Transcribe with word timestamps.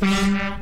Mm-hmm. 0.00 0.59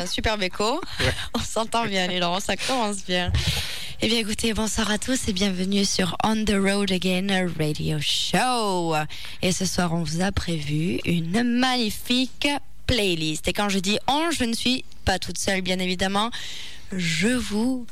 Un 0.00 0.06
super 0.06 0.40
écho. 0.42 0.80
On 1.34 1.40
s'entend 1.40 1.84
bien, 1.84 2.06
les 2.06 2.20
Laurent, 2.20 2.40
ça 2.40 2.56
commence 2.56 3.04
bien. 3.04 3.30
Eh 4.00 4.08
bien, 4.08 4.18
écoutez, 4.18 4.54
bonsoir 4.54 4.90
à 4.90 4.96
tous 4.96 5.28
et 5.28 5.34
bienvenue 5.34 5.84
sur 5.84 6.16
On 6.24 6.42
the 6.42 6.54
Road 6.54 6.90
Again 6.90 7.26
Radio 7.58 7.98
Show. 8.00 8.94
Et 9.42 9.52
ce 9.52 9.66
soir, 9.66 9.92
on 9.92 10.02
vous 10.02 10.22
a 10.22 10.32
prévu 10.32 11.00
une 11.04 11.42
magnifique 11.42 12.48
playlist. 12.86 13.46
Et 13.48 13.52
quand 13.52 13.68
je 13.68 13.78
dis 13.78 13.98
on, 14.08 14.30
je 14.30 14.44
ne 14.44 14.54
suis 14.54 14.86
pas 15.04 15.18
toute 15.18 15.36
seule, 15.36 15.60
bien 15.60 15.78
évidemment. 15.78 16.30
Je 16.92 17.28
vous 17.28 17.86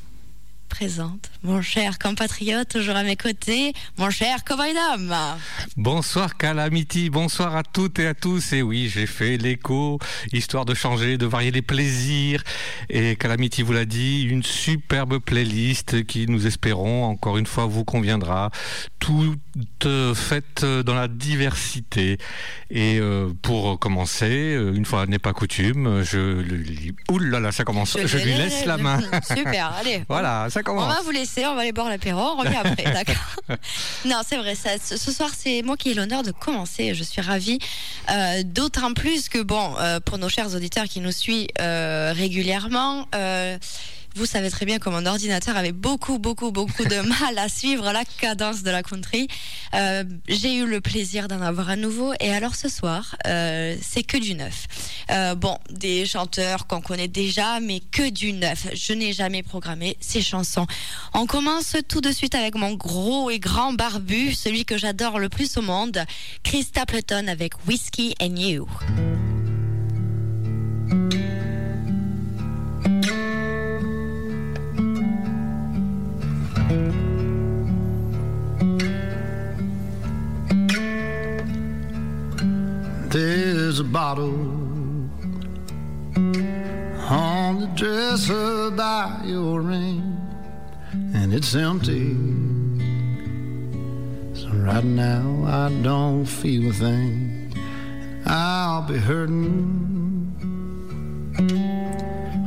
présente 0.68 1.30
mon 1.42 1.62
cher 1.62 1.98
compatriote, 1.98 2.68
toujours 2.68 2.96
à 2.96 3.02
mes 3.02 3.16
côtés, 3.16 3.72
mon 3.96 4.10
cher 4.10 4.44
cowboy 4.44 4.74
Bonsoir 5.76 6.36
Calamity, 6.36 7.10
bonsoir 7.10 7.56
à 7.56 7.62
toutes 7.62 7.98
et 7.98 8.06
à 8.06 8.14
tous. 8.14 8.52
Et 8.52 8.62
oui, 8.62 8.90
j'ai 8.92 9.06
fait 9.06 9.36
l'écho, 9.36 9.98
histoire 10.32 10.64
de 10.64 10.74
changer, 10.74 11.16
de 11.16 11.26
varier 11.26 11.50
les 11.50 11.62
plaisirs. 11.62 12.42
Et 12.90 13.16
Calamity 13.16 13.62
vous 13.62 13.72
l'a 13.72 13.84
dit, 13.84 14.22
une 14.22 14.42
superbe 14.42 15.18
playlist 15.18 16.04
qui, 16.06 16.26
nous 16.26 16.46
espérons, 16.46 17.04
encore 17.04 17.38
une 17.38 17.46
fois, 17.46 17.66
vous 17.66 17.84
conviendra. 17.84 18.50
Toute 18.98 19.38
faite 20.14 20.64
dans 20.64 20.94
la 20.94 21.08
diversité. 21.08 22.18
Et 22.70 22.98
euh, 23.00 23.30
pour 23.42 23.78
commencer, 23.78 24.54
euh, 24.54 24.74
une 24.74 24.84
fois 24.84 25.06
n'est 25.06 25.18
pas 25.18 25.32
coutume, 25.32 26.02
je 26.02 26.40
lui... 26.40 26.94
Ouh 27.10 27.18
là 27.18 27.40
là, 27.40 27.52
ça 27.52 27.64
commence. 27.64 27.96
Je, 28.04 28.18
lui 28.18 28.34
laisse 28.34 28.66
la 28.66 28.76
main. 28.76 29.00
Super, 29.22 29.72
allez. 29.78 30.04
voilà, 30.08 30.50
ça 30.50 30.57
commence. 30.62 30.84
On 30.84 30.88
va 30.88 31.00
vous 31.02 31.10
laisser, 31.10 31.46
on 31.46 31.54
va 31.54 31.62
aller 31.62 31.72
boire 31.72 31.88
l'apéro, 31.88 32.20
on 32.20 32.36
revient 32.36 32.56
après, 32.56 32.84
d'accord 32.92 33.16
Non, 34.04 34.20
c'est 34.26 34.36
vrai, 34.36 34.54
ça, 34.54 34.70
ce 34.78 35.12
soir, 35.12 35.30
c'est 35.36 35.62
moi 35.62 35.76
qui 35.76 35.90
ai 35.90 35.94
l'honneur 35.94 36.22
de 36.22 36.32
commencer. 36.32 36.94
Je 36.94 37.02
suis 37.02 37.20
ravie. 37.20 37.58
Euh, 38.10 38.42
d'autant 38.44 38.94
plus 38.94 39.28
que, 39.28 39.42
bon, 39.42 39.74
pour 40.04 40.18
nos 40.18 40.28
chers 40.28 40.54
auditeurs 40.54 40.84
qui 40.84 41.00
nous 41.00 41.12
suivent 41.12 41.48
régulièrement, 41.58 43.06
vous 44.14 44.26
savez 44.26 44.50
très 44.50 44.66
bien 44.66 44.78
que 44.78 44.88
mon 44.88 45.06
ordinateur 45.06 45.56
avait 45.56 45.72
beaucoup, 45.72 46.18
beaucoup, 46.18 46.50
beaucoup 46.50 46.84
de 46.84 47.00
mal 47.08 47.38
à 47.38 47.48
suivre 47.48 47.92
la 47.92 48.04
cadence 48.04 48.62
de 48.62 48.70
la 48.70 48.82
country. 48.82 49.28
Euh, 49.74 50.04
j'ai 50.28 50.56
eu 50.56 50.66
le 50.66 50.80
plaisir 50.80 51.28
d'en 51.28 51.40
avoir 51.40 51.70
à 51.70 51.76
nouveau. 51.76 52.12
Et 52.20 52.32
alors 52.32 52.54
ce 52.54 52.68
soir, 52.68 53.16
euh, 53.26 53.76
c'est 53.80 54.02
que 54.02 54.16
du 54.16 54.34
neuf. 54.34 54.66
Euh, 55.10 55.34
bon, 55.34 55.58
des 55.70 56.06
chanteurs 56.06 56.66
qu'on 56.66 56.80
connaît 56.80 57.08
déjà, 57.08 57.60
mais 57.60 57.80
que 57.80 58.08
du 58.10 58.32
neuf. 58.32 58.68
Je 58.74 58.92
n'ai 58.92 59.12
jamais 59.12 59.42
programmé 59.42 59.96
ces 60.00 60.20
chansons. 60.20 60.66
On 61.14 61.26
commence 61.26 61.76
tout 61.88 62.00
de 62.00 62.10
suite 62.10 62.34
avec 62.34 62.54
mon 62.54 62.74
gros 62.74 63.30
et 63.30 63.38
grand 63.38 63.72
barbu, 63.72 64.32
celui 64.32 64.64
que 64.64 64.76
j'adore 64.76 65.18
le 65.18 65.28
plus 65.28 65.56
au 65.56 65.62
monde, 65.62 66.04
Chris 66.42 66.64
Stapleton 66.64 67.28
avec 67.28 67.52
Whiskey 67.66 68.14
and 68.20 68.36
You. 68.36 68.68
There's 83.10 83.80
a 83.80 83.84
bottle 83.84 84.34
on 87.08 87.60
the 87.60 87.70
dresser 87.74 88.70
by 88.70 89.22
your 89.24 89.62
ring, 89.62 90.02
and 91.14 91.32
it's 91.32 91.54
empty. 91.54 92.14
So 94.34 94.48
right 94.50 94.84
now 94.84 95.42
I 95.46 95.70
don't 95.82 96.26
feel 96.26 96.68
a 96.68 96.72
thing. 96.74 97.54
I'll 98.26 98.82
be 98.82 98.98
hurting 98.98 99.56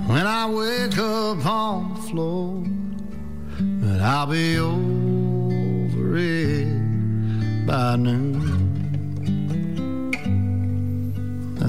when 0.06 0.28
I 0.28 0.48
wake 0.48 0.96
up 1.00 1.44
on 1.44 1.96
the 1.96 2.02
floor, 2.04 2.64
but 3.82 4.00
I'll 4.00 4.28
be 4.28 4.60
over 4.60 6.18
it 6.18 7.66
by 7.66 7.96
noon. 7.96 8.51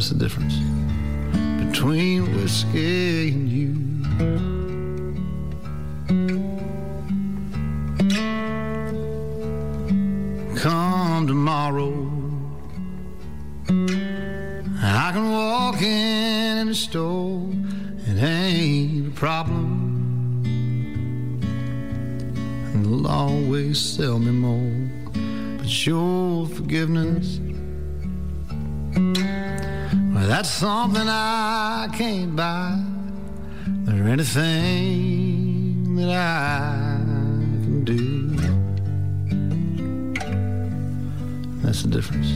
That's 0.03 0.15
the 0.15 0.19
difference 0.19 0.57
between 1.65 2.35
whiskey 2.35 3.29
and 3.29 3.49
you. 3.49 3.73
Come 10.57 11.29
tomorrow, 11.29 11.93
I 14.83 15.11
can 15.13 15.31
walk 15.31 15.81
in 15.81 16.67
the 16.67 16.75
store. 16.75 17.49
It 18.05 18.21
ain't 18.21 19.07
a 19.07 19.11
problem. 19.13 20.43
And 22.75 22.85
they'll 22.85 23.07
always 23.07 23.79
sell 23.79 24.19
me 24.19 24.33
more. 24.33 24.91
But 25.59 25.87
your 25.87 26.49
forgiveness 26.49 27.39
that's 30.27 30.51
something 30.51 31.09
I 31.09 31.89
can't 31.93 32.37
buy. 32.37 32.79
Or 33.89 34.09
anything 34.09 35.97
that 35.97 36.11
I 36.11 36.99
can 37.63 37.85
do. 37.85 38.37
That's 41.63 41.83
the 41.83 41.89
difference 41.89 42.31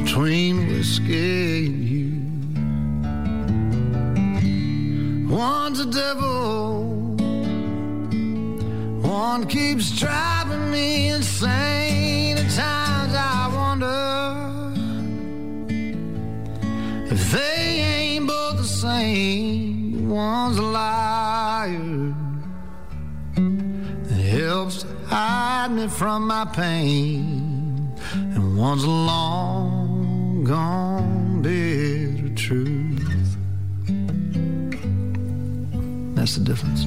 between 0.00 0.68
whiskey 0.68 1.66
and 1.66 1.84
you. 1.88 2.14
One's 5.34 5.80
a 5.80 5.86
devil, 5.86 7.16
one 9.00 9.46
keeps 9.46 9.90
driving 9.98 10.70
me 10.70 11.08
insane. 11.08 12.36
At 12.38 12.50
times 12.50 13.14
I 13.14 13.50
wonder 13.54 14.43
they 17.34 17.80
ain't 17.94 18.26
both 18.28 18.56
the 18.58 18.64
same, 18.64 20.08
one's 20.08 20.56
a 20.58 20.62
liar 20.62 22.14
that 24.08 24.22
helps 24.38 24.84
hide 25.06 25.72
me 25.72 25.88
from 25.88 26.26
my 26.28 26.44
pain, 26.44 27.92
and 28.12 28.56
one's 28.56 28.84
a 28.84 28.90
long 29.12 30.44
gone 30.44 31.42
bitter 31.42 32.28
truth. 32.34 33.36
That's 36.14 36.36
the 36.36 36.44
difference 36.44 36.86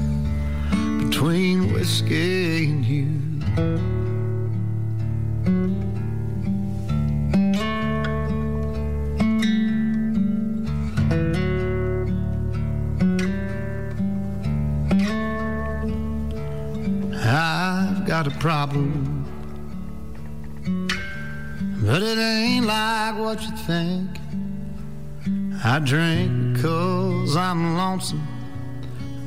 between 1.03 1.73
whiskey 1.73 2.67
and 2.67 2.85
you. 2.85 3.96
Got 18.23 18.35
a 18.35 18.39
problem. 18.39 18.91
But 21.85 22.01
it 22.01 22.17
ain't 22.17 22.65
like 22.65 23.15
what 23.15 23.39
you 23.43 23.55
think. 23.71 24.09
I 25.63 25.77
drink 25.77 26.53
because 26.53 27.35
I'm 27.37 27.77
lonesome. 27.77 28.27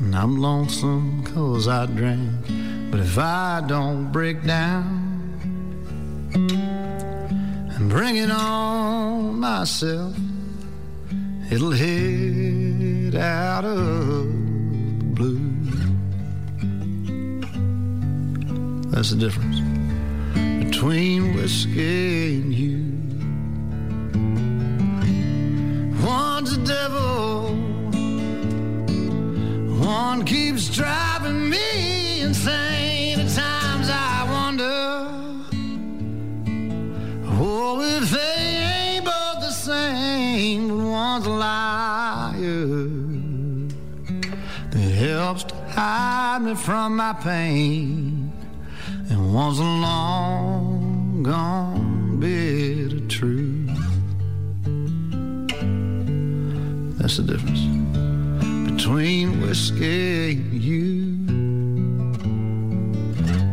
And 0.01 0.17
I'm 0.17 0.41
lonesome 0.41 1.23
because 1.23 1.69
I 1.69 1.87
drink. 1.87 2.33
But 2.91 2.99
if 2.99 3.17
I 3.17 3.63
don't 3.65 4.11
break 4.11 4.43
down, 4.43 4.85
and 7.75 7.89
bring 7.89 8.17
it 8.17 8.33
on 8.33 9.39
myself. 9.39 10.17
It'll 11.49 11.71
hit 11.71 13.15
out 13.15 13.65
of 13.65 14.27
blue. 15.15 15.51
That's 18.91 19.11
the 19.11 19.17
difference 19.17 19.61
between 20.65 21.35
whiskey 21.35 22.37
and 22.37 22.53
you. 22.53 22.79
One's 26.05 26.53
a 26.57 26.59
devil, 26.65 27.55
one 29.79 30.25
keeps 30.25 30.69
driving 30.69 31.49
me 31.49 32.21
insane. 32.21 33.21
At 33.21 33.29
times 33.31 33.89
I 33.91 34.25
wonder, 34.29 35.07
oh, 37.27 37.81
if 37.81 38.11
they 38.11 38.37
ain't 38.99 39.05
both 39.05 39.41
the 39.41 39.53
same, 39.53 40.91
one's 40.91 41.27
a 41.27 41.31
liar 41.31 42.67
that 44.71 44.79
helps 44.79 45.45
to 45.45 45.55
hide 45.55 46.43
me 46.43 46.55
from 46.55 46.97
my 46.97 47.13
pain, 47.13 48.33
one's 49.31 49.61
a 49.61 49.63
long 49.63 51.23
gone 51.23 52.19
bit 52.19 52.93
of 52.93 53.09
truth. 53.09 53.69
That's 56.99 57.17
the 57.19 57.23
difference 57.23 57.61
between 58.71 59.41
whiskey 59.41 60.33
and 60.33 60.63
you. 60.63 61.17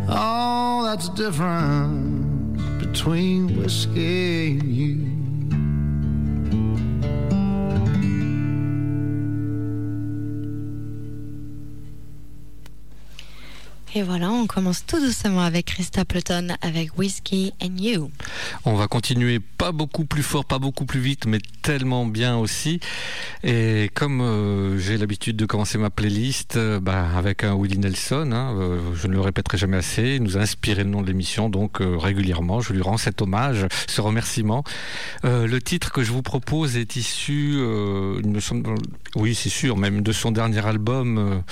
Oh, 0.09 0.83
that's 0.85 1.09
the 1.09 1.15
difference 1.15 2.61
between 2.83 3.61
whiskey 3.61 4.53
and 4.53 4.63
you. 4.63 5.16
Et 13.97 14.03
voilà, 14.03 14.29
on 14.29 14.45
commence 14.45 14.85
tout 14.85 14.99
doucement 14.99 15.41
avec 15.41 15.65
Chris 15.65 15.85
Stapleton 15.85 16.49
avec 16.61 16.99
Whiskey 16.99 17.51
and 17.63 17.77
You. 17.79 18.11
On 18.63 18.75
va 18.75 18.87
continuer 18.87 19.39
pas 19.39 19.71
beaucoup 19.71 20.05
plus 20.05 20.21
fort, 20.21 20.45
pas 20.45 20.59
beaucoup 20.59 20.85
plus 20.85 20.99
vite, 20.99 21.25
mais 21.25 21.39
tellement 21.63 22.05
bien 22.05 22.37
aussi. 22.37 22.79
Et 23.43 23.89
comme 23.95 24.21
euh, 24.21 24.77
j'ai 24.77 24.97
l'habitude 24.97 25.35
de 25.35 25.47
commencer 25.47 25.79
ma 25.79 25.89
playlist 25.89 26.57
euh, 26.57 26.79
bah, 26.79 27.07
avec 27.17 27.43
un 27.43 27.55
Willie 27.55 27.79
Nelson, 27.79 28.29
hein, 28.33 28.55
euh, 28.59 28.79
je 28.93 29.07
ne 29.07 29.13
le 29.13 29.21
répéterai 29.21 29.57
jamais 29.57 29.77
assez, 29.77 30.17
il 30.17 30.21
nous 30.21 30.37
a 30.37 30.41
inspiré 30.41 30.83
le 30.83 30.91
nom 30.91 31.01
de 31.01 31.07
l'émission, 31.07 31.49
donc 31.49 31.79
régulièrement, 31.81 32.61
je 32.61 32.73
lui 32.73 32.83
rends 32.83 32.97
cet 32.97 33.23
hommage, 33.23 33.65
ce 33.87 33.99
remerciement. 33.99 34.63
Le 35.23 35.57
titre 35.57 35.91
que 35.91 36.03
je 36.03 36.11
vous 36.11 36.21
propose 36.21 36.77
est 36.77 36.97
issu, 36.97 37.53
il 37.53 38.29
me 38.29 38.39
semble, 38.39 38.75
oui 39.17 39.35
c'est 39.35 39.49
sûr, 39.49 39.77
même 39.77 40.01
de 40.01 40.11
son 40.11 40.31
dernier 40.31 40.65
album. 40.65 41.43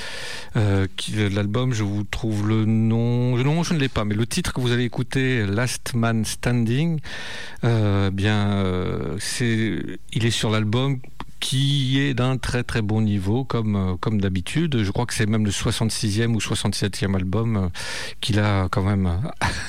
euh, 0.56 0.88
euh, 1.16 1.30
L'album, 1.30 1.74
je 1.74 1.84
vous 1.84 2.04
trouve 2.04 2.48
le 2.48 2.66
nom, 2.66 3.36
non 3.38 3.64
je 3.64 3.74
ne 3.74 3.80
l'ai 3.80 3.90
pas, 3.90 4.06
mais 4.06 4.16
le 4.16 4.26
titre 4.26 4.54
que 4.54 4.62
vous 4.62 4.72
allez 4.72 4.84
écouter, 4.84 5.46
Last 5.46 5.94
Man 5.96 6.26
Standing, 6.26 7.00
euh, 7.64 8.12
bien, 8.12 8.54
euh, 8.58 9.18
c'est, 9.20 9.80
il 10.14 10.26
est 10.26 10.32
sur 10.32 10.50
l'album 10.52 11.00
qui 11.45 12.00
est 12.01 12.15
d'un 12.15 12.38
très 12.38 12.63
très 12.63 12.81
bon 12.81 13.01
niveau 13.01 13.45
comme 13.45 13.75
euh, 13.75 13.95
comme 13.97 14.19
d'habitude. 14.19 14.81
Je 14.81 14.89
crois 14.89 15.06
que 15.06 15.13
c'est 15.13 15.27
même 15.27 15.45
le 15.45 15.51
66e 15.51 16.33
ou 16.33 16.39
67e 16.39 17.15
album 17.15 17.56
euh, 17.56 17.69
qu'il 18.19 18.39
a 18.39 18.68
quand 18.71 18.81
même 18.81 19.21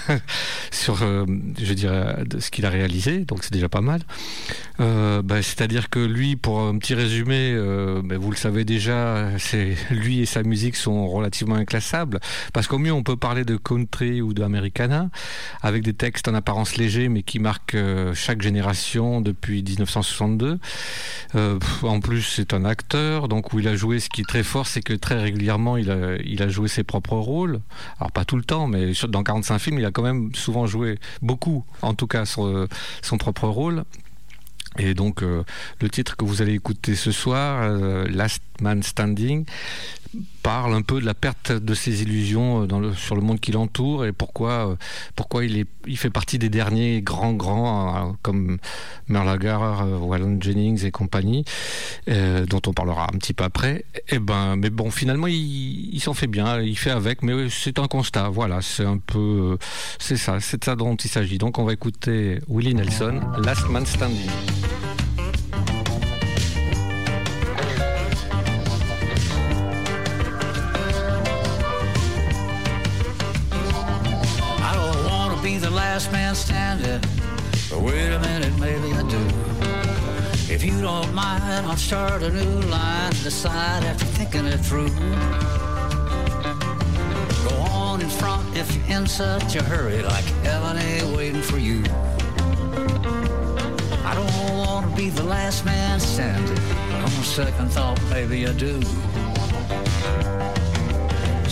euh, 0.08 0.16
sur 0.70 0.96
je 0.96 1.74
dirais 1.74 2.24
ce 2.38 2.50
qu'il 2.50 2.64
a 2.64 2.70
réalisé, 2.70 3.26
donc 3.26 3.44
c'est 3.44 3.52
déjà 3.52 3.68
pas 3.68 3.82
mal. 3.82 4.00
Bah, 4.78 5.42
c'est-à-dire 5.42 5.88
que 5.88 5.98
lui, 5.98 6.36
pour 6.36 6.60
un 6.60 6.76
petit 6.78 6.94
résumé, 6.94 7.54
bah, 8.04 8.16
vous 8.18 8.30
le 8.30 8.36
savez 8.36 8.64
déjà, 8.64 9.30
lui 9.90 10.20
et 10.20 10.26
sa 10.26 10.42
musique 10.42 10.76
sont 10.76 11.08
relativement 11.08 11.54
inclassables 11.54 12.20
parce 12.52 12.66
qu'au 12.66 12.78
mieux 12.78 12.92
on 12.92 13.02
peut 13.02 13.16
parler 13.16 13.44
de 13.44 13.56
country 13.56 14.20
ou 14.20 14.34
d'americana 14.34 15.08
avec 15.62 15.82
des 15.82 15.94
textes 15.94 16.28
en 16.28 16.34
apparence 16.34 16.76
légers 16.76 17.08
mais 17.08 17.22
qui 17.22 17.38
marquent 17.38 17.78
chaque 18.14 18.42
génération 18.42 19.20
depuis 19.20 19.62
1962. 19.62 20.58
Euh, 21.34 21.58
pff, 21.58 21.65
en 21.82 22.00
plus, 22.00 22.22
c'est 22.22 22.54
un 22.54 22.64
acteur, 22.64 23.28
donc 23.28 23.52
où 23.52 23.58
il 23.58 23.68
a 23.68 23.76
joué. 23.76 24.00
Ce 24.00 24.08
qui 24.08 24.22
est 24.22 24.28
très 24.28 24.42
fort, 24.42 24.66
c'est 24.66 24.82
que 24.82 24.92
très 24.92 25.20
régulièrement, 25.20 25.76
il 25.76 25.90
a, 25.90 26.48
joué 26.48 26.68
ses 26.68 26.84
propres 26.84 27.16
rôles. 27.16 27.60
Alors 27.98 28.12
pas 28.12 28.24
tout 28.24 28.36
le 28.36 28.44
temps, 28.44 28.66
mais 28.66 28.92
dans 29.08 29.22
45 29.22 29.58
films, 29.58 29.78
il 29.78 29.84
a 29.84 29.90
quand 29.90 30.02
même 30.02 30.34
souvent 30.34 30.66
joué 30.66 30.98
beaucoup, 31.22 31.64
en 31.82 31.94
tout 31.94 32.06
cas, 32.06 32.24
son, 32.24 32.66
son 33.02 33.18
propre 33.18 33.48
rôle. 33.48 33.84
Et 34.78 34.94
donc, 34.94 35.22
euh, 35.22 35.42
le 35.80 35.88
titre 35.88 36.16
que 36.16 36.24
vous 36.24 36.42
allez 36.42 36.54
écouter 36.54 36.94
ce 36.94 37.10
soir, 37.10 37.62
euh, 37.62 38.06
Last 38.08 38.42
Man 38.60 38.82
Standing, 38.82 39.44
parle 40.42 40.74
un 40.74 40.82
peu 40.82 41.00
de 41.00 41.06
la 41.06 41.14
perte 41.14 41.52
de 41.52 41.74
ses 41.74 42.02
illusions 42.02 42.66
euh, 42.70 42.92
sur 42.94 43.16
le 43.16 43.22
monde 43.22 43.40
qui 43.40 43.52
l'entoure 43.52 44.04
et 44.04 44.12
pourquoi, 44.12 44.70
euh, 44.70 44.76
pourquoi 45.14 45.44
il, 45.44 45.58
est, 45.58 45.66
il 45.86 45.96
fait 45.96 46.10
partie 46.10 46.38
des 46.38 46.48
derniers 46.48 47.02
grands 47.02 47.32
grands 47.32 48.10
euh, 48.10 48.12
comme 48.22 48.58
euh, 49.10 49.98
Waylon 49.98 50.38
Jennings 50.40 50.84
et 50.84 50.90
compagnie, 50.90 51.44
dont 52.06 52.62
on 52.66 52.72
parlera 52.72 53.04
un 53.04 53.18
petit 53.18 53.34
peu 53.34 53.44
après. 53.44 53.84
Et 54.08 54.18
ben, 54.18 54.56
mais 54.56 54.70
bon, 54.70 54.90
finalement, 54.90 55.26
il, 55.26 55.94
il 55.94 56.00
s'en 56.00 56.14
fait 56.14 56.26
bien, 56.26 56.60
il 56.60 56.78
fait 56.78 56.90
avec, 56.90 57.22
mais 57.22 57.48
c'est 57.50 57.78
un 57.78 57.86
constat. 57.86 58.28
Voilà, 58.28 58.62
c'est 58.62 58.84
un 58.84 58.98
peu, 58.98 59.58
c'est 59.98 60.16
ça, 60.16 60.40
c'est 60.40 60.64
ça 60.64 60.76
dont 60.76 60.96
il 60.96 61.10
s'agit. 61.10 61.38
Donc, 61.38 61.58
on 61.58 61.64
va 61.64 61.72
écouter 61.72 62.38
Willie 62.48 62.74
Nelson, 62.74 63.20
Last 63.38 63.68
Man 63.68 63.86
Standing. 63.86 64.30
Last 75.96 76.12
man 76.12 76.34
standing, 76.34 77.00
but 77.70 77.80
wait 77.80 78.12
a 78.12 78.18
minute, 78.18 78.54
maybe 78.58 78.92
I 78.92 79.02
do. 79.08 80.52
If 80.52 80.62
you 80.62 80.78
don't 80.82 81.14
mind, 81.14 81.64
I'll 81.64 81.74
start 81.78 82.22
a 82.22 82.30
new 82.30 82.60
line, 82.68 83.12
decide 83.24 83.82
after 83.82 84.04
thinking 84.04 84.44
it 84.44 84.58
through. 84.58 84.90
Go 87.48 87.56
on 87.72 88.02
in 88.02 88.10
front 88.10 88.44
if 88.54 88.76
you're 88.76 88.98
in 88.98 89.06
such 89.06 89.56
a 89.56 89.62
hurry, 89.62 90.02
like 90.02 90.26
heaven 90.44 90.76
ain't 90.76 91.16
waiting 91.16 91.40
for 91.40 91.56
you. 91.56 91.82
I 94.04 94.12
don't 94.14 94.58
want 94.58 94.90
to 94.90 94.94
be 94.94 95.08
the 95.08 95.24
last 95.24 95.64
man 95.64 95.98
standing. 95.98 96.58
On 96.92 97.08
second 97.24 97.70
thought, 97.70 97.98
maybe 98.10 98.46
I 98.46 98.52
do. 98.52 98.82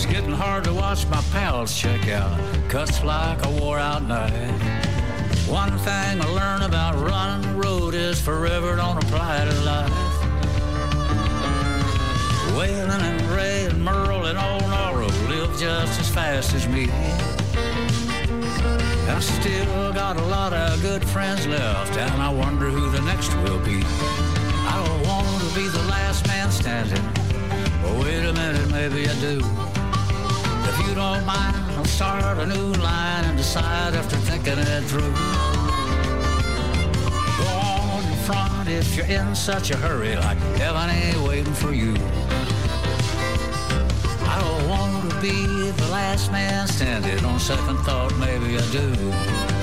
It's 0.05 0.13
getting 0.13 0.35
hard 0.35 0.65
to 0.65 0.73
watch 0.73 1.07
my 1.07 1.19
pals 1.31 1.75
check 1.75 2.09
out. 2.09 2.39
Cuts 2.69 3.03
like 3.03 3.43
a 3.43 3.49
wore 3.49 3.79
out 3.79 4.03
night. 4.03 4.51
One 5.47 5.75
thing 5.79 6.21
I 6.21 6.27
learned 6.27 6.61
about 6.61 6.93
running 6.93 7.41
the 7.49 7.57
road 7.57 7.95
is 7.95 8.21
forever 8.21 8.75
don't 8.75 9.03
apply 9.03 9.45
to 9.45 9.61
life. 9.61 9.89
Waylon 12.53 13.01
and 13.01 13.21
Ray 13.31 13.65
and 13.65 13.83
Merle 13.83 14.27
and 14.27 14.37
old 14.37 14.61
Norro 14.71 15.09
live 15.27 15.59
just 15.59 15.99
as 15.99 16.07
fast 16.07 16.53
as 16.53 16.67
me. 16.67 16.87
I 19.09 19.19
still 19.19 19.91
got 19.91 20.17
a 20.17 20.25
lot 20.25 20.53
of 20.53 20.83
good 20.83 21.03
friends 21.03 21.47
left, 21.47 21.97
and 21.97 22.21
I 22.21 22.29
wonder 22.29 22.69
who 22.69 22.91
the 22.91 23.01
next 23.01 23.35
will 23.37 23.59
be. 23.65 23.81
I 23.83 24.83
don't 24.85 25.07
want 25.07 25.41
to 25.41 25.55
be 25.55 25.67
the 25.67 25.83
last 25.89 26.27
man 26.27 26.51
standing. 26.51 27.03
But 27.81 27.93
wait 28.03 28.23
a 28.23 28.33
minute, 28.33 28.69
maybe 28.69 29.09
I 29.09 29.19
do. 29.19 29.64
If 30.77 30.87
you 30.89 30.93
don't 30.93 31.25
mind, 31.25 31.55
I'll 31.77 31.85
start 31.85 32.37
a 32.37 32.45
new 32.45 32.73
line 32.73 33.23
and 33.23 33.37
decide 33.37 33.95
after 33.95 34.17
thinking 34.17 34.59
it 34.59 34.81
through. 34.83 35.13
Go 37.39 37.47
on 37.47 38.03
in 38.03 38.17
front 38.25 38.67
if 38.67 38.97
you're 38.97 39.05
in 39.05 39.33
such 39.35 39.71
a 39.71 39.77
hurry, 39.77 40.17
like 40.17 40.37
heaven 40.57 40.89
ain't 40.89 41.25
waiting 41.25 41.53
for 41.53 41.71
you. 41.71 41.95
I 44.27 44.37
don't 44.41 44.67
want 44.69 45.11
to 45.11 45.21
be 45.21 45.71
the 45.71 45.87
last 45.91 46.29
man 46.33 46.67
standing. 46.67 47.23
On 47.23 47.39
second 47.39 47.77
thought, 47.85 48.13
maybe 48.17 48.57
I 48.57 48.71
do. 48.71 49.54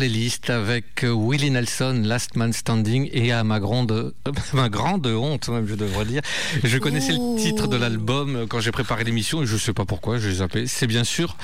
Playlist 0.00 0.48
avec 0.48 1.02
Willie 1.02 1.50
Nelson, 1.50 2.04
Last 2.06 2.34
Man 2.34 2.54
Standing, 2.54 3.10
et 3.12 3.32
à 3.32 3.44
ma 3.44 3.60
grande, 3.60 3.92
euh, 3.92 4.12
ma 4.54 4.70
grande 4.70 5.06
honte, 5.06 5.50
même 5.50 5.66
je 5.68 5.74
devrais 5.74 6.06
dire, 6.06 6.22
je 6.64 6.78
connaissais 6.78 7.12
Ouh. 7.12 7.36
le 7.36 7.42
titre 7.42 7.66
de 7.66 7.76
l'album 7.76 8.46
quand 8.48 8.60
j'ai 8.60 8.72
préparé 8.72 9.04
l'émission 9.04 9.42
et 9.42 9.46
je 9.46 9.58
sais 9.58 9.74
pas 9.74 9.84
pourquoi, 9.84 10.16
j'ai 10.16 10.36
zappé. 10.36 10.66
C'est 10.66 10.86
bien 10.86 11.04
sûr 11.04 11.36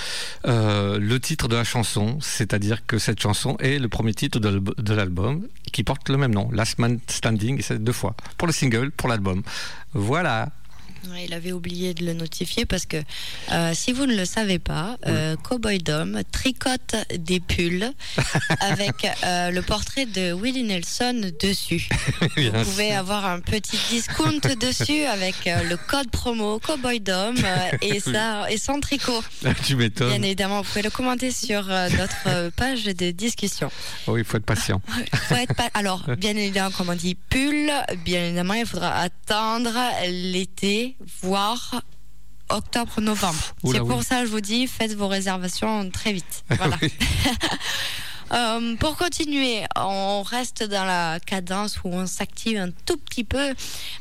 euh, 0.46 0.98
le 0.98 1.20
titre 1.20 1.48
de 1.48 1.56
la 1.56 1.64
chanson, 1.64 2.16
c'est-à-dire 2.22 2.86
que 2.86 2.96
cette 2.96 3.20
chanson 3.20 3.58
est 3.58 3.78
le 3.78 3.90
premier 3.90 4.14
titre 4.14 4.38
de 4.38 4.94
l'album 4.94 5.46
qui 5.70 5.84
porte 5.84 6.08
le 6.08 6.16
même 6.16 6.32
nom, 6.32 6.48
Last 6.50 6.78
Man 6.78 6.98
Standing, 7.08 7.58
et 7.58 7.62
c'est 7.62 7.84
deux 7.84 7.92
fois 7.92 8.14
pour 8.38 8.46
le 8.46 8.54
single, 8.54 8.90
pour 8.90 9.10
l'album. 9.10 9.42
Voilà. 9.92 10.48
Ouais, 11.12 11.24
il 11.26 11.34
avait 11.34 11.52
oublié 11.52 11.94
de 11.94 12.04
le 12.04 12.14
notifier 12.14 12.66
parce 12.66 12.84
que 12.84 12.96
euh, 13.52 13.72
si 13.74 13.92
vous 13.92 14.06
ne 14.06 14.16
le 14.16 14.24
savez 14.24 14.58
pas, 14.58 14.96
euh, 15.06 15.36
Cowboy 15.36 15.78
Dom 15.78 16.20
tricote 16.32 16.96
des 17.16 17.38
pulls 17.38 17.92
avec 18.60 19.06
euh, 19.24 19.50
le 19.50 19.62
portrait 19.62 20.06
de 20.06 20.32
Willie 20.32 20.64
Nelson 20.64 21.30
dessus. 21.40 21.88
Bien 22.36 22.50
Vous 22.50 22.64
pouvez 22.70 22.88
sûr. 22.90 22.98
avoir 22.98 23.24
un 23.26 23.38
petit 23.38 23.78
discount 23.88 24.40
dessus 24.60 25.04
avec 25.04 25.36
le 25.46 25.76
code 25.76 26.10
promo 26.10 26.58
Cowboy 26.58 26.98
Dom 26.98 27.36
et 27.82 28.00
ça 28.00 28.50
et 28.50 28.58
son 28.58 28.80
tricot. 28.80 29.22
tu 29.64 29.74
Bien 29.74 29.76
m'étonnes. 29.76 30.24
évidemment, 30.24 30.62
vous 30.62 30.68
pouvez 30.68 30.82
le 30.82 30.90
commenter 30.90 31.30
sur 31.30 31.66
notre 31.66 32.50
page 32.56 32.82
de 32.84 33.10
discussion. 33.12 33.70
Oh, 34.08 34.16
il 34.16 34.24
faut 34.24 34.38
être 34.38 34.44
patient. 34.46 34.82
Faut 35.28 35.34
être 35.36 35.54
pas- 35.54 35.70
Alors, 35.74 36.02
bien 36.18 36.36
évidemment, 36.36 36.70
comme 36.72 36.88
on 36.88 36.94
dit 36.94 37.14
pull, 37.14 37.70
bien 38.04 38.24
évidemment, 38.24 38.54
il 38.54 38.66
faudra 38.66 38.92
attendre 39.02 39.72
l'été, 40.08 40.95
voire 41.22 41.82
octobre-novembre. 42.48 43.38
C'est 43.64 43.78
pour 43.78 43.98
oui. 43.98 44.04
ça 44.04 44.20
que 44.20 44.26
je 44.26 44.30
vous 44.30 44.40
dis, 44.40 44.66
faites 44.66 44.94
vos 44.94 45.08
réservations 45.08 45.90
très 45.90 46.12
vite. 46.12 46.44
Voilà. 46.50 46.78
Euh, 48.32 48.76
pour 48.76 48.96
continuer, 48.96 49.62
on 49.76 50.22
reste 50.22 50.64
dans 50.64 50.84
la 50.84 51.18
cadence 51.24 51.78
où 51.84 51.88
on 51.92 52.06
s'active 52.06 52.58
un 52.58 52.70
tout 52.84 52.96
petit 52.96 53.24
peu 53.24 53.54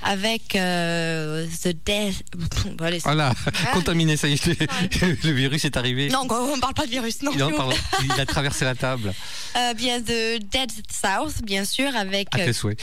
avec 0.03 0.55
euh, 0.55 1.45
The 1.63 1.75
Death. 1.85 2.23
Bon, 2.77 2.85
allez, 2.85 2.99
Voilà, 2.99 3.33
contaminé, 3.73 4.17
ça 4.17 4.27
y 4.27 4.33
est, 4.33 4.45
le 5.23 5.31
virus 5.31 5.65
est 5.65 5.77
arrivé. 5.77 6.09
Non, 6.09 6.27
on 6.29 6.59
parle 6.59 6.73
pas 6.73 6.85
de 6.85 6.91
virus, 6.91 7.21
non. 7.21 7.31
Il, 7.33 8.11
a 8.19 8.25
traversé 8.25 8.65
la 8.65 8.75
table. 8.75 9.13
Euh, 9.55 9.73
bien 9.73 10.01
The 10.01 10.43
Dead 10.51 10.69
South, 10.91 11.41
bien 11.41 11.63
sûr, 11.63 11.95
avec 11.95 12.27
À 12.33 12.39
tes 12.39 12.51
souhaits. 12.51 12.77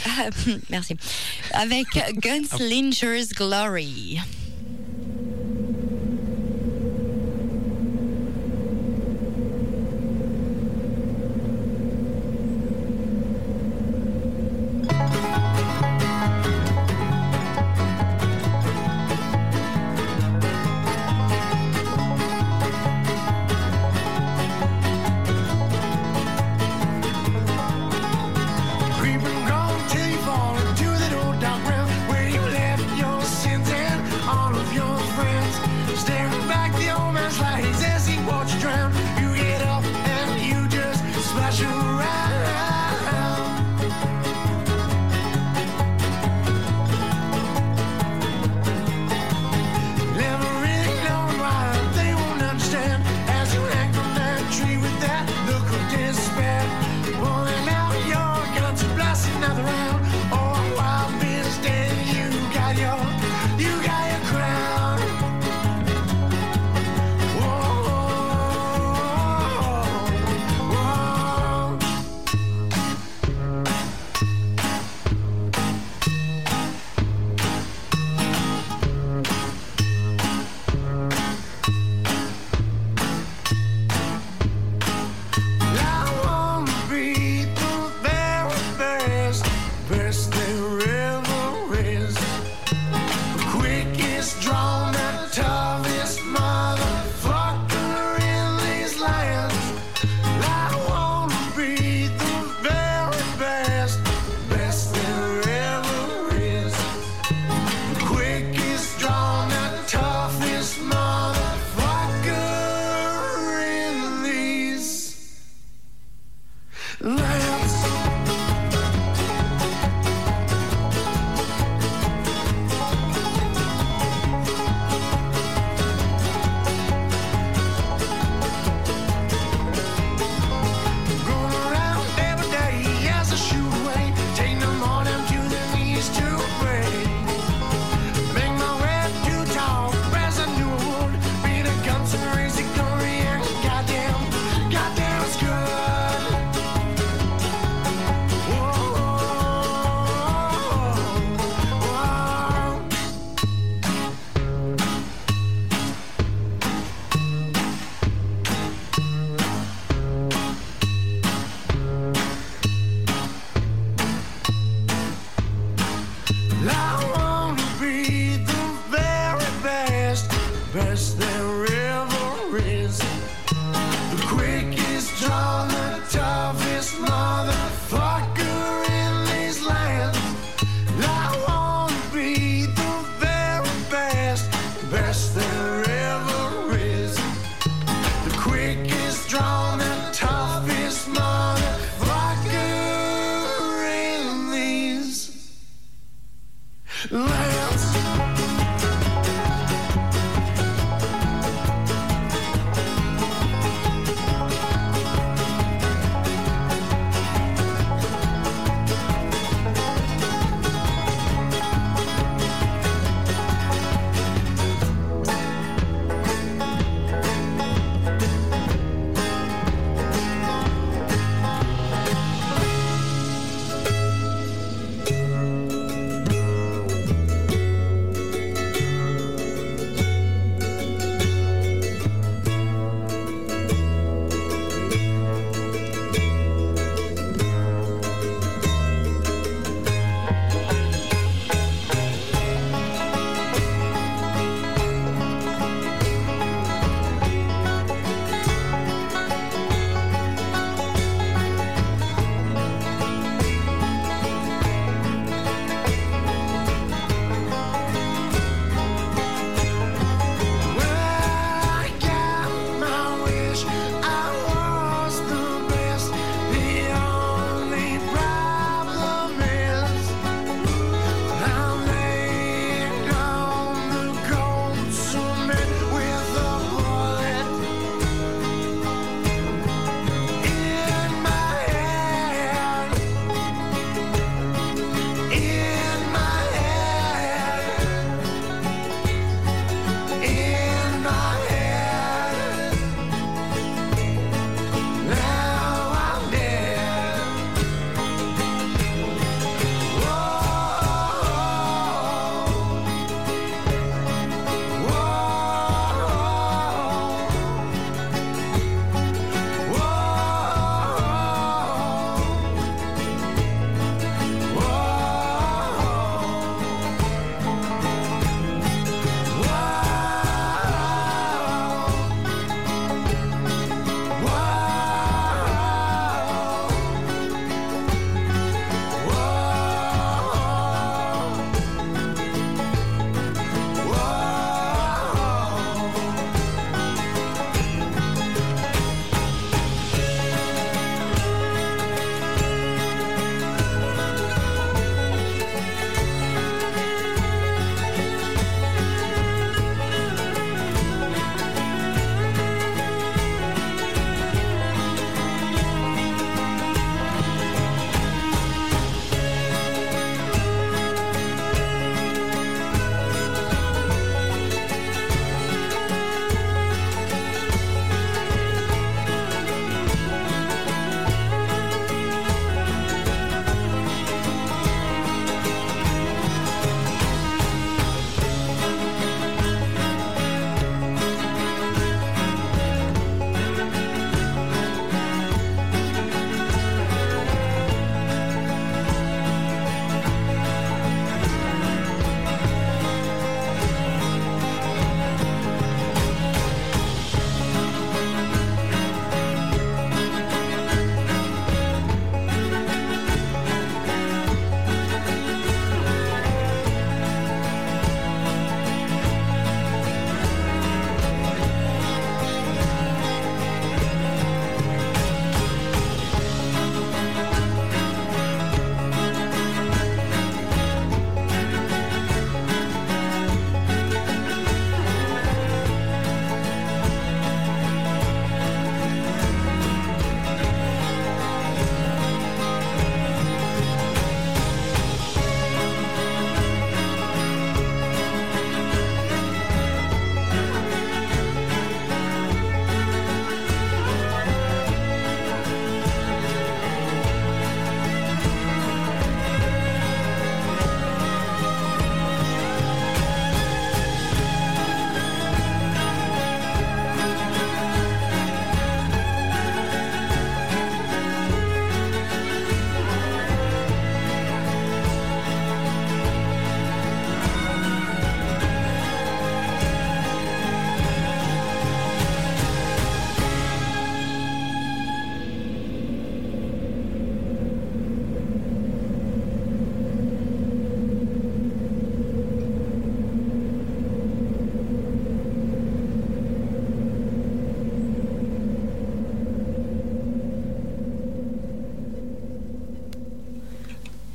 Merci. 0.70 0.96
Avec 1.52 1.86
Gunslinger's 2.18 3.34
Glory. 3.34 4.18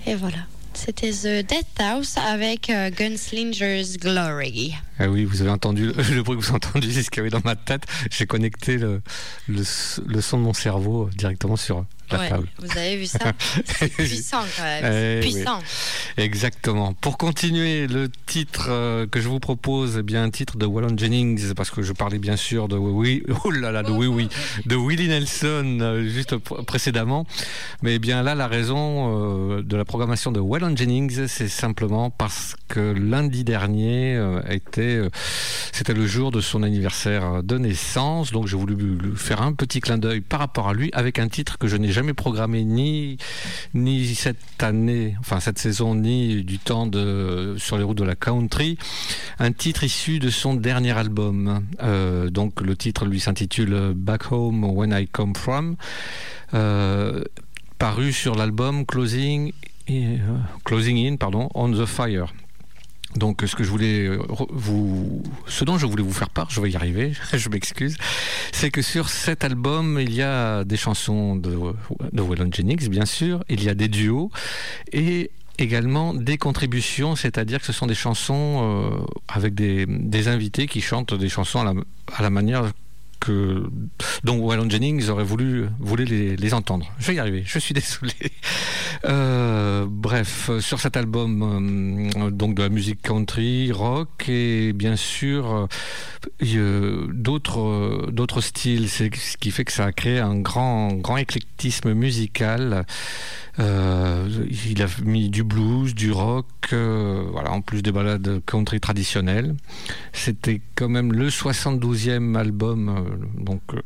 Et 0.08 0.16
voilà. 0.16 0.38
C'était 0.74 1.12
The 1.12 1.46
Dead 1.46 1.66
House 1.80 2.16
avec 2.18 2.70
euh, 2.70 2.90
Gunslinger's 2.92 3.98
Glory. 3.98 4.74
Ah 5.00 5.10
oui, 5.10 5.26
vous 5.26 5.42
avez 5.42 5.50
entendu 5.50 5.88
le 6.14 6.24
bruit 6.24 6.38
que 6.38 6.44
vous 6.44 6.48
avez 6.48 6.56
entendu, 6.56 6.94
c'est 6.94 7.04
ce 7.04 7.10
qu'il 7.10 7.18
y 7.18 7.22
avait 7.22 7.30
dans 7.30 7.42
ma 7.44 7.56
tête. 7.56 7.84
J'ai 8.10 8.26
connecté 8.26 8.78
le, 8.78 9.02
le, 9.50 9.64
le 10.06 10.22
son 10.22 10.38
de 10.38 10.44
mon 10.44 10.54
cerveau 10.54 11.10
directement 11.18 11.58
sur 11.58 11.84
la 12.12 12.20
Ouais, 12.20 12.30
table. 12.30 12.48
vous 12.60 12.78
avez 12.78 12.96
vu 12.98 13.06
ça 13.06 13.32
C'est 13.66 13.88
puissant 13.94 14.44
quand 14.56 14.64
même. 14.64 14.86
Eh 14.86 15.26
oui. 15.26 15.32
puissant. 15.34 15.60
Exactement. 16.18 16.94
Pour 16.94 17.18
continuer, 17.18 17.88
le 17.88 18.10
titre 18.26 18.68
euh, 18.70 19.06
que 19.08 19.20
je 19.20 19.28
vous 19.28 19.40
propose 19.40 19.98
est 19.98 20.04
bien 20.04 20.24
un 20.24 20.30
titre 20.30 20.58
de 20.58 20.66
Waylon 20.66 20.98
Jennings, 20.98 21.54
parce 21.54 21.70
que 21.70 21.82
je 21.82 21.94
parlais 21.94 22.20
bien 22.20 22.36
sûr 22.38 22.68
de 22.68 22.78
oui, 22.78 23.24
oh 23.46 23.52
là 23.52 23.72
là, 23.72 23.84
de 23.84 23.92
oui, 23.92 24.08
oui, 24.08 24.30
de 24.66 24.76
Willie 24.76 25.08
Nelson 25.08 25.78
euh, 25.82 26.08
juste 26.08 26.34
pr- 26.36 26.64
précédemment. 26.66 27.26
Mais 27.82 27.96
eh 27.96 28.00
bien 28.00 28.24
là, 28.24 28.36
la 28.36 28.48
raison 28.48 29.58
euh, 29.58 29.62
de 29.62 29.76
la 29.78 29.86
programmation 29.86 30.32
de 30.32 30.40
Waylon 30.40 30.76
Jennings, 30.76 31.28
c'est 31.28 31.48
simplement 31.50 32.10
parce 32.10 32.56
que 32.68 32.80
lundi 32.80 33.44
dernier 33.44 34.20
était, 34.50 35.02
c'était 35.72 35.94
le 35.94 36.06
jour 36.08 36.32
de 36.32 36.42
son 36.42 36.64
anniversaire 36.64 37.44
de 37.44 37.58
naissance. 37.58 38.32
Donc 38.32 38.48
j'ai 38.48 38.58
voulu 38.58 38.76
lui 38.76 39.16
faire 39.16 39.42
un 39.42 39.54
petit 39.54 39.80
clin 39.80 39.98
d'œil 39.98 40.22
par 40.22 40.40
rapport 40.40 40.68
à 40.70 40.74
lui 40.74 40.90
avec 40.94 41.20
un 41.20 41.28
titre 41.28 41.58
que 41.58 41.68
je 41.68 41.78
n'ai 41.78 41.92
jamais 41.98 42.14
programmé 42.14 42.64
ni 42.64 43.18
ni 43.74 44.14
cette 44.14 44.62
année, 44.62 45.16
enfin 45.20 45.40
cette 45.40 45.58
saison, 45.58 45.96
ni 45.96 46.44
du 46.44 46.60
temps 46.60 46.86
de 46.86 47.56
sur 47.58 47.76
les 47.80 47.84
routes 47.84 47.98
de 47.98 48.04
la 48.04 48.16
country. 48.16 48.78
Un 49.40 49.52
titre 49.52 49.84
issu 49.84 50.20
de 50.20 50.30
son 50.30 50.54
dernier 50.54 50.96
album. 50.96 51.66
Euh, 51.82 52.30
donc 52.30 52.62
le 52.62 52.76
titre 52.76 53.06
lui 53.06 53.20
s'intitule 53.20 53.94
Back 53.96 54.32
Home 54.32 54.64
When 54.64 54.92
I 54.92 55.08
Come 55.08 55.36
From, 55.36 55.76
euh, 56.54 57.24
paru 57.80 58.14
sur 58.14 58.36
l'album 58.36 58.86
Closing 58.86 59.52
euh, 59.90 60.18
Closing 60.66 60.98
In, 61.08 61.16
pardon, 61.16 61.50
On 61.56 61.72
the 61.72 61.86
Fire. 61.86 62.32
Donc, 63.16 63.42
ce 63.46 63.56
que 63.56 63.64
je 63.64 63.70
voulais 63.70 64.08
euh, 64.08 64.20
vous, 64.50 65.24
ce 65.48 65.64
dont 65.64 65.78
je 65.78 65.86
voulais 65.86 66.04
vous 66.04 66.14
faire 66.14 66.30
part, 66.30 66.50
je 66.50 66.62
vais 66.62 66.70
y 66.70 66.76
arriver, 66.76 67.14
je 67.34 67.50
m'excuse, 67.50 67.98
c'est 68.52 68.70
que 68.70 68.82
sur 68.82 69.10
cet 69.10 69.44
album, 69.44 70.00
il 70.00 70.14
y 70.14 70.22
a 70.22 70.64
des 70.64 70.78
chansons 70.78 71.36
de, 71.36 71.58
de 72.12 72.22
Waylon 72.22 72.50
Jennings, 72.52 72.88
bien 72.90 73.06
sûr, 73.06 73.44
il 73.50 73.64
y 73.64 73.70
a 73.70 73.76
des 73.76 73.88
duos 73.88 74.30
et 74.92 75.32
également 75.58 76.14
des 76.14 76.38
contributions, 76.38 77.16
c'est-à-dire 77.16 77.60
que 77.60 77.66
ce 77.66 77.74
sont 77.74 77.88
des 77.88 77.96
chansons 77.96 78.92
euh, 78.94 79.06
avec 79.28 79.56
des, 79.56 80.28
invités 80.28 80.68
qui 80.68 80.82
chantent 80.82 81.14
des 81.14 81.30
chansons 81.30 81.84
à 82.14 82.22
la 82.22 82.30
manière 82.30 82.72
que 83.20 83.70
dont 84.24 84.38
Waylon 84.40 84.70
Jennings 84.70 85.10
aurait 85.10 85.24
voulu 85.24 85.66
voulait 85.80 86.06
les, 86.06 86.54
entendre. 86.54 86.92
Je 87.00 87.08
vais 87.08 87.16
y 87.16 87.20
arriver, 87.20 87.44
je 87.46 87.60
suis 87.60 87.74
désolé. 87.74 88.14
Euh, 89.06 89.86
bref, 89.88 90.50
sur 90.60 90.80
cet 90.80 90.98
album, 90.98 92.12
euh, 92.16 92.32
donc 92.32 92.56
de 92.56 92.64
la 92.64 92.70
musique 92.70 93.02
country, 93.02 93.72
rock 93.72 94.28
et 94.28 94.74
bien 94.74 94.96
sûr 94.96 95.68
euh, 96.56 97.08
d'autres 97.14 98.10
d'autres 98.12 98.42
styles. 98.42 98.90
C'est 98.90 99.14
ce 99.16 99.38
qui 99.38 99.52
fait 99.52 99.66
que 99.66 99.72
ça 99.72 99.86
a 99.86 99.92
créé 99.92 100.20
un 100.20 100.40
grand 100.40 100.94
grand 100.94 101.18
éclectisme 101.18 101.94
musical. 101.94 102.86
Il 103.60 104.84
a 104.84 104.88
mis 105.04 105.30
du 105.30 105.44
blues, 105.44 105.96
du 105.96 106.12
rock, 106.12 106.46
voilà, 106.72 107.52
en 107.52 107.62
plus 107.62 107.82
des 107.82 107.92
ballades 107.92 108.42
country 108.46 108.80
traditionnelles. 108.80 109.56
C'était 110.14 110.62
quand 110.76 110.90
même 110.90 111.12
le 111.12 111.30
72e 111.30 112.36
album 112.36 113.07
donc 113.38 113.62
euh, 113.74 113.82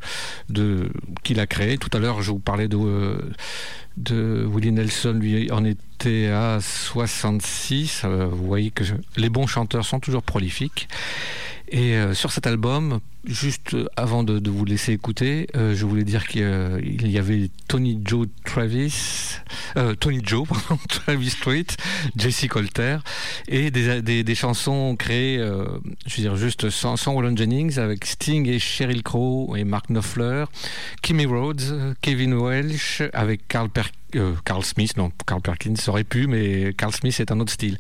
de 0.50 0.90
qu'il 1.24 1.40
a 1.40 1.48
créé. 1.48 1.78
Tout 1.78 1.90
à 1.94 2.00
l'heure, 2.00 2.22
je 2.22 2.32
vous 2.32 2.40
parlais 2.40 2.68
de 2.68 2.78
euh, 2.78 3.18
de 3.98 4.48
Willie 4.50 4.72
Nelson, 4.72 5.14
lui 5.14 5.52
en 5.52 5.66
était 5.66 6.28
à 6.28 6.60
66. 6.62 8.04
Euh, 8.06 8.26
vous 8.26 8.48
voyez 8.48 8.72
que 8.72 8.84
les 9.18 9.30
bons 9.30 9.48
chanteurs 9.48 9.86
sont 9.86 10.00
toujours 10.00 10.24
prolifiques. 10.24 10.88
Et 11.72 11.96
euh, 11.96 12.14
sur 12.14 12.34
cet 12.34 12.48
album, 12.48 13.00
juste 13.24 13.78
avant 13.96 14.24
de, 14.24 14.50
vous 14.50 14.66
laisser 14.66 14.92
écouter, 14.92 15.48
euh, 15.56 15.74
je 15.74 15.86
voulais 15.86 16.04
dire 16.04 16.28
qu'il 16.28 16.44
euh, 16.44 16.82
il 16.84 17.10
y 17.10 17.18
avait 17.18 17.50
Tony 17.68 18.02
Joe 18.04 18.28
Travis, 18.44 19.38
euh, 19.78 19.96
Tony 19.96 20.20
Joe, 20.24 20.48
pardon, 20.50 20.78
Travis 20.90 21.30
Street, 21.30 21.68
Jesse 22.16 22.48
Colter, 22.48 22.98
et 23.48 23.72
des, 23.72 24.02
des, 24.02 24.36
chansons 24.36 24.96
créées, 24.98 25.38
euh, 25.38 25.66
je 26.06 26.18
veux 26.18 26.24
dire 26.24 26.36
juste 26.36 26.70
sans, 26.70 26.98
sans 26.98 27.14
Waylon 27.14 27.36
Jennings, 27.38 27.80
avec 27.80 28.06
Sting 28.06 28.48
et 28.48 28.60
Sheryl 28.60 29.04
Crow 29.04 29.56
et 29.56 29.64
Mark 29.64 29.88
Knopfler, 29.88 30.46
Kimmy 31.02 31.26
Rhodes, 31.26 31.96
Kevin 32.02 32.34
Welsh, 32.34 33.04
avec 33.14 33.48
Carl, 33.48 33.70
euh, 34.16 34.34
Carl 34.44 34.64
Smith, 34.64 34.98
non, 34.98 35.12
Carl 35.26 35.42
Perkins 35.42 35.76
aurait 35.88 36.04
pu, 36.04 36.28
mais 36.28 36.74
Carl 36.74 36.94
Smith 36.94 37.20
est 37.20 37.32
un 37.32 37.40
autre 37.40 37.54
style 37.54 37.78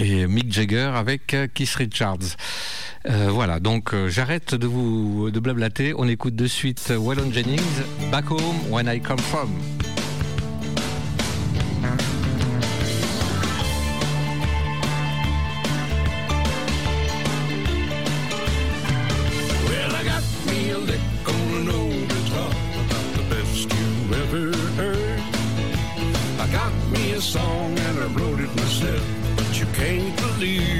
et 0.00 0.26
Mick 0.26 0.52
Jagger 0.52 0.92
avec 0.94 1.34
euh, 1.34 1.46
Keith 1.52 1.74
Richards. 1.74 2.36
Euh, 3.08 3.28
voilà, 3.30 3.60
donc 3.60 3.94
euh, 3.94 4.08
j'arrête 4.08 4.54
de 4.54 4.66
vous 4.66 5.30
de 5.30 5.40
blablater. 5.40 5.94
On 5.96 6.08
écoute 6.08 6.34
de 6.34 6.46
suite 6.46 6.92
Waylon 6.96 7.30
Jennings, 7.32 7.60
Back 8.10 8.30
Home 8.30 8.70
When 8.70 8.86
I 8.86 9.00
Come 9.00 9.18
From. 9.18 9.50
Can't 30.44 30.73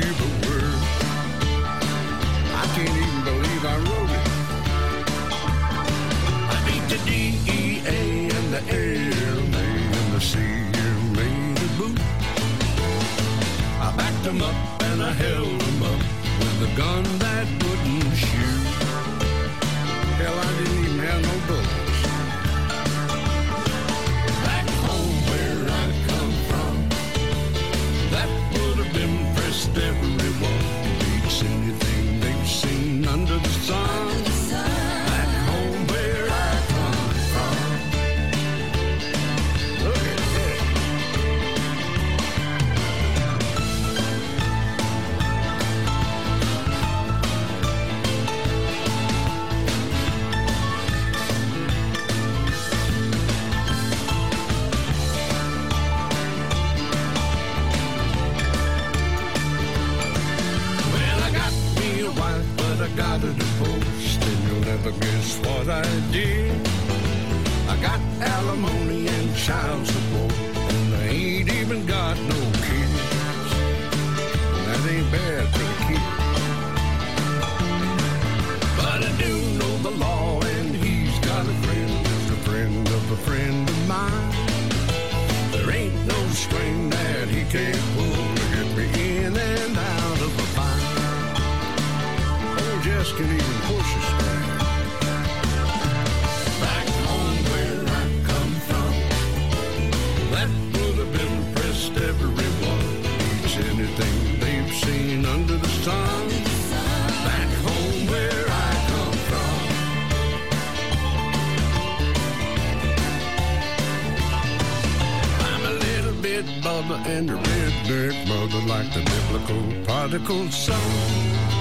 And 116.92 117.31
the 117.31 117.33
redneck 117.33 118.29
mother 118.29 118.66
like 118.66 118.92
the 118.92 119.01
biblical 119.01 119.85
prodigal 119.85 120.51
son. 120.51 121.53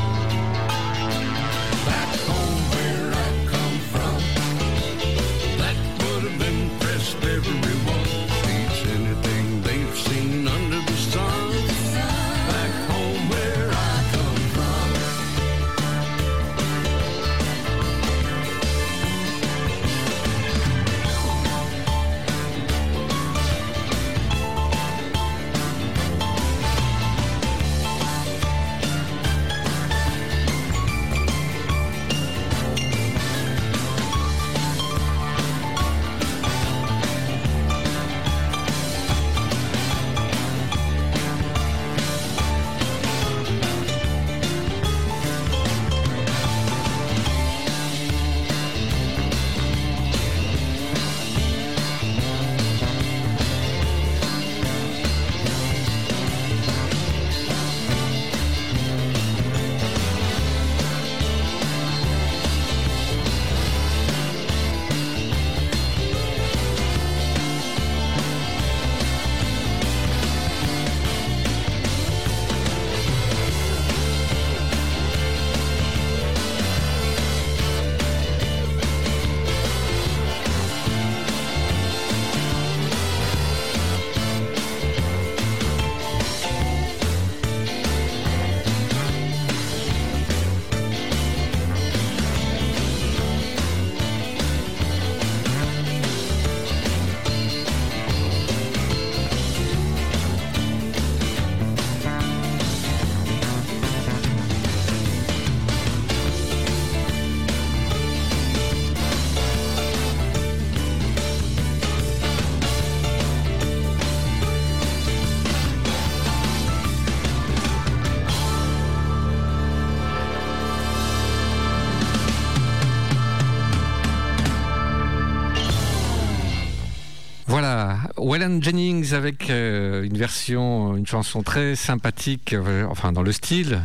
Waylon 128.33 128.59
Jennings 128.63 129.13
avec 129.13 129.51
euh, 129.51 130.01
une 130.01 130.17
version, 130.17 130.97
une 130.97 131.05
chanson 131.05 131.43
très 131.43 131.75
sympathique, 131.75 132.53
euh, 132.53 132.83
enfin 132.89 133.11
dans 133.11 133.21
le 133.21 133.31
style. 133.31 133.79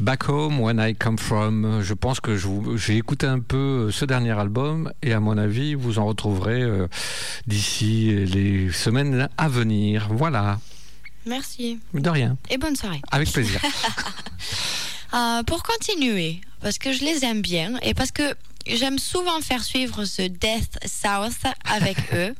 Back 0.00 0.28
Home, 0.28 0.60
When 0.60 0.78
I 0.78 0.94
Come 0.94 1.16
From. 1.16 1.80
Je 1.80 1.94
pense 1.94 2.20
que 2.20 2.36
j'ai 2.76 2.98
écouté 2.98 3.26
un 3.26 3.40
peu 3.40 3.90
ce 3.90 4.04
dernier 4.04 4.32
album 4.38 4.92
et 5.02 5.14
à 5.14 5.20
mon 5.20 5.38
avis, 5.38 5.74
vous 5.74 5.98
en 5.98 6.04
retrouverez 6.04 6.60
euh, 6.60 6.88
d'ici 7.46 8.12
les 8.26 8.70
semaines 8.70 9.30
à 9.38 9.48
venir. 9.48 10.08
Voilà, 10.10 10.60
Merci. 11.24 11.78
de 11.94 12.10
rien, 12.10 12.36
Et 12.50 12.58
bonne 12.58 12.76
soirée. 12.76 13.00
avec 13.10 13.32
plaisir. 13.32 13.62
Euh, 15.14 15.44
pour 15.44 15.62
continuer, 15.62 16.40
parce 16.60 16.78
que 16.78 16.92
je 16.92 17.02
les 17.04 17.24
aime 17.24 17.40
bien 17.40 17.78
et 17.80 17.94
parce 17.94 18.10
que 18.10 18.34
j'aime 18.68 18.98
souvent 18.98 19.40
faire 19.40 19.62
suivre 19.62 20.04
ce 20.04 20.22
Death 20.22 20.78
South 20.86 21.42
avec 21.64 21.96
eux. 22.14 22.34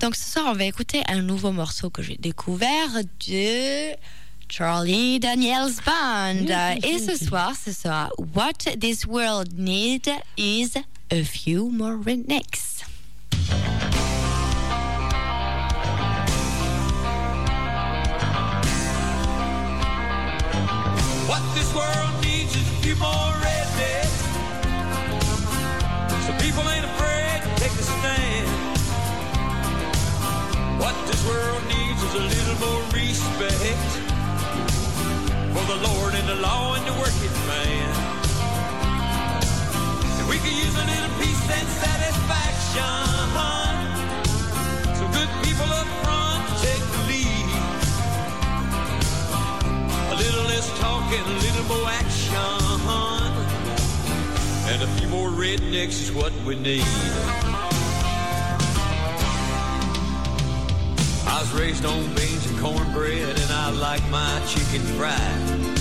Donc 0.00 0.14
ce 0.16 0.30
soir, 0.32 0.46
on 0.48 0.54
va 0.54 0.64
écouter 0.64 1.02
un 1.08 1.22
nouveau 1.22 1.52
morceau 1.52 1.90
que 1.90 2.02
j'ai 2.02 2.16
découvert 2.16 2.88
de 3.26 3.94
Charlie 4.48 5.18
Daniels 5.20 5.72
Band. 5.84 6.76
Et 6.82 6.98
ce 6.98 7.16
soir, 7.16 7.52
ce 7.62 7.72
sera 7.72 8.10
What 8.34 8.76
This 8.80 9.04
World 9.06 9.58
Needs 9.58 10.10
is 10.36 10.72
a 11.10 11.22
Few 11.22 11.70
More 11.70 11.96
Rednecks. 11.96 12.84
What 21.28 21.42
this 21.54 21.74
world 21.74 22.24
needs 22.24 22.56
is 22.56 22.66
a 22.68 22.82
few 22.82 22.96
more 22.96 23.06
rednecks. 23.06 23.47
People 26.58 26.70
ain't 26.72 26.84
afraid 26.84 27.42
to 27.42 27.50
take 27.62 27.72
a 27.72 27.82
stand. 27.82 28.48
What 30.80 30.94
this 31.06 31.22
world 31.26 31.62
needs 31.68 32.02
is 32.02 32.14
a 32.14 32.24
little 32.34 32.58
more 32.66 32.82
respect 32.90 33.88
for 35.54 35.64
the 35.72 35.78
Lord 35.88 36.14
and 36.14 36.28
the 36.28 36.36
law 36.36 36.74
and 36.74 36.84
the 36.86 36.92
working 36.98 37.34
man. 37.46 37.90
And 40.18 40.28
we 40.28 40.38
could 40.38 40.56
use 40.66 40.74
a 40.74 40.86
little 40.92 41.12
peace 41.20 41.46
and 41.58 41.68
satisfaction. 41.84 43.06
So 44.98 45.04
good 45.14 45.30
people 45.44 45.70
up 45.80 45.88
front 46.02 46.42
take 46.64 46.84
the 46.94 47.02
lead. 47.10 47.48
A 50.10 50.16
little 50.16 50.44
less 50.50 50.66
talking, 50.80 51.22
a 51.22 51.38
little 51.38 51.64
more 51.76 51.88
action. 51.90 52.17
And 54.70 54.82
a 54.82 54.86
few 54.98 55.08
more 55.08 55.30
rednecks 55.30 56.02
is 56.02 56.12
what 56.12 56.32
we 56.44 56.54
need. 56.54 56.84
I 61.26 61.40
was 61.40 61.52
raised 61.58 61.86
on 61.86 62.04
beans 62.14 62.46
and 62.50 62.58
cornbread, 62.60 63.38
and 63.38 63.50
I 63.50 63.70
like 63.70 64.06
my 64.10 64.40
chicken 64.46 64.82
fried. 64.96 65.78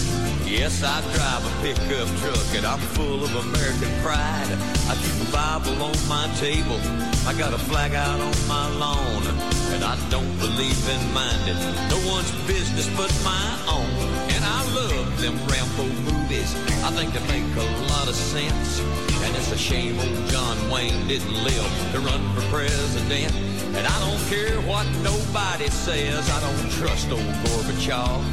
Yes, 0.47 0.82
I 0.84 1.02
drive 1.02 1.43
a 1.45 1.54
pickup 1.62 2.08
truck, 2.19 2.47
and 2.56 2.65
I'm 2.65 2.80
full 2.95 3.26
of 3.26 3.36
American 3.36 3.91
pride. 4.02 4.47
I 4.88 4.95
keep 4.95 5.28
a 5.28 5.32
Bible 5.34 5.84
on 5.84 5.97
my 6.08 6.32
table, 6.39 6.80
I 7.28 7.34
got 7.38 7.54
a 7.54 7.58
flag 7.58 7.93
out 7.93 8.21
on 8.21 8.47
my 8.47 8.69
lawn, 8.78 9.28
and 9.73 9.84
I 9.84 9.97
don't 10.10 10.38
believe 10.39 10.89
in 10.89 11.13
minding 11.13 11.60
no 11.89 12.00
one's 12.10 12.32
business 12.47 12.88
but 12.95 13.12
my 13.26 13.60
own. 13.67 14.16
I 14.47 14.63
love 14.73 15.21
them 15.21 15.36
Rambo 15.51 15.86
movies. 16.10 16.55
I 16.83 16.91
think 16.91 17.13
they 17.13 17.23
make 17.27 17.55
a 17.55 17.67
lot 17.91 18.07
of 18.07 18.15
sense. 18.15 18.79
And 19.23 19.36
it's 19.36 19.51
a 19.51 19.57
shame 19.57 19.99
old 19.99 20.29
John 20.29 20.57
Wayne 20.71 21.07
didn't 21.07 21.33
live 21.43 21.71
to 21.91 21.99
run 21.99 22.23
for 22.33 22.41
president. 22.47 23.33
And 23.75 23.86
I 23.86 23.97
don't 23.99 24.23
care 24.29 24.55
what 24.62 24.88
nobody 25.03 25.69
says. 25.69 26.29
I 26.29 26.39
don't 26.39 26.71
trust 26.79 27.12
old 27.12 27.33
Gorbachev. 27.43 28.23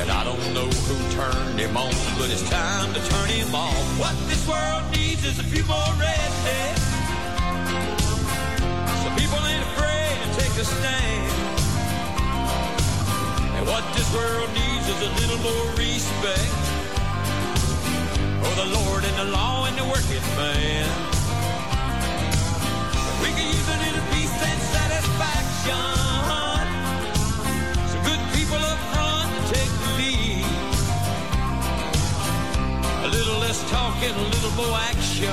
And 0.00 0.10
I 0.10 0.22
don't 0.24 0.54
know 0.54 0.68
who 0.86 0.96
turned 1.14 1.58
him 1.58 1.76
on, 1.76 1.94
but 2.18 2.30
it's 2.30 2.48
time 2.48 2.92
to 2.94 3.00
turn 3.10 3.28
him 3.28 3.54
off. 3.54 3.74
What 3.98 4.14
this 4.28 4.46
world 4.46 4.84
needs 4.92 5.24
is 5.24 5.38
a 5.38 5.44
few 5.44 5.64
more 5.64 5.90
rednecks. 5.98 6.86
So 9.02 9.08
people 9.18 9.40
ain't 9.46 9.64
afraid 9.74 10.14
to 10.22 10.40
take 10.40 10.54
a 10.60 10.64
stand. 10.64 11.43
And 13.64 13.72
what 13.72 13.94
this 13.96 14.12
world 14.12 14.50
needs 14.52 14.86
is 14.86 15.00
a 15.00 15.10
little 15.20 15.38
more 15.38 15.66
respect 15.76 16.64
for 18.44 18.54
the 18.60 18.68
Lord 18.76 19.04
and 19.04 19.16
the 19.16 19.24
law 19.32 19.64
and 19.64 19.74
the 19.78 19.84
working 19.84 20.20
man. 20.36 20.84
We 23.22 23.32
can 23.32 23.46
use 23.48 23.68
a 23.68 23.78
little 23.84 24.04
peace 24.12 24.36
and 24.36 24.60
satisfaction. 24.68 25.80
So 27.88 27.96
good 28.04 28.20
people 28.36 28.60
up 28.60 28.80
front 28.92 29.32
take 29.48 29.72
the 29.80 29.90
lead. 29.96 30.44
A 33.04 33.08
little 33.08 33.38
less 33.38 33.64
talking, 33.70 34.12
a 34.12 34.28
little 34.28 34.52
more 34.60 34.76
action. 34.92 35.32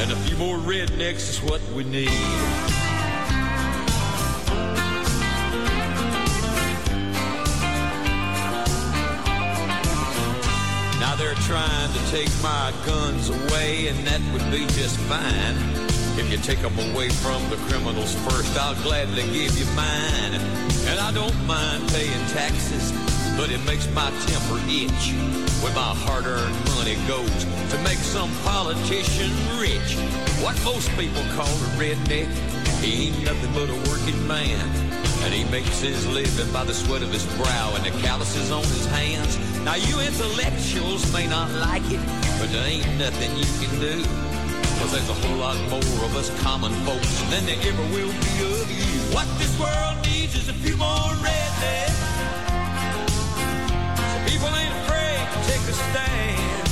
And 0.00 0.12
a 0.12 0.16
few 0.24 0.36
more 0.38 0.56
rednecks 0.56 1.28
is 1.28 1.42
what 1.42 1.60
we 1.74 1.84
need. 1.84 2.79
Trying 11.20 11.92
to 11.92 12.10
take 12.10 12.30
my 12.42 12.72
guns 12.86 13.28
away, 13.28 13.88
and 13.88 13.98
that 14.06 14.20
would 14.32 14.50
be 14.50 14.64
just 14.72 14.96
fine. 15.00 15.54
If 16.18 16.30
you 16.30 16.38
take 16.38 16.60
them 16.60 16.72
away 16.90 17.10
from 17.10 17.42
the 17.50 17.56
criminals 17.68 18.14
first, 18.24 18.56
I'll 18.56 18.74
gladly 18.82 19.24
give 19.24 19.56
you 19.58 19.66
mine. 19.76 20.34
And 20.88 20.98
I 20.98 21.12
don't 21.12 21.36
mind 21.46 21.86
paying 21.90 22.26
taxes, 22.28 22.92
but 23.36 23.50
it 23.50 23.62
makes 23.66 23.86
my 23.92 24.10
temper 24.26 24.60
itch 24.66 25.12
when 25.62 25.74
my 25.74 25.92
hard-earned 26.08 26.56
money 26.76 26.96
goes 27.06 27.44
to 27.70 27.78
make 27.84 27.98
some 27.98 28.30
politician 28.42 29.30
rich. 29.60 29.96
What 30.40 30.56
most 30.64 30.88
people 30.96 31.22
call 31.36 31.52
a 31.52 31.68
redneck, 31.76 32.28
he 32.80 33.08
ain't 33.08 33.24
nothing 33.24 33.52
but 33.52 33.68
a 33.68 33.76
working 33.90 34.26
man. 34.26 34.89
And 35.30 35.38
he 35.38 35.48
makes 35.48 35.78
his 35.78 36.08
living 36.08 36.52
by 36.52 36.64
the 36.64 36.74
sweat 36.74 37.02
of 37.02 37.12
his 37.12 37.24
brow 37.36 37.72
and 37.76 37.84
the 37.86 37.92
calluses 38.02 38.50
on 38.50 38.64
his 38.64 38.84
hands. 38.86 39.38
Now 39.62 39.76
you 39.76 40.00
intellectuals 40.00 41.06
may 41.12 41.28
not 41.28 41.48
like 41.52 41.86
it, 41.86 42.02
but 42.40 42.50
there 42.50 42.66
ain't 42.66 42.98
nothing 42.98 43.30
you 43.38 43.46
can 43.62 43.78
do. 43.78 44.02
Cause 44.82 44.90
there's 44.90 45.08
a 45.08 45.14
whole 45.14 45.36
lot 45.36 45.54
more 45.70 46.02
of 46.02 46.16
us 46.16 46.34
common 46.42 46.72
folks 46.82 47.22
than 47.30 47.46
there 47.46 47.62
ever 47.62 47.82
will 47.94 48.10
be 48.10 48.34
of 48.42 48.66
you. 48.74 49.14
What 49.14 49.28
this 49.38 49.54
world 49.54 50.02
needs 50.02 50.34
is 50.34 50.48
a 50.48 50.52
few 50.52 50.76
more 50.76 51.14
rednecks. 51.22 51.94
So 54.10 54.18
people 54.26 54.50
ain't 54.50 54.74
afraid 54.82 55.22
to 55.30 55.38
take 55.46 55.62
a 55.62 55.76
stand. 55.78 56.66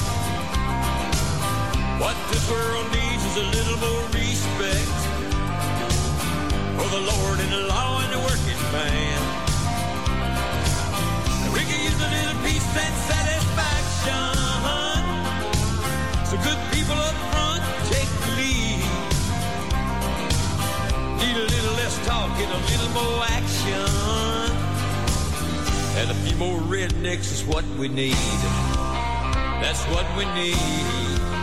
What 2.03 2.17
this 2.33 2.43
world 2.51 2.91
needs 2.91 3.23
is 3.23 3.37
a 3.37 3.47
little 3.55 3.79
more 3.87 4.03
respect 4.19 5.08
for 6.79 6.89
the 6.91 7.01
Lord 7.01 7.41
and 7.41 7.51
the 7.51 7.65
law 7.67 7.99
and 8.03 8.13
the 8.13 8.21
working 8.23 8.63
man. 8.71 9.21
We 11.53 11.63
can 11.67 11.81
use 11.83 11.99
a 11.99 12.11
little 12.17 12.39
peace 12.47 12.71
and 12.85 12.95
satisfaction. 13.11 14.31
So 16.29 16.35
good 16.47 16.61
people 16.71 16.99
up 17.09 17.19
front 17.33 17.63
take 17.91 18.13
the 18.23 18.31
lead. 18.39 18.81
Need 21.19 21.37
a 21.45 21.49
little 21.55 21.75
less 21.83 21.97
talk 22.07 22.31
and 22.45 22.51
a 22.59 22.61
little 22.71 22.93
more 23.01 23.19
action. 23.39 23.91
And 25.99 26.07
a 26.13 26.19
few 26.25 26.37
more 26.37 26.61
rednecks 26.61 27.33
is 27.33 27.43
what 27.45 27.65
we 27.77 27.89
need. 27.89 28.39
That's 29.63 29.83
what 29.87 30.07
we 30.17 30.25
need. 30.39 31.38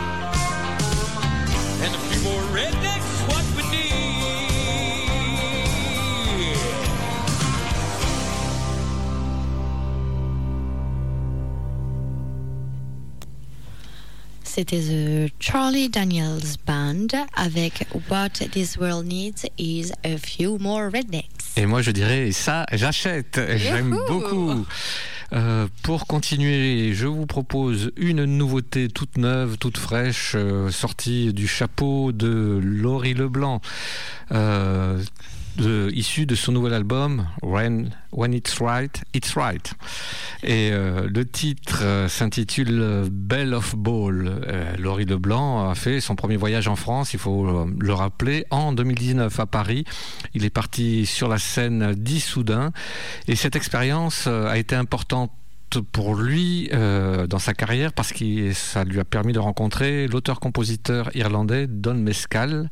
C'était 14.56 14.80
The 14.80 15.30
Charlie 15.38 15.90
Daniels 15.90 16.56
Band 16.66 17.08
avec 17.34 17.86
What 18.08 18.30
This 18.52 18.78
World 18.78 19.06
Needs 19.06 19.46
is 19.58 19.92
a 20.02 20.16
Few 20.16 20.56
More 20.58 20.84
Rednecks. 20.84 21.58
Et 21.58 21.66
moi, 21.66 21.82
je 21.82 21.90
dirais, 21.90 22.32
ça, 22.32 22.64
j'achète. 22.72 23.38
J'aime 23.56 23.94
beaucoup. 24.08 24.64
Euh, 25.32 25.66
pour 25.82 26.06
continuer, 26.06 26.94
je 26.94 27.06
vous 27.06 27.26
propose 27.26 27.90
une 27.96 28.24
nouveauté 28.24 28.88
toute 28.88 29.18
neuve, 29.18 29.58
toute 29.58 29.76
fraîche, 29.76 30.32
euh, 30.36 30.70
sortie 30.70 31.34
du 31.34 31.46
chapeau 31.48 32.12
de 32.12 32.58
Laurie 32.62 33.14
Leblanc, 33.14 33.60
euh, 34.32 35.02
de, 35.56 35.90
issue 35.92 36.26
de 36.26 36.34
son 36.34 36.52
nouvel 36.52 36.72
album 36.74 37.26
When, 37.42 37.90
When 38.12 38.32
It's 38.34 38.60
Right, 38.60 39.02
It's 39.14 39.34
Right. 39.34 39.74
Et 40.42 40.70
euh, 40.72 41.08
le 41.12 41.24
titre 41.24 41.80
euh, 41.82 42.08
s'intitule 42.08 43.08
Bell 43.10 43.54
of 43.54 43.74
Ball. 43.76 44.40
Euh, 44.46 44.76
Laurie 44.78 45.04
Leblanc 45.04 45.68
a 45.68 45.74
fait 45.74 46.00
son 46.00 46.16
premier 46.16 46.36
voyage 46.36 46.68
en 46.68 46.76
France, 46.76 47.12
il 47.12 47.18
faut 47.18 47.46
euh, 47.46 47.66
le 47.78 47.92
rappeler, 47.92 48.46
en 48.50 48.72
2019 48.72 49.40
à 49.40 49.46
Paris. 49.46 49.84
Il 50.34 50.44
est 50.44 50.50
parti 50.50 51.06
sur 51.06 51.28
la 51.28 51.38
scène 51.38 51.94
d'Issoudun 51.94 52.72
et 53.28 53.36
cette 53.36 53.56
expérience 53.56 54.24
euh, 54.26 54.48
a 54.48 54.58
été 54.58 54.74
importante 54.74 55.32
pour 55.80 56.14
lui 56.14 56.68
euh, 56.72 57.26
dans 57.26 57.38
sa 57.38 57.54
carrière 57.54 57.92
parce 57.92 58.12
que 58.12 58.52
ça 58.52 58.84
lui 58.84 59.00
a 59.00 59.04
permis 59.04 59.32
de 59.32 59.38
rencontrer 59.38 60.06
l'auteur-compositeur 60.08 61.10
irlandais 61.14 61.66
Don 61.66 61.94
Mescal. 61.94 62.68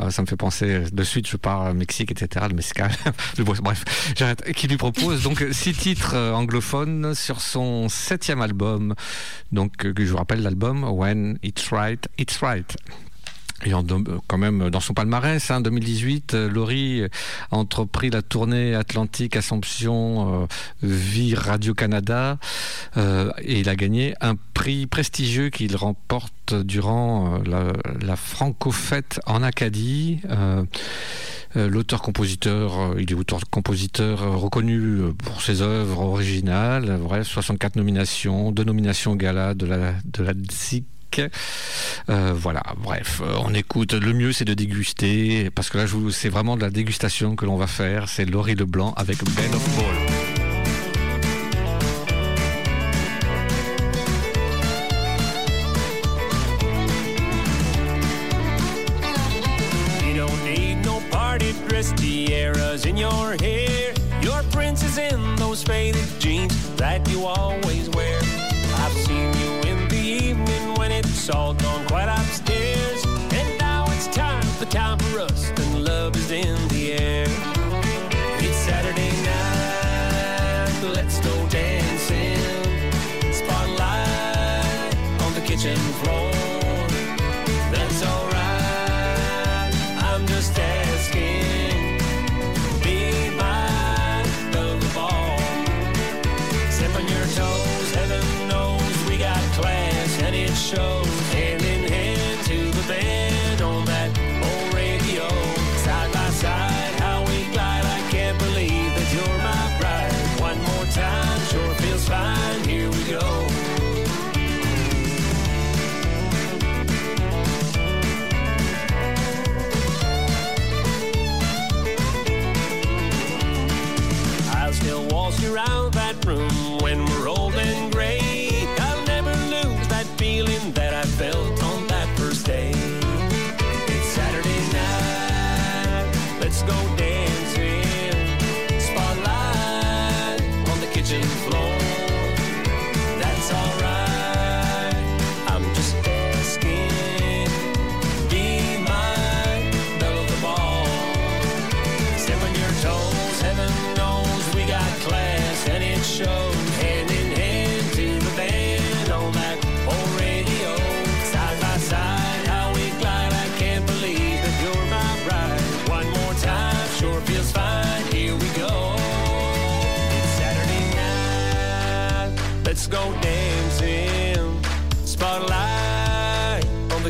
Euh, 0.00 0.10
ça 0.10 0.22
me 0.22 0.26
fait 0.26 0.36
penser 0.36 0.84
de 0.92 1.04
suite, 1.04 1.28
je 1.28 1.36
pars 1.36 1.70
au 1.70 1.74
Mexique, 1.74 2.10
etc. 2.10 2.46
Le 2.48 2.54
Mescal. 2.54 2.90
Bref, 3.38 3.84
j'arrête. 4.16 4.42
Qui 4.52 4.68
lui 4.68 4.76
propose 4.76 5.22
donc 5.22 5.44
six 5.52 5.72
titres 5.72 6.14
euh, 6.14 6.32
anglophones 6.32 7.14
sur 7.14 7.40
son 7.40 7.88
septième 7.88 8.40
album. 8.40 8.94
Donc, 9.52 9.72
je 9.84 10.10
vous 10.10 10.16
rappelle 10.16 10.42
l'album 10.42 10.84
When 10.84 11.38
It's 11.42 11.68
Right, 11.70 12.08
It's 12.18 12.38
Right. 12.38 12.76
Et 13.64 13.72
en, 13.72 13.84
quand 14.26 14.38
même 14.38 14.68
dans 14.70 14.80
son 14.80 14.94
palmarès, 14.94 15.50
hein, 15.50 15.60
2018, 15.60 16.34
euh, 16.34 16.48
Laurie 16.50 17.04
a 17.04 17.08
entrepris 17.56 18.10
la 18.10 18.20
tournée 18.20 18.74
Atlantique 18.74 19.36
Assomption 19.36 20.42
euh, 20.42 20.46
Vie 20.82 21.34
Radio 21.34 21.72
Canada 21.72 22.38
euh, 22.96 23.30
et 23.42 23.60
il 23.60 23.68
a 23.68 23.76
gagné 23.76 24.14
un 24.20 24.34
prix 24.54 24.86
prestigieux 24.86 25.50
qu'il 25.50 25.76
remporte 25.76 26.54
durant 26.54 27.34
euh, 27.34 27.38
la, 27.46 27.72
la 28.04 28.16
Franco-Fête 28.16 29.20
en 29.26 29.42
Acadie. 29.42 30.20
Euh, 30.30 30.64
L'auteur-compositeur, 31.56 32.96
il 32.98 33.12
est 33.12 33.14
auteur-compositeur 33.14 34.40
reconnu 34.40 35.12
pour 35.24 35.40
ses 35.40 35.62
œuvres 35.62 36.00
originales. 36.00 36.98
Bref, 37.00 37.28
64 37.28 37.76
nominations, 37.76 38.50
deux 38.50 38.64
nominations 38.64 39.14
gala 39.14 39.54
de 39.54 39.64
la 39.66 39.92
de 40.04 40.24
Euh, 42.08 42.32
voilà, 42.34 42.62
bref, 42.76 43.22
on 43.44 43.54
écoute. 43.54 43.94
Le 43.94 44.12
mieux, 44.12 44.32
c'est 44.32 44.44
de 44.44 44.54
déguster, 44.54 45.50
parce 45.54 45.70
que 45.70 45.78
là, 45.78 45.84
c'est 46.10 46.28
vraiment 46.28 46.56
de 46.56 46.62
la 46.62 46.70
dégustation 46.70 47.36
que 47.36 47.46
l'on 47.46 47.56
va 47.56 47.66
faire. 47.66 48.08
C'est 48.08 48.24
Laurie 48.24 48.54
Leblanc 48.54 48.92
avec 48.96 49.22
Bell 49.24 49.54
of 49.54 49.76
Ball. 49.76 50.24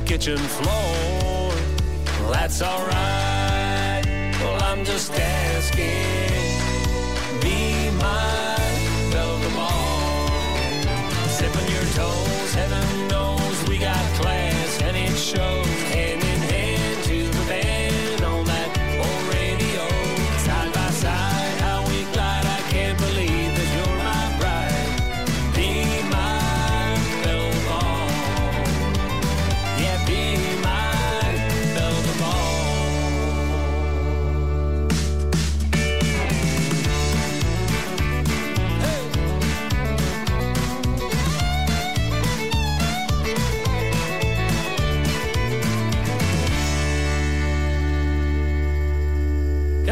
Kitchen 0.05 0.37
floor. 0.37 0.84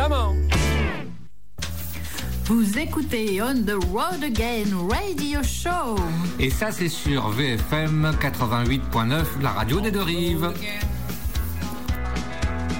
Come 0.02 0.12
on. 0.14 0.36
Vous 2.46 2.76
écoutez 2.76 3.40
On 3.40 3.54
the 3.54 3.78
Road 3.92 4.24
Again 4.24 4.66
Radio 4.90 5.44
Show. 5.44 5.94
Et 6.40 6.50
ça, 6.50 6.72
c'est 6.72 6.88
sur 6.88 7.28
VFM 7.28 8.10
88.9, 8.20 9.40
la 9.40 9.50
radio 9.50 9.80
des 9.80 9.92
deux 9.92 10.02
rives. 10.02 10.52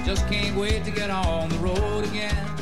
Just 0.05 0.29
can't 0.29 0.57
wait 0.57 0.83
to 0.85 0.91
get 0.91 1.11
on 1.13 1.49
the 1.49 1.59
road 1.63 2.05
again. 2.07 2.62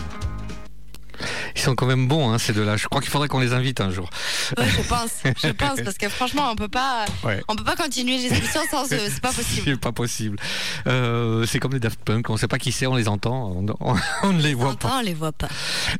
Ils 1.61 1.64
sont 1.64 1.74
quand 1.74 1.84
même 1.86 2.08
bons, 2.08 2.32
hein, 2.32 2.38
ces 2.38 2.54
deux-là. 2.54 2.78
Je 2.78 2.88
crois 2.88 3.02
qu'il 3.02 3.11
faudrait 3.11 3.28
qu'on 3.28 3.38
les 3.38 3.52
invite 3.52 3.82
un 3.82 3.90
jour. 3.90 4.08
Ouais, 4.56 4.64
je 4.66 4.80
pense, 4.88 5.11
je 5.44 5.50
pense, 5.52 5.80
parce 5.82 5.98
que 5.98 6.08
franchement, 6.08 6.48
on 6.50 6.56
peut 6.56 6.68
pas, 6.68 7.04
Ouais. 7.22 7.42
on 7.48 7.54
peut 7.54 7.64
pas 7.64 7.76
continuer 7.76 8.16
les 8.16 8.28
émissions 8.28 8.62
sans 8.70 8.84
eux, 8.94 8.98
c'est 9.11 9.20
pas 9.20 9.30
possible. 9.32 9.62
C'est 9.66 9.78
pas 9.80 9.92
possible. 9.92 10.38
Euh, 10.86 11.44
c'est 11.46 11.58
comme 11.58 11.72
les 11.74 11.80
Daft 11.80 12.00
Punk, 12.02 12.30
on 12.30 12.38
sait 12.38 12.48
pas 12.48 12.58
qui 12.58 12.72
c'est, 12.72 12.86
on 12.86 12.94
les 12.96 13.08
entend, 13.08 13.52
on, 13.54 13.66
on- 13.80 13.96
on 14.22 14.32
ne 14.32 14.40
les 14.40 14.54
voit 14.54 14.74
pas. 14.76 14.96
On 14.98 15.02
les 15.02 15.12
voit 15.12 15.32
pas. 15.32 15.48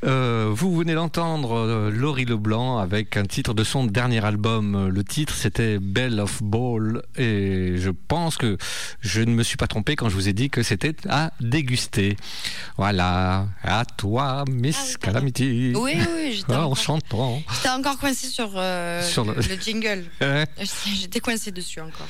Euh, 0.05 0.51
vous 0.51 0.75
venez 0.77 0.95
d'entendre 0.95 1.55
euh, 1.59 1.91
Laurie 1.91 2.25
Leblanc 2.25 2.79
avec 2.79 3.19
un 3.19 3.25
titre 3.25 3.53
de 3.53 3.63
son 3.63 3.85
dernier 3.85 4.25
album. 4.25 4.89
Le 4.89 5.05
titre 5.05 5.35
c'était 5.35 5.79
Bell 5.79 6.21
of 6.21 6.43
Ball 6.43 7.03
et 7.17 7.75
je 7.77 7.91
pense 7.91 8.39
que 8.39 8.57
je 9.03 9.21
ne 9.21 9.33
me 9.35 9.43
suis 9.43 9.59
pas 9.59 9.67
trompé 9.67 9.95
quand 9.95 10.09
je 10.09 10.15
vous 10.15 10.29
ai 10.29 10.33
dit 10.33 10.49
que 10.49 10.63
c'était 10.63 10.97
à 11.09 11.33
déguster. 11.41 12.17
Voilà, 12.79 13.47
à 13.63 13.85
toi, 13.85 14.45
Miss 14.51 14.77
Ah 14.81 14.85
oui. 14.89 14.97
Calamity. 15.01 15.50
Oui, 15.51 15.99
oui, 15.99 15.99
oui, 16.15 16.33
j'étais 16.35 16.53
Ah, 16.53 16.61
en 16.61 16.65
encore, 16.65 16.77
chantant. 16.79 17.43
j'étais 17.55 17.69
encore 17.71 17.99
coincée 17.99 18.29
sur, 18.29 18.51
euh, 18.57 19.03
Sur 19.09 19.25
le- 19.25 19.35
le... 19.35 19.57
jingle. 19.61 20.05
Ouais. 20.21 20.47
J'étais 21.01 21.21
coincée 21.21 21.51
dessus 21.53 21.81
encore. 21.81 22.07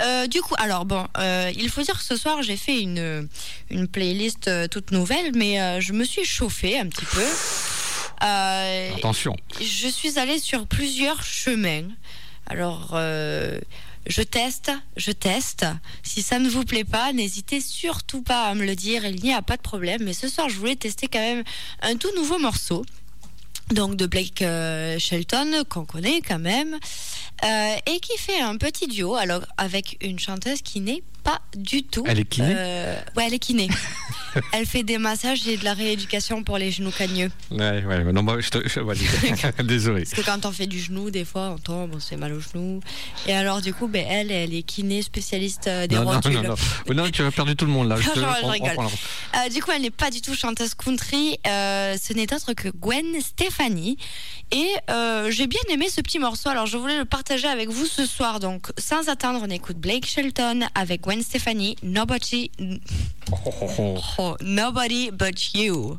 Euh, 0.00 0.26
du 0.26 0.40
coup, 0.40 0.54
alors 0.58 0.84
bon, 0.84 1.06
euh, 1.18 1.52
il 1.56 1.68
faut 1.70 1.82
dire 1.82 1.96
que 1.96 2.02
ce 2.04 2.16
soir 2.16 2.42
j'ai 2.42 2.56
fait 2.56 2.80
une, 2.80 3.28
une 3.70 3.86
playlist 3.86 4.48
euh, 4.48 4.66
toute 4.66 4.90
nouvelle, 4.90 5.30
mais 5.36 5.80
je 5.80 5.92
me 5.92 6.04
suis 6.04 6.24
chauffée 6.24 6.78
un 6.78 6.86
petit 6.88 7.04
peu. 7.04 7.22
Attention. 8.96 9.36
je 9.60 9.88
suis 9.88 10.18
allée 10.18 10.38
sur 10.38 10.66
plusieurs 10.66 11.22
chemins. 11.22 11.88
Alors, 12.46 12.98
je 14.06 14.22
teste, 14.22 14.70
je 14.96 15.10
teste. 15.12 15.66
Si 16.02 16.22
ça 16.22 16.38
ne 16.38 16.48
vous 16.48 16.64
plaît 16.64 16.84
pas, 16.84 17.12
n'hésitez 17.12 17.60
surtout 17.60 18.22
pas 18.22 18.44
à 18.48 18.54
me 18.54 18.64
le 18.64 18.74
dire, 18.76 19.04
il 19.06 19.22
n'y 19.22 19.32
a 19.32 19.42
pas 19.42 19.56
de 19.56 19.62
problème. 19.62 20.02
Mais 20.04 20.12
ce 20.12 20.28
soir, 20.28 20.48
je 20.48 20.56
voulais 20.56 20.76
tester 20.76 21.06
quand 21.08 21.20
même 21.20 21.44
un 21.82 21.96
tout 21.96 22.10
nouveau 22.16 22.38
morceau. 22.38 22.84
Donc 23.70 23.96
de 23.96 24.04
Blake 24.06 24.42
euh, 24.42 24.98
Shelton, 24.98 25.64
qu'on 25.70 25.86
connaît 25.86 26.20
quand 26.20 26.38
même, 26.38 26.74
euh, 27.44 27.74
et 27.86 27.98
qui 28.00 28.16
fait 28.18 28.38
un 28.40 28.56
petit 28.58 28.86
duo 28.88 29.14
alors, 29.14 29.40
avec 29.56 29.96
une 30.02 30.18
chanteuse 30.18 30.60
qui 30.60 30.80
n'est 30.80 31.02
pas 31.22 31.40
du 31.56 31.82
tout. 31.82 32.04
Elle 32.06 32.20
est 32.20 32.24
kiné? 32.26 32.52
euh, 32.54 33.00
Ouais, 33.16 33.24
elle 33.26 33.32
est 33.34 33.38
kiné. 33.38 33.68
elle 34.52 34.66
fait 34.66 34.82
des 34.82 34.98
massages 34.98 35.46
et 35.48 35.56
de 35.56 35.64
la 35.64 35.74
rééducation 35.74 36.42
pour 36.42 36.58
les 36.58 36.70
genoux 36.70 36.90
cagneux. 36.90 37.30
Ouais, 37.50 37.84
ouais, 37.84 38.04
non, 38.12 38.22
bah, 38.22 38.36
je 38.40 38.48
te- 38.50 38.68
je- 38.68 38.80
vas-y. 38.80 39.04
Désolé. 39.64 40.02
Parce 40.04 40.14
que 40.14 40.24
quand 40.26 40.46
on 40.46 40.52
fait 40.52 40.66
du 40.66 40.78
genou, 40.80 41.10
des 41.10 41.24
fois, 41.24 41.50
on 41.54 41.58
tombe, 41.58 41.92
on 41.94 42.00
se 42.00 42.08
fait 42.08 42.16
mal 42.16 42.32
au 42.32 42.40
genou. 42.40 42.80
Et 43.26 43.32
alors, 43.32 43.60
du 43.60 43.72
coup, 43.74 43.86
ben, 43.88 44.04
elle, 44.08 44.30
elle 44.30 44.54
est 44.54 44.62
kiné, 44.62 45.02
spécialiste 45.02 45.66
euh, 45.68 45.86
des 45.86 45.94
Non, 45.96 46.02
non, 46.04 46.10
rotules. 46.12 46.32
non, 46.32 46.42
non. 46.42 46.54
Oh, 46.88 46.94
non, 46.94 47.10
tu 47.10 47.22
as 47.22 47.30
perdu 47.30 47.56
tout 47.56 47.66
le 47.66 47.72
monde 47.72 47.88
là. 47.88 47.96
Je 47.96 48.08
te- 48.10 48.18
Je 48.18 48.24
on- 48.42 48.48
rigole. 48.48 48.76
Euh, 48.78 49.48
du 49.50 49.62
coup, 49.62 49.70
elle 49.74 49.82
n'est 49.82 49.90
pas 49.90 50.10
du 50.10 50.20
tout 50.20 50.34
chanteuse 50.34 50.74
country. 50.74 51.38
euh, 51.46 51.96
ce 52.02 52.12
n'est 52.12 52.32
autre 52.34 52.52
que 52.54 52.68
Gwen 52.68 53.20
Stefani. 53.20 53.96
Et 54.52 54.68
j'ai 55.30 55.46
bien 55.46 55.60
aimé 55.70 55.88
ce 55.88 56.00
petit 56.00 56.18
morceau. 56.18 56.48
Alors, 56.48 56.66
je 56.66 56.76
voulais 56.76 56.98
le 56.98 57.04
partager 57.04 57.48
avec 57.48 57.68
vous 57.70 57.86
ce 57.86 58.06
soir. 58.06 58.40
Donc, 58.40 58.68
sans 58.78 59.08
attendre, 59.08 59.40
on 59.42 59.50
écoute 59.50 59.78
Blake 59.78 60.06
Shelton 60.06 60.60
avec 60.74 61.00
Gwen 61.02 61.22
Stefani. 61.22 61.76
Nobody, 61.82 62.50
Oh, 63.32 63.36
oh, 63.62 63.70
oh. 63.78 63.98
Oh, 64.24 64.36
nobody 64.40 65.10
but 65.10 65.54
you. 65.54 65.98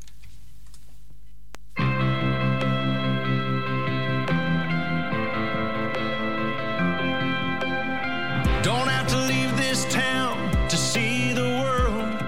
Don't 8.69 8.89
have 8.95 9.07
to 9.07 9.17
leave 9.17 9.55
this 9.57 9.85
town 9.93 10.37
to 10.69 10.77
see 10.77 11.33
the 11.33 11.49
world. 11.63 12.19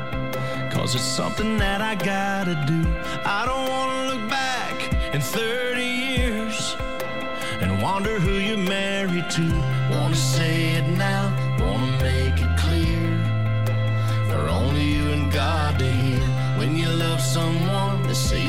Cause 0.71 0.93
it's 0.95 1.03
something 1.03 1.57
that 1.57 1.81
I 1.81 1.95
gotta 1.95 2.55
do. 2.67 2.81
I 3.25 3.45
don't 3.49 3.67
wanna 3.73 3.99
look 4.11 4.29
back 4.29 4.75
in 5.13 5.21
30 5.21 5.81
years 5.81 6.75
and 7.61 7.81
wonder 7.81 8.19
who 8.19 8.33
you're 8.33 8.57
married 8.57 9.29
to. 9.31 9.45
Wanna 9.91 10.15
say 10.15 10.66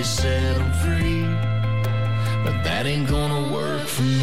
set 0.09 0.57
them 0.57 0.73
free. 0.83 1.23
But 2.45 2.65
that 2.65 2.87
ain't 2.87 3.09
gonna 3.09 3.53
work 3.53 3.87
for 3.87 4.03
me. 4.03 4.18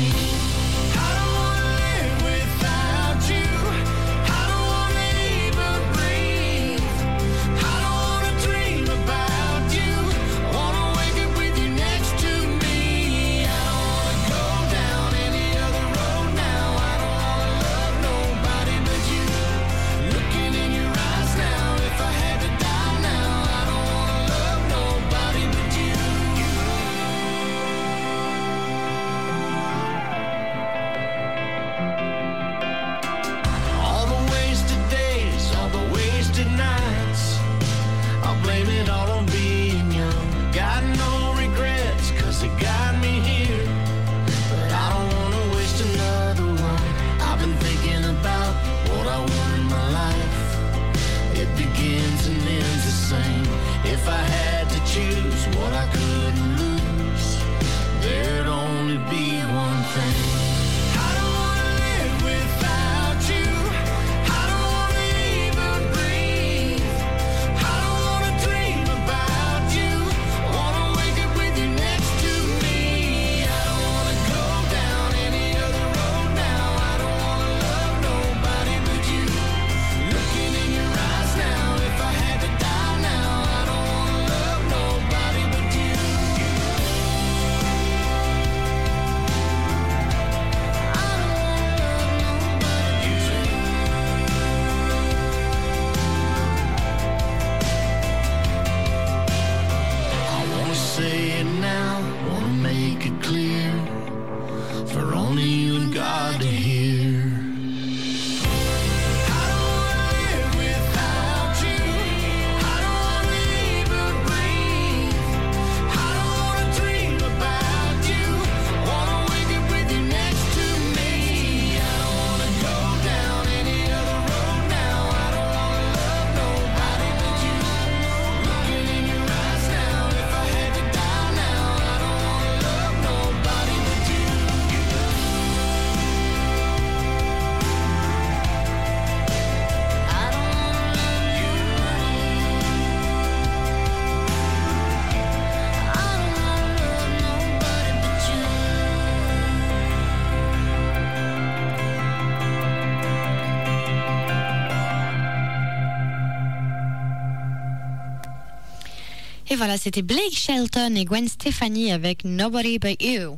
Et 159.55 159.57
voilà, 159.57 159.77
c'était 159.77 160.01
Blake 160.01 160.33
Shelton 160.33 160.95
et 160.97 161.05
Gwen 161.05 161.29
Stefani 161.29 161.93
avec 161.93 162.25
Nobody 162.25 162.77
But 162.77 163.01
You. 163.01 163.37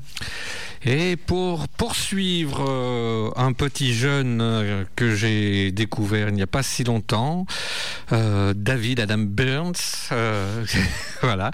Et 0.83 1.15
pour 1.15 1.67
poursuivre 1.67 2.65
euh, 2.67 3.29
un 3.35 3.53
petit 3.53 3.93
jeune 3.93 4.41
euh, 4.41 4.83
que 4.95 5.13
j'ai 5.13 5.71
découvert 5.71 6.29
il 6.29 6.33
n'y 6.33 6.41
a 6.41 6.47
pas 6.47 6.63
si 6.63 6.83
longtemps, 6.83 7.45
euh, 8.13 8.55
David 8.55 8.99
Adam 9.01 9.19
Burns, 9.19 10.09
voilà. 11.21 11.51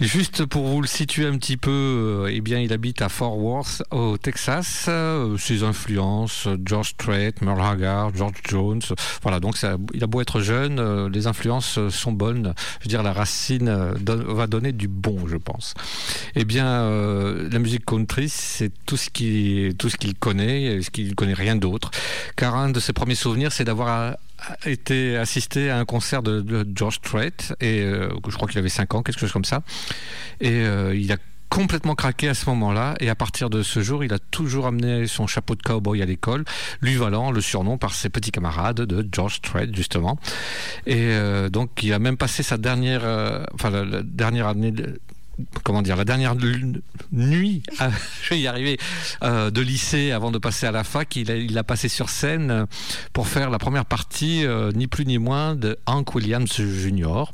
Juste 0.00 0.44
pour 0.46 0.66
vous 0.66 0.80
le 0.80 0.86
situer 0.86 1.26
un 1.26 1.36
petit 1.36 1.56
peu, 1.56 1.70
euh, 1.70 2.30
eh 2.32 2.40
bien, 2.40 2.58
il 2.58 2.72
habite 2.72 3.02
à 3.02 3.08
Fort 3.08 3.38
Worth, 3.38 3.82
au 3.90 4.16
Texas. 4.16 4.86
Euh, 4.88 5.36
ses 5.38 5.62
influences, 5.62 6.48
George 6.64 6.90
Strait, 6.90 7.34
Merle 7.40 7.62
Haggard, 7.62 8.14
George 8.14 8.34
Jones. 8.48 8.82
Voilà, 9.22 9.40
donc 9.40 9.56
ça, 9.56 9.76
il 9.94 10.02
a 10.04 10.06
beau 10.06 10.20
être 10.20 10.40
jeune, 10.40 10.78
euh, 10.78 11.08
les 11.08 11.26
influences 11.26 11.78
sont 11.88 12.12
bonnes. 12.12 12.54
Je 12.80 12.84
veux 12.84 12.88
dire, 12.88 13.02
la 13.02 13.12
racine 13.12 13.70
va 14.04 14.46
donner 14.46 14.72
du 14.72 14.88
bon, 14.88 15.26
je 15.26 15.36
pense. 15.36 15.74
Eh 16.34 16.44
bien, 16.44 16.88
la 17.50 17.58
musique 17.58 17.84
country, 17.84 18.28
c'est 18.28 18.70
tout 18.86 18.96
ce 18.96 19.10
qu'il 19.10 19.74
connaît, 20.18 20.80
ce 20.82 20.90
qu'il 20.90 21.14
connaît 21.14 21.34
rien 21.34 21.56
d'autre. 21.56 21.90
Car 22.36 22.56
un 22.56 22.70
de 22.70 22.80
ses 22.80 22.92
premiers 22.92 23.14
souvenirs, 23.14 23.52
c'est 23.52 23.64
d'avoir 23.64 24.16
été 24.66 25.16
assisté 25.16 25.70
à 25.70 25.78
un 25.78 25.84
concert 25.84 26.22
de, 26.22 26.66
George 26.74 26.96
Strait, 26.96 27.32
et 27.60 27.80
euh, 27.80 28.08
je 28.28 28.34
crois 28.34 28.48
qu'il 28.48 28.58
avait 28.58 28.68
5 28.68 28.94
ans, 28.94 29.02
quelque 29.02 29.20
chose 29.20 29.32
comme 29.32 29.44
ça. 29.44 29.62
Et 30.40 30.50
euh, 30.50 30.94
il 30.94 31.10
a 31.12 31.16
complètement 31.52 31.94
craqué 31.94 32.30
à 32.30 32.34
ce 32.34 32.48
moment-là 32.48 32.94
et 32.98 33.10
à 33.10 33.14
partir 33.14 33.50
de 33.50 33.62
ce 33.62 33.82
jour 33.82 34.02
il 34.02 34.14
a 34.14 34.18
toujours 34.18 34.66
amené 34.66 35.06
son 35.06 35.26
chapeau 35.26 35.54
de 35.54 35.60
cowboy 35.60 36.00
à 36.00 36.06
l'école 36.06 36.46
lui 36.80 36.96
valant 36.96 37.30
le 37.30 37.42
surnom 37.42 37.76
par 37.76 37.92
ses 37.92 38.08
petits 38.08 38.30
camarades 38.30 38.80
de 38.80 39.06
George 39.12 39.34
Strait 39.34 39.68
justement 39.70 40.18
et 40.86 41.08
euh, 41.10 41.50
donc 41.50 41.82
il 41.82 41.92
a 41.92 41.98
même 41.98 42.16
passé 42.16 42.42
sa 42.42 42.56
dernière 42.56 43.02
euh, 43.04 43.44
enfin 43.52 43.68
la, 43.68 44.02
dernière 44.02 44.48
année 44.48 44.72
comment 45.64 45.82
dire 45.82 45.96
la 45.96 46.04
dernière 46.04 46.34
nuit 47.12 47.62
je 48.22 48.30
vais 48.30 48.40
y 48.40 48.46
arriver 48.46 48.78
euh, 49.22 49.50
de 49.50 49.60
lycée 49.60 50.12
avant 50.12 50.30
de 50.30 50.38
passer 50.38 50.66
à 50.66 50.72
la 50.72 50.84
fac 50.84 51.16
il 51.16 51.30
a, 51.30 51.36
il 51.36 51.56
a 51.56 51.64
passé 51.64 51.88
sur 51.88 52.08
scène 52.08 52.50
euh, 52.50 52.66
pour 53.12 53.28
faire 53.28 53.50
la 53.50 53.58
première 53.58 53.84
partie 53.84 54.44
euh, 54.44 54.72
ni 54.72 54.86
plus 54.86 55.06
ni 55.06 55.18
moins 55.18 55.54
de 55.54 55.78
Hank 55.86 56.14
Williams 56.14 56.52
Jr 56.52 57.24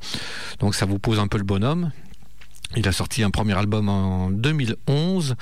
donc 0.61 0.75
ça 0.75 0.87
vous 0.87 0.99
pose 0.99 1.19
un 1.19 1.27
peu 1.27 1.39
le 1.39 1.45
bonhomme 1.45 1.91
il 2.77 2.87
a 2.87 2.93
sorti 2.93 3.23
un 3.23 3.31
premier 3.31 3.55
album 3.57 3.89
en 3.89 4.31
2011 4.31 5.37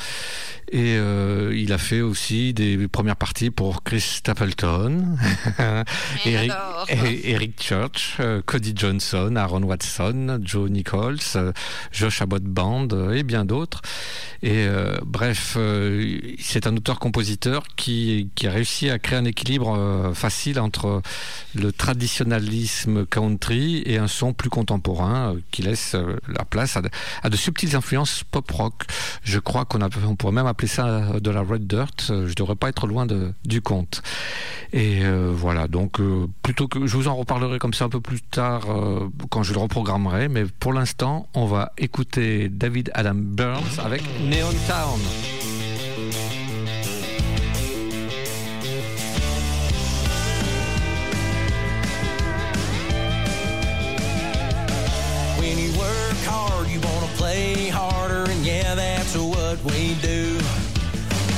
et 0.72 0.96
euh, 0.96 1.52
il 1.56 1.72
a 1.72 1.78
fait 1.78 2.00
aussi 2.00 2.52
des 2.52 2.88
premières 2.88 3.16
parties 3.16 3.50
pour 3.50 3.84
Chris 3.84 4.00
Stapleton, 4.00 5.16
Eric, 6.26 7.60
Church, 7.60 8.16
euh, 8.18 8.42
Cody 8.44 8.72
Johnson, 8.74 9.34
Aaron 9.36 9.62
Watson, 9.62 10.40
Joe 10.42 10.68
Nichols, 10.70 11.18
euh, 11.36 11.52
Josh 11.92 12.20
Abbott 12.20 12.42
Band 12.42 12.88
et 13.12 13.22
bien 13.22 13.44
d'autres. 13.44 13.80
Et 14.42 14.66
euh, 14.66 14.96
bref, 15.04 15.56
c'est 16.38 16.66
un 16.66 16.76
auteur-compositeur 16.76 17.62
qui, 17.76 18.30
qui 18.34 18.46
a 18.46 18.50
réussi 18.50 18.90
à 18.90 18.98
créer 18.98 19.18
un 19.18 19.24
équilibre 19.24 20.12
facile 20.14 20.60
entre 20.60 21.02
le 21.54 21.72
traditionnalisme 21.72 23.06
country 23.06 23.82
et 23.86 23.98
un 23.98 24.08
son 24.08 24.32
plus 24.32 24.50
contemporain 24.50 25.36
qui 25.50 25.62
laisse 25.62 25.96
la 26.28 26.44
place 26.44 26.76
à 26.76 26.82
à 27.22 27.30
de 27.30 27.36
subtiles 27.36 27.76
influences 27.76 28.24
pop-rock. 28.30 28.84
Je 29.22 29.38
crois 29.38 29.64
qu'on 29.64 29.80
on 29.82 30.16
pourrait 30.16 30.32
même 30.32 30.46
appeler 30.46 30.68
ça 30.68 30.86
euh, 30.86 31.20
de 31.20 31.30
la 31.30 31.42
red 31.42 31.66
dirt. 31.66 32.08
Euh, 32.10 32.28
Je 32.28 32.34
devrais 32.34 32.56
pas 32.56 32.68
être 32.68 32.86
loin 32.86 33.06
du 33.44 33.62
compte. 33.62 34.02
Et 34.72 35.04
euh, 35.04 35.32
voilà, 35.34 35.68
donc 35.68 36.00
plutôt 36.42 36.68
que 36.68 36.86
je 36.86 36.96
vous 36.96 37.08
en 37.08 37.16
reparlerai 37.16 37.58
comme 37.58 37.74
ça 37.74 37.84
un 37.84 37.88
peu 37.88 38.00
plus 38.00 38.20
tard 38.20 38.66
quand 39.30 39.42
je 39.42 39.52
le 39.52 39.60
reprogrammerai, 39.60 40.28
mais 40.28 40.44
pour 40.44 40.72
l'instant, 40.72 41.28
on 41.34 41.46
va 41.46 41.72
écouter 41.78 42.48
David 42.48 42.90
Adam 42.94 43.14
Burns 43.14 43.78
avec 43.78 44.02
Neon 44.20 44.52
Town. 44.68 45.00
Hard, 56.28 56.68
you 56.68 56.80
wanna 56.80 57.06
play 57.16 57.68
harder, 57.68 58.30
and 58.30 58.44
yeah, 58.44 58.74
that's 58.74 59.16
what 59.16 59.62
we 59.64 59.94
do. 60.02 60.38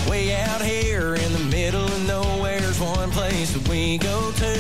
Way 0.09 0.35
out 0.35 0.63
here 0.63 1.15
in 1.15 1.33
the 1.33 1.45
middle 1.51 1.85
of 1.85 2.07
nowhere's 2.07 2.81
one 2.81 3.11
place 3.11 3.53
that 3.53 3.69
we 3.69 3.99
go 3.99 4.33
to. 4.33 4.55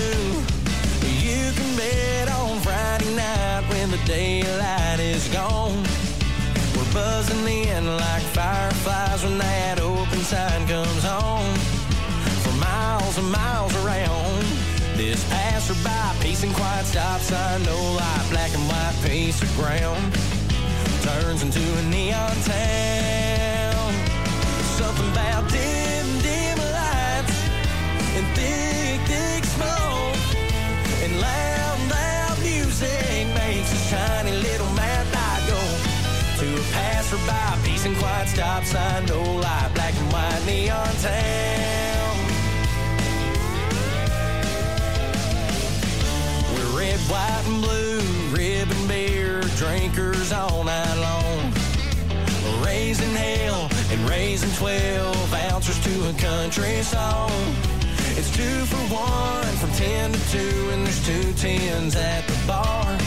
You 1.24 1.52
can 1.52 1.76
bet 1.76 2.28
on 2.30 2.60
Friday 2.60 3.14
night 3.16 3.64
when 3.70 3.90
the 3.90 4.00
daylight 4.04 5.00
is 5.00 5.26
gone. 5.28 5.82
We're 6.76 6.92
buzzing 6.92 7.46
in 7.48 7.96
like 7.96 8.22
fireflies 8.36 9.24
when 9.24 9.38
that 9.38 9.80
open 9.80 10.20
sign 10.20 10.66
comes 10.66 11.04
on. 11.04 11.54
For 12.44 12.52
miles 12.60 13.16
and 13.18 13.30
miles 13.32 13.74
around, 13.84 14.44
this 14.98 15.22
passerby, 15.30 16.18
peace 16.20 16.42
and 16.42 16.52
quiet 16.52 16.84
stop 16.84 17.20
sign, 17.20 17.62
no 17.62 17.76
light, 17.92 18.26
black 18.30 18.52
and 18.52 18.66
white 18.66 18.96
piece 19.06 19.40
of 19.40 19.48
ground 19.56 20.12
turns 21.02 21.44
into 21.44 21.62
a 21.78 21.82
neon 21.84 22.34
town. 22.42 23.92
Something 24.76 25.08
about 25.12 25.48
dim, 25.50 26.06
dim 26.26 26.58
lights 26.58 27.38
and 28.18 28.26
thick, 28.34 28.98
thick 29.06 29.44
smoke 29.54 30.18
and 31.04 31.20
loud, 31.20 31.78
loud 31.94 32.36
music 32.42 33.22
makes 33.38 33.70
this 33.70 33.90
tiny 33.90 34.32
little 34.32 34.72
mad 34.74 35.06
light 35.14 35.42
go 35.46 35.60
to 36.42 36.46
a 36.60 36.64
passerby. 36.74 37.70
Peace 37.70 37.86
and 37.86 37.96
quiet 37.98 38.28
stop 38.28 38.64
sign, 38.64 39.06
no 39.06 39.22
light, 39.22 39.70
black 39.74 39.94
and 39.94 40.12
white 40.12 40.42
neon 40.44 40.92
town. 40.96 41.77
Drinkers 49.92 50.32
all 50.32 50.64
night 50.64 50.96
long. 50.96 51.52
Raising 52.64 53.14
hell 53.14 53.68
and 53.90 54.08
raising 54.08 54.50
12 54.56 55.34
ounces 55.50 55.78
to 55.84 56.08
a 56.08 56.12
country 56.14 56.82
song. 56.82 57.30
It's 58.16 58.34
two 58.36 58.64
for 58.66 58.94
one 58.94 59.54
from 59.56 59.70
10 59.72 60.12
to 60.12 60.30
2, 60.30 60.70
and 60.72 60.86
there's 60.86 61.06
two 61.06 61.32
tens 61.34 61.96
at 61.96 62.26
the 62.26 62.46
bar. 62.46 62.98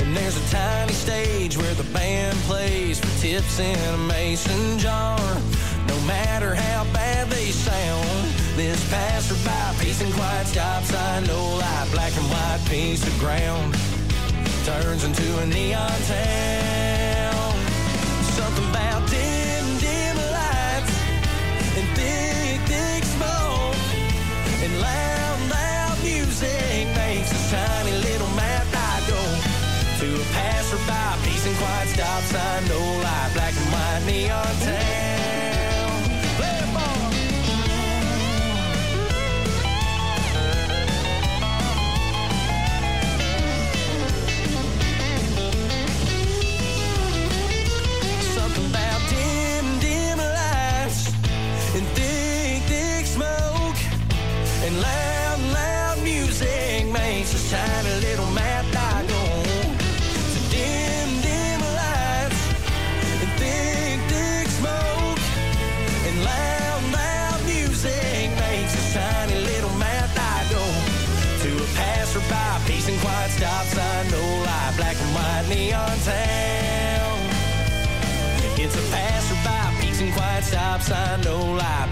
And 0.00 0.16
there's 0.16 0.36
a 0.36 0.54
tiny 0.54 0.92
stage 0.92 1.56
where 1.56 1.74
the 1.74 1.88
band 1.92 2.36
plays 2.48 2.98
for 2.98 3.20
tips 3.20 3.60
in 3.60 3.94
a 3.94 3.98
mason 3.98 4.78
jar. 4.78 5.18
No 5.86 6.00
matter 6.06 6.54
how 6.54 6.84
bad 6.92 7.28
they 7.28 7.50
sound, 7.50 8.28
this 8.56 8.80
passerby, 8.90 9.84
peace 9.84 10.00
and 10.00 10.12
quiet 10.14 10.46
stops. 10.46 10.88
sign, 10.88 11.24
no 11.24 11.56
light, 11.56 11.88
black 11.92 12.16
and 12.16 12.26
white 12.30 12.60
piece 12.68 13.06
of 13.06 13.18
ground 13.18 13.76
turns 14.64 15.04
into 15.04 15.38
a 15.40 15.46
neon 15.46 16.00
town. 16.08 17.52
Something 18.32 18.64
about 18.70 19.06
dim, 19.10 19.66
dim 19.76 20.16
lights 20.16 20.94
and 21.76 21.88
thick, 21.92 22.60
thick 22.64 23.04
smoke 23.04 23.76
and 24.64 24.80
loud, 24.80 25.38
loud 25.50 26.02
music 26.02 26.88
makes 26.96 27.28
this 27.30 27.50
tiny 27.50 27.92
little 27.92 28.28
mad 28.28 28.64
light 28.72 29.04
go 29.06 29.20
to 30.00 30.22
a 30.22 30.24
passerby. 30.32 31.28
Peace 31.28 31.46
and 31.46 31.56
quiet 31.58 31.88
stop 31.88 32.22
sign, 32.22 32.64
no 32.68 32.80
light, 33.02 33.30
black 33.34 33.52
and 33.54 33.70
white 33.70 34.02
neon 34.06 34.46
town. 34.64 34.83
Sign, 80.84 81.20
no 81.22 81.38
light, 81.40 81.88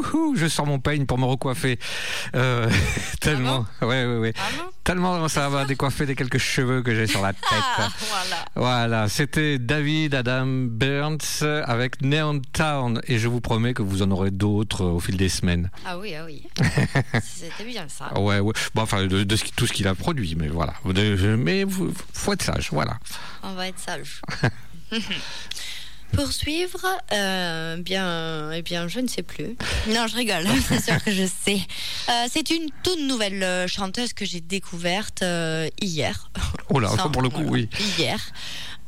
Wouhou, 0.00 0.34
je 0.36 0.46
sors 0.46 0.66
mon 0.66 0.78
peigne 0.78 1.06
pour 1.06 1.18
me 1.18 1.24
recoiffer. 1.24 1.78
Euh, 2.34 2.70
tellement, 3.20 3.66
ouais, 3.82 4.04
ouais, 4.06 4.16
ouais. 4.18 4.32
Ah 4.36 4.64
Tellement 4.84 5.28
ça 5.28 5.48
va 5.48 5.64
décoiffer 5.64 6.06
des 6.06 6.14
quelques 6.14 6.38
cheveux 6.38 6.82
que 6.82 6.94
j'ai 6.94 7.06
sur 7.06 7.22
la 7.22 7.32
tête. 7.32 7.42
Ah, 7.52 7.88
voilà. 8.08 8.44
Voilà, 8.54 9.08
c'était 9.08 9.58
David 9.58 10.14
Adam 10.14 10.46
Burns 10.46 11.18
avec 11.64 12.00
Neon 12.02 12.40
Town 12.52 13.00
et 13.06 13.18
je 13.18 13.28
vous 13.28 13.40
promets 13.40 13.74
que 13.74 13.82
vous 13.82 14.02
en 14.02 14.10
aurez 14.10 14.30
d'autres 14.30 14.84
au 14.84 15.00
fil 15.00 15.16
des 15.16 15.28
semaines. 15.28 15.70
Ah 15.84 15.98
oui, 15.98 16.14
ah 16.14 16.24
oui. 16.24 16.46
C'était 17.22 17.64
bien 17.64 17.86
ça. 17.88 18.18
Ouais, 18.18 18.40
ouais. 18.40 18.54
Bon, 18.74 18.82
enfin, 18.82 19.06
de, 19.06 19.24
tout 19.56 19.66
ce 19.66 19.72
qu'il 19.72 19.86
a 19.86 19.94
produit, 19.94 20.34
mais 20.36 20.48
voilà. 20.48 20.74
De- 20.84 21.36
mais 21.36 21.64
faut 22.12 22.32
être 22.32 22.42
sage, 22.42 22.70
voilà. 22.72 22.98
On 23.42 23.52
va 23.54 23.68
être 23.68 23.78
sage. 23.78 24.22
Poursuivre, 26.12 26.84
euh, 27.12 27.76
bien, 27.76 28.50
eh 28.52 28.62
bien, 28.62 28.88
je 28.88 29.00
ne 29.00 29.08
sais 29.08 29.22
plus. 29.22 29.56
Non, 29.88 30.06
je 30.06 30.16
rigole, 30.16 30.44
c'est 30.68 30.82
sûr 30.82 31.02
que 31.02 31.10
je 31.12 31.24
sais. 31.24 31.60
Euh, 32.08 32.26
c'est 32.30 32.50
une 32.50 32.68
toute 32.82 33.00
nouvelle 33.00 33.42
euh, 33.42 33.66
chanteuse 33.66 34.12
que 34.12 34.24
j'ai 34.24 34.40
découverte 34.40 35.22
euh, 35.22 35.68
hier. 35.80 36.30
Oh 36.68 36.78
là, 36.80 36.88
Ça, 36.90 37.08
pour 37.08 37.22
le 37.22 37.28
coup, 37.28 37.42
voilà, 37.42 37.50
oui. 37.50 37.68
Hier. 37.98 38.18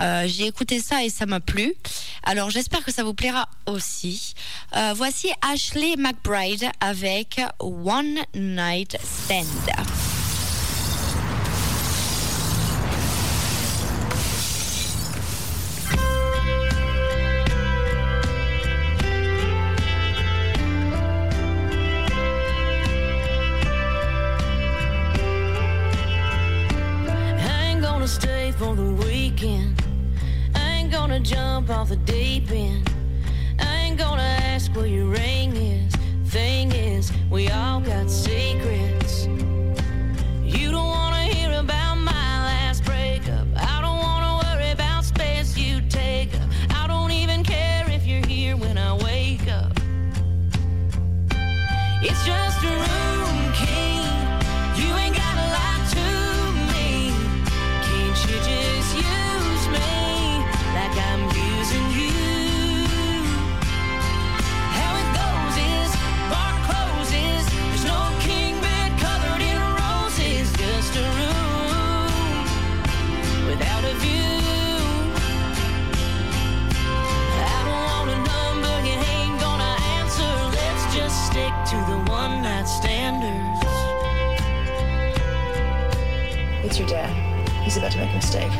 Euh, 0.00 0.24
j'ai 0.26 0.46
écouté 0.46 0.80
ça 0.80 1.04
et 1.04 1.10
ça 1.10 1.26
m'a 1.26 1.38
plu. 1.38 1.74
Alors 2.24 2.50
j'espère 2.50 2.82
que 2.84 2.90
ça 2.92 3.04
vous 3.04 3.14
plaira 3.14 3.48
aussi. 3.66 4.34
Euh, 4.76 4.94
voici 4.96 5.30
Ashley 5.42 5.94
McBride 5.96 6.70
avec 6.80 7.40
One 7.60 8.18
Night 8.34 8.96
Stand. 9.04 9.46
Jump 31.22 31.70
off 31.70 31.88
the 31.88 31.96
deep 31.96 32.50
end. 32.50 32.90
I 33.60 33.76
ain't 33.84 33.98
gonna 33.98 34.22
ask 34.22 34.74
where 34.74 34.86
your 34.86 35.06
ring 35.06 35.54
is. 35.56 35.92
Thing 36.30 36.72
is, 36.72 37.12
we 37.30 37.48
all 37.48 37.80
got 37.80 38.10
secrets. 38.10 38.81
Mistake. 88.32 88.52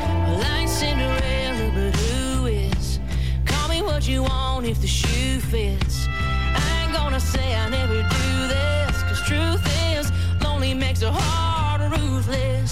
Ain't 0.53 0.69
Cinderella, 0.69 1.71
but 1.73 1.95
who 1.95 2.45
is? 2.45 2.99
Call 3.45 3.69
me 3.69 3.81
what 3.81 4.07
you 4.07 4.21
want 4.23 4.67
if 4.67 4.79
the 4.79 4.87
shoe 4.87 5.39
fits. 5.39 6.07
I 6.09 6.83
ain't 6.83 6.93
gonna 6.93 7.19
say 7.19 7.55
I 7.55 7.69
never 7.69 8.01
do 8.03 8.47
this, 8.47 9.03
cause 9.03 9.21
truth 9.23 9.63
is, 9.95 10.11
lonely 10.43 10.73
makes 10.75 11.01
a 11.01 11.11
heart 11.11 11.81
ruthless. 11.91 12.62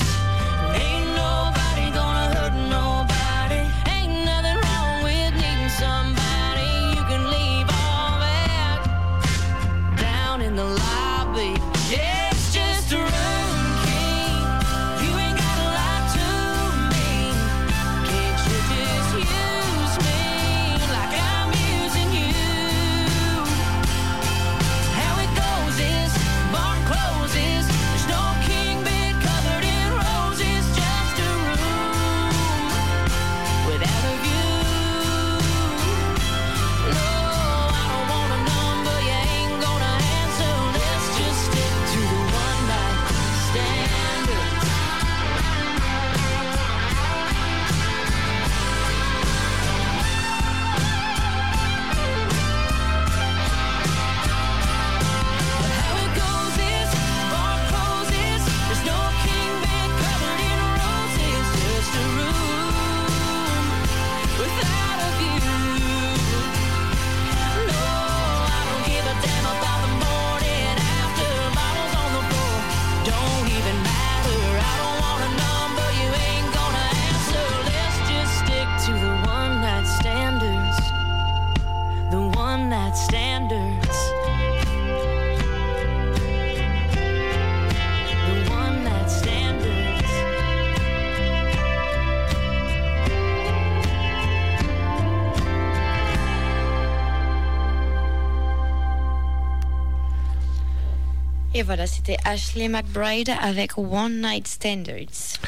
Voilà, 101.72 101.88
c'était 101.88 102.18
Ashley 102.26 102.68
McBride 102.68 103.32
avec 103.42 103.78
One 103.78 104.20
Night 104.22 104.46
Standards. 104.46 105.40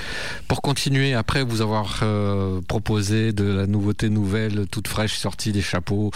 Pour 0.48 0.62
continuer, 0.62 1.14
après 1.14 1.44
vous 1.44 1.60
avoir 1.60 2.00
euh, 2.02 2.62
proposé 2.62 3.34
de 3.34 3.44
la 3.44 3.68
nouveauté 3.68 4.08
nouvelle, 4.08 4.66
toute 4.72 4.88
fraîche, 4.88 5.18
sortie 5.18 5.52
des 5.52 5.62
chapeaux, 5.62 6.12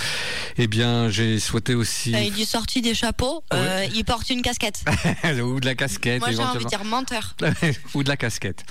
eh 0.57 0.67
bien, 0.67 1.09
j'ai 1.09 1.39
souhaité 1.39 1.75
aussi... 1.75 2.15
Euh, 2.15 2.21
il 2.21 2.31
dit 2.31 2.45
sorti 2.45 2.81
des 2.81 2.93
chapeaux, 2.93 3.43
euh, 3.53 3.85
il 3.93 4.05
porte 4.05 4.29
une 4.29 4.41
casquette. 4.41 4.85
ou 5.43 5.59
de 5.59 5.65
la 5.65 5.75
casquette, 5.75 6.21
Moi 6.21 6.31
j'ai 6.31 6.41
envie 6.41 6.63
de 6.63 6.69
dire 6.69 6.85
menteur. 6.85 7.35
ou 7.93 8.01
de 8.01 8.07
la 8.07 8.15
casquette. 8.15 8.63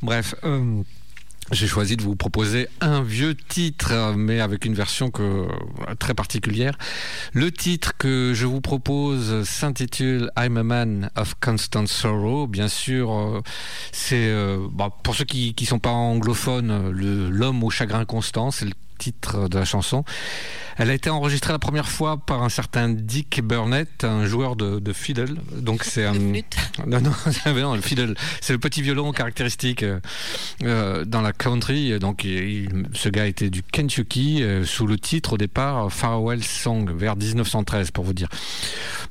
Bref. 0.00 0.36
J'ai 1.50 1.66
choisi 1.66 1.96
de 1.96 2.02
vous 2.02 2.16
proposer 2.16 2.68
un 2.80 3.02
vieux 3.02 3.34
titre, 3.34 4.14
mais 4.16 4.40
avec 4.40 4.64
une 4.64 4.74
version 4.74 5.10
que, 5.10 5.46
très 5.98 6.14
particulière. 6.14 6.76
Le 7.32 7.50
titre 7.50 7.92
que 7.96 8.32
je 8.34 8.46
vous 8.46 8.60
propose 8.60 9.44
s'intitule 9.44 10.30
I'm 10.38 10.56
a 10.56 10.62
Man 10.62 11.10
of 11.16 11.34
Constant 11.40 11.86
Sorrow. 11.86 12.46
Bien 12.46 12.68
sûr, 12.68 13.12
euh, 13.12 13.40
c'est 13.92 14.28
euh, 14.28 14.66
bah, 14.70 14.90
pour 15.02 15.14
ceux 15.14 15.24
qui 15.24 15.54
ne 15.58 15.66
sont 15.66 15.78
pas 15.78 15.90
anglophones, 15.90 16.90
l'homme 16.90 17.64
au 17.64 17.70
chagrin 17.70 18.04
constant, 18.04 18.50
c'est 18.50 18.66
le 18.66 18.72
titre 18.98 19.48
de 19.48 19.58
la 19.58 19.64
chanson. 19.64 20.04
Elle 20.80 20.90
a 20.90 20.94
été 20.94 21.10
enregistrée 21.10 21.52
la 21.52 21.58
première 21.58 21.88
fois 21.88 22.18
par 22.18 22.42
un 22.44 22.48
certain 22.48 22.88
Dick 22.88 23.40
Burnett, 23.42 24.04
un 24.04 24.26
joueur 24.26 24.54
de, 24.54 24.78
de 24.78 24.92
fiddle. 24.92 25.36
Donc 25.56 25.82
c'est 25.82 26.04
un 26.04 26.12
non 26.86 27.00
non, 27.00 27.10
non, 27.54 27.74
le 27.74 27.80
fiddle, 27.80 28.14
c'est 28.40 28.52
le 28.52 28.60
petit 28.60 28.80
violon 28.82 29.10
caractéristique 29.12 29.82
euh, 29.82 29.98
euh, 30.62 31.04
dans 31.04 31.20
la 31.20 31.32
country. 31.32 31.98
Donc 31.98 32.22
il- 32.24 32.86
ce 32.92 33.08
gars 33.08 33.26
était 33.26 33.50
du 33.50 33.62
Kentucky 33.64 34.42
euh, 34.42 34.64
sous 34.64 34.86
le 34.86 34.98
titre 34.98 35.32
au 35.32 35.36
départ 35.38 35.90
Farewell 35.92 36.44
Song 36.44 36.92
vers 36.96 37.16
1913 37.16 37.90
pour 37.90 38.04
vous 38.04 38.12
dire. 38.14 38.28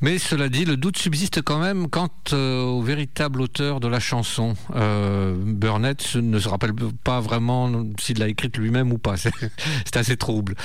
Mais 0.01 0.19
cela 0.19 0.47
dit, 0.47 0.63
le 0.63 0.77
doute 0.77 0.97
subsiste 0.97 1.41
quand 1.41 1.59
même 1.59 1.89
quant 1.89 2.09
euh, 2.31 2.61
au 2.61 2.81
véritable 2.81 3.41
auteur 3.41 3.79
de 3.81 3.87
la 3.89 3.99
chanson. 3.99 4.53
Burnett 5.35 6.15
ne 6.15 6.39
se 6.39 6.47
rappelle 6.47 6.73
pas 7.03 7.19
vraiment 7.19 7.83
s'il 7.99 8.19
l'a 8.19 8.27
écrite 8.27 8.57
lui-même 8.57 8.91
ou 8.93 8.97
pas. 8.97 9.15
C'est 9.85 9.97
assez 9.97 10.17
trouble. 10.17 10.55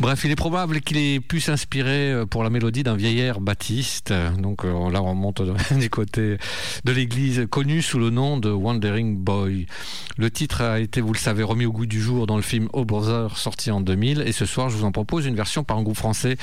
Bref, 0.00 0.22
il 0.24 0.30
est 0.30 0.36
probable 0.36 0.80
qu'il 0.80 0.96
ait 0.96 1.20
pu 1.20 1.40
s'inspirer 1.40 2.12
euh, 2.12 2.26
pour 2.26 2.42
la 2.42 2.50
mélodie 2.50 2.82
d'un 2.82 2.96
vieil 2.96 3.20
air 3.20 3.40
baptiste. 3.40 4.12
Donc 4.38 4.64
euh, 4.64 4.90
là, 4.90 5.02
on 5.02 5.10
remonte 5.10 5.42
du 5.78 5.90
côté 5.90 6.36
de 6.84 6.92
l'église, 6.92 7.46
connu 7.50 7.82
sous 7.82 7.98
le 7.98 8.10
nom 8.10 8.38
de 8.38 8.50
Wandering 8.50 9.16
Boy. 9.16 9.66
Le 10.16 10.30
titre 10.30 10.62
a 10.62 10.80
été, 10.80 11.00
vous 11.00 11.12
le 11.12 11.18
savez, 11.18 11.42
remis 11.42 11.66
au 11.66 11.72
goût 11.72 11.86
du 11.86 12.00
jour 12.00 12.26
dans 12.26 12.36
le 12.36 12.42
film 12.42 12.68
Oh 12.72 12.84
Brother, 12.84 13.36
sorti 13.36 13.70
en 13.70 13.80
2000. 13.80 14.22
Et 14.26 14.32
ce 14.32 14.46
soir, 14.46 14.70
je 14.70 14.76
vous 14.76 14.84
en 14.84 14.92
propose 14.92 15.26
une 15.26 15.36
version 15.36 15.64
par 15.64 15.78
un 15.78 15.82
groupe 15.82 15.96
français 15.96 16.36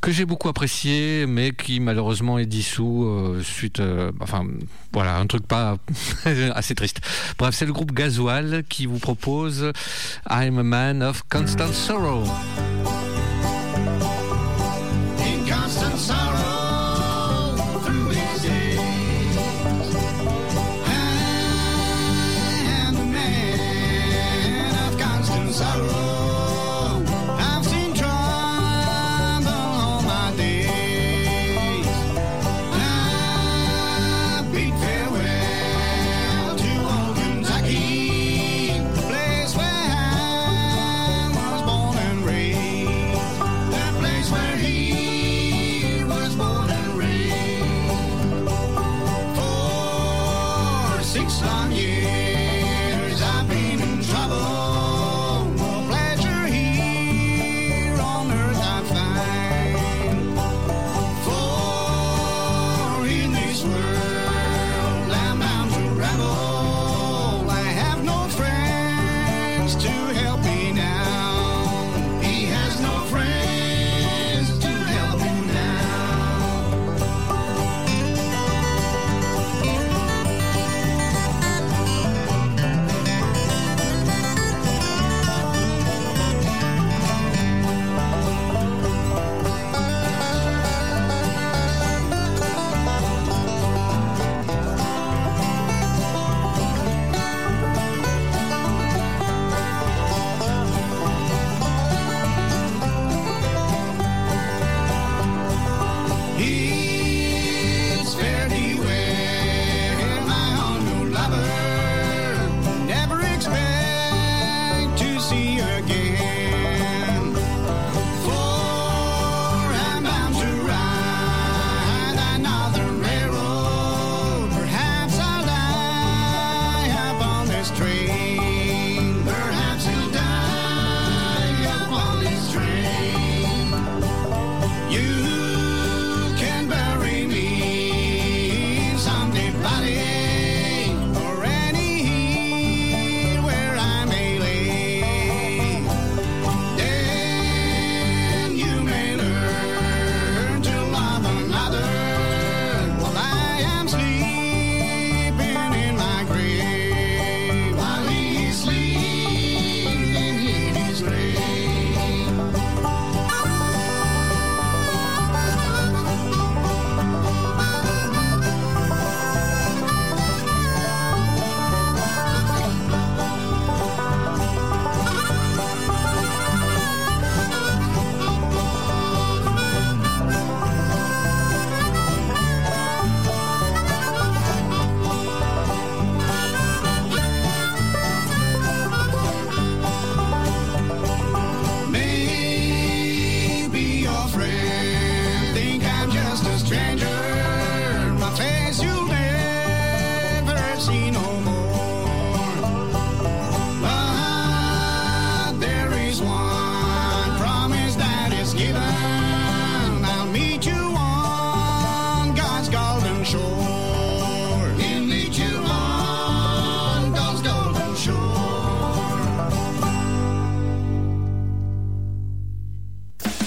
que 0.00 0.12
j'ai 0.12 0.24
beaucoup 0.24 0.48
apprécié, 0.48 1.26
mais 1.26 1.52
qui 1.52 1.80
malheureusement 1.80 2.38
est 2.38 2.46
dissous 2.46 3.04
euh, 3.04 3.42
suite, 3.42 3.80
euh, 3.80 4.12
enfin 4.20 4.46
voilà, 4.92 5.16
un 5.16 5.26
truc 5.26 5.46
pas 5.46 5.76
assez 6.54 6.74
triste. 6.74 7.00
Bref, 7.38 7.54
c'est 7.54 7.66
le 7.66 7.72
groupe 7.72 7.92
Gasoil 7.92 8.64
qui 8.68 8.86
vous 8.86 8.98
propose 8.98 9.72
I'm 10.28 10.58
a 10.58 10.62
Man 10.62 11.02
of 11.02 11.22
Constant 11.28 11.72
Sorrow. 11.72 12.24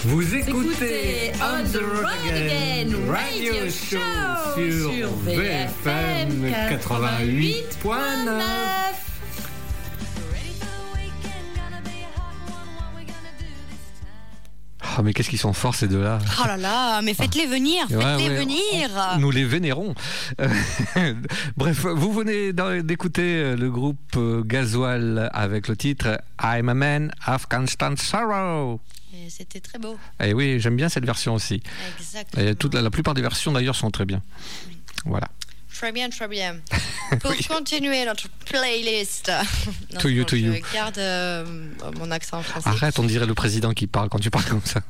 Vous 0.05 0.35
écoutez 0.35 1.31
On 1.41 1.63
the 1.63 1.77
Road 1.77 2.27
Again 2.27 2.93
Radio 3.09 3.53
Show 3.69 3.99
sur 4.53 4.91
VFM 5.23 6.45
88.9. 6.69 8.82
Ah, 14.95 15.01
mais 15.01 15.13
qu'est-ce 15.13 15.29
qu'ils 15.29 15.39
sont 15.39 15.53
forts 15.53 15.73
ces 15.73 15.87
deux-là 15.87 16.19
Oh 16.39 16.47
là 16.47 16.55
là, 16.55 17.01
mais 17.01 17.15
faites-les 17.15 17.47
venir, 17.47 17.87
faites-les 17.87 18.29
ouais, 18.29 18.37
venir. 18.37 18.89
Nous 19.17 19.31
les 19.31 19.43
vénérons. 19.43 19.95
Bref, 21.57 21.85
vous 21.85 22.13
venez 22.13 22.53
d'écouter 22.83 23.35
euh, 23.37 23.55
le 23.55 23.71
groupe 23.71 23.97
euh, 24.17 24.43
Gasoil 24.43 25.31
avec 25.33 25.67
le 25.67 25.75
titre 25.75 26.21
I'm 26.43 26.69
a 26.69 26.73
Man 26.75 27.11
of 27.27 27.47
Constant 27.47 27.95
Sorrow. 27.97 28.79
C'était 29.29 29.59
très 29.59 29.79
beau. 29.79 29.97
Et 30.23 30.33
oui, 30.33 30.59
j'aime 30.59 30.75
bien 30.75 30.89
cette 30.89 31.05
version 31.05 31.33
aussi. 31.33 31.63
Exactement. 31.99 32.45
Et 32.45 32.55
toute 32.55 32.73
la, 32.73 32.81
la 32.81 32.91
plupart 32.91 33.13
des 33.15 33.21
versions 33.21 33.51
d'ailleurs 33.51 33.75
sont 33.75 33.89
très 33.89 34.05
bien. 34.05 34.21
Voilà. 35.05 35.27
Très 35.73 35.91
bien, 35.91 36.09
très 36.09 36.27
bien. 36.27 36.57
Pour 37.21 37.35
continuer 37.47 38.05
notre 38.05 38.27
playlist. 38.45 39.31
Non, 39.93 39.99
To 39.99 40.09
you, 40.09 40.23
to 40.23 40.35
je 40.35 40.41
you. 40.41 40.53
garde 40.73 40.97
euh, 40.97 41.45
mon 41.99 42.09
accent 42.11 42.41
français. 42.41 42.67
Arrête, 42.69 42.97
on 42.99 43.03
dirait 43.03 43.25
le 43.27 43.33
président 43.35 43.73
qui 43.73 43.85
parle 43.87 44.09
quand 44.09 44.19
tu 44.19 44.29
parles 44.31 44.45
comme 44.45 44.61
ça. 44.65 44.81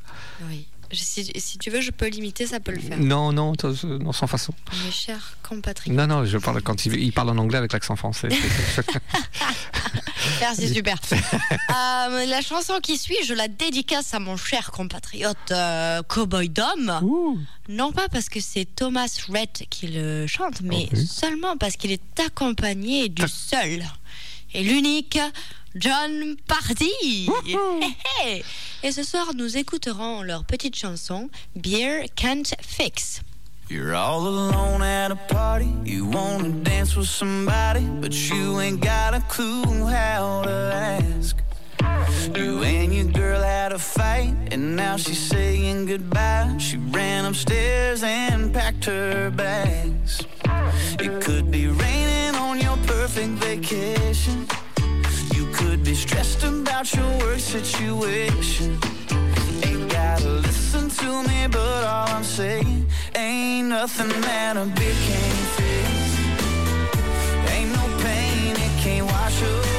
Oui. 0.48 0.66
Si, 0.94 1.30
si 1.36 1.58
tu 1.58 1.70
veux, 1.70 1.80
je 1.80 1.90
peux 1.90 2.08
l'imiter, 2.08 2.46
ça 2.46 2.60
peut 2.60 2.72
le 2.72 2.80
faire. 2.80 2.98
Non, 2.98 3.32
non, 3.32 3.54
t- 3.54 3.66
non, 3.86 4.12
sans 4.12 4.26
façon. 4.26 4.52
Mes 4.84 4.90
chers 4.92 5.36
compatriotes. 5.48 5.96
Non, 5.96 6.06
non, 6.06 6.24
je 6.24 6.38
parle 6.38 6.62
quand 6.62 6.86
il, 6.86 6.94
il 6.94 7.12
parle 7.12 7.30
en 7.30 7.38
anglais 7.38 7.58
avec 7.58 7.72
l'accent 7.72 7.96
français. 7.96 8.28
Merci, 10.40 10.72
super. 10.72 10.96
Euh, 11.12 12.26
la 12.26 12.40
chanson 12.40 12.78
qui 12.82 12.96
suit, 12.98 13.16
je 13.26 13.34
la 13.34 13.48
dédicace 13.48 14.14
à 14.14 14.18
mon 14.18 14.36
cher 14.36 14.70
compatriote 14.70 15.36
euh, 15.50 16.02
Cowboy 16.02 16.48
Dom. 16.48 17.38
Non 17.68 17.92
pas 17.92 18.08
parce 18.08 18.28
que 18.28 18.40
c'est 18.40 18.64
Thomas 18.64 19.08
Rhett 19.28 19.64
qui 19.70 19.88
le 19.88 20.26
chante, 20.26 20.60
mais 20.62 20.88
seulement 21.06 21.56
parce 21.56 21.76
qu'il 21.76 21.92
est 21.92 22.20
accompagné 22.20 23.08
du 23.08 23.26
seul 23.28 23.84
et 24.52 24.62
l'unique 24.62 25.18
John 25.76 26.36
Party. 26.46 27.28
Hé, 27.46 27.96
hé. 28.22 28.44
Et 28.82 28.92
ce 28.92 29.02
soir, 29.02 29.32
nous 29.34 29.56
écouterons 29.56 30.22
leur 30.22 30.44
petite 30.44 30.76
chanson 30.76 31.30
Beer 31.56 32.06
Can't 32.14 32.54
Fix. 32.60 33.22
You're 33.68 33.94
all 33.94 34.26
alone 34.28 34.82
at 34.82 35.10
a 35.10 35.16
party. 35.16 35.72
You 35.84 36.04
wanna 36.04 36.50
dance 36.50 36.94
with 36.94 37.08
somebody, 37.08 37.80
but 38.00 38.12
you 38.30 38.60
ain't 38.60 38.80
got 38.80 39.14
a 39.14 39.20
clue 39.28 39.86
how 39.86 40.42
to 40.42 40.72
ask. 40.74 41.38
You 42.36 42.62
and 42.62 42.94
your 42.94 43.06
girl 43.06 43.42
had 43.42 43.72
a 43.72 43.78
fight, 43.78 44.34
and 44.52 44.76
now 44.76 44.96
she's 44.96 45.18
saying 45.18 45.86
goodbye. 45.86 46.54
She 46.58 46.76
ran 46.76 47.24
upstairs 47.24 48.02
and 48.02 48.52
packed 48.52 48.84
her 48.84 49.30
bags. 49.30 50.22
It 51.00 51.22
could 51.22 51.50
be 51.50 51.66
raining 51.66 52.34
on 52.36 52.60
your 52.60 52.76
perfect 52.86 53.42
vacation. 53.42 54.46
Be 55.84 55.94
stressed 55.94 56.42
about 56.44 56.94
your 56.94 57.18
work 57.18 57.38
situation. 57.38 58.78
Ain't 59.62 59.92
gotta 59.92 60.30
listen 60.30 60.88
to 60.88 61.22
me, 61.28 61.46
but 61.50 61.84
all 61.84 62.08
I'm 62.08 62.24
saying 62.24 62.86
ain't 63.14 63.68
nothing 63.68 64.08
that 64.22 64.56
a 64.56 64.64
beer 64.64 64.94
can't 65.08 65.46
fix. 65.56 65.90
Ain't 67.52 67.70
no 67.70 67.84
pain 68.02 68.56
it 68.56 68.82
can't 68.82 69.04
wash 69.04 69.42
away. 69.42 69.73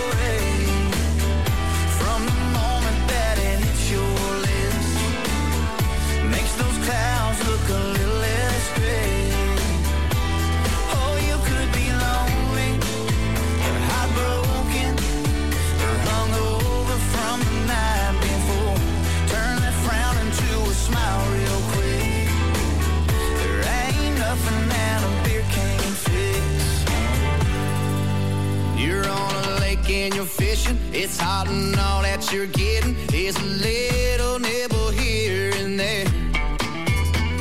And 29.89 30.15
you're 30.15 30.25
fishing. 30.25 30.77
It's 30.93 31.19
hot 31.19 31.47
and 31.47 31.75
all 31.75 32.01
that 32.01 32.31
you're 32.31 32.47
getting 32.47 32.95
is 33.13 33.35
a 33.37 33.43
little 33.43 34.39
nibble 34.39 34.89
here 34.89 35.51
and 35.55 35.79
there. 35.79 36.05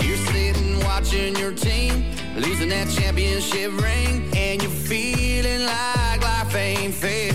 You're 0.02 0.16
sitting 0.28 0.78
watching 0.80 1.36
your 1.36 1.52
team 1.52 2.04
losing 2.36 2.68
that 2.70 2.88
championship 2.90 3.72
ring, 3.80 4.28
and 4.36 4.60
you're 4.62 4.70
feeling 4.70 5.64
like 5.64 6.22
life 6.22 6.54
ain't 6.54 6.94
fair. 6.94 7.30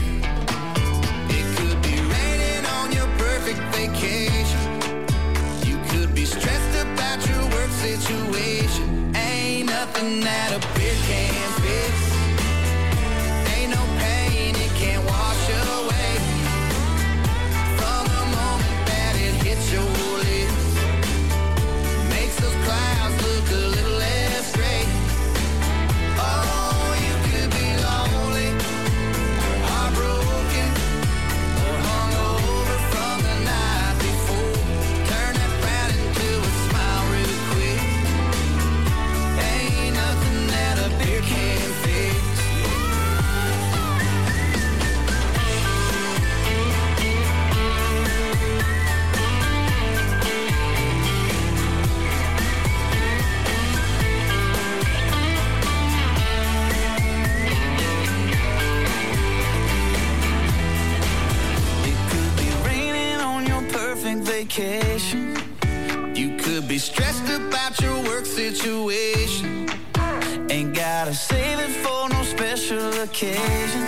It 1.29 1.45
could 1.57 1.81
be 1.81 1.95
raining 2.13 2.65
on 2.77 2.91
your 2.91 3.07
perfect 3.17 3.59
vacation. 3.75 4.59
You 5.65 5.79
could 5.89 6.13
be 6.13 6.25
stressed 6.25 6.75
about 6.85 7.25
your 7.27 7.43
work 7.55 7.71
situation. 7.71 9.15
Ain't 9.15 9.67
nothing 9.67 10.19
that 10.21 10.51
a 10.51 10.59
beer 10.77 10.95
can't 11.07 11.53
fix. 11.63 12.18
Vacation. 64.49 65.35
You 66.15 66.35
could 66.37 66.67
be 66.67 66.79
stressed 66.79 67.29
about 67.29 67.79
your 67.79 68.01
work 68.03 68.25
situation. 68.25 69.69
Ain't 70.49 70.73
gotta 70.73 71.13
save 71.13 71.59
it 71.59 71.69
for 71.83 72.09
no 72.09 72.23
special 72.23 72.91
occasion. 73.03 73.78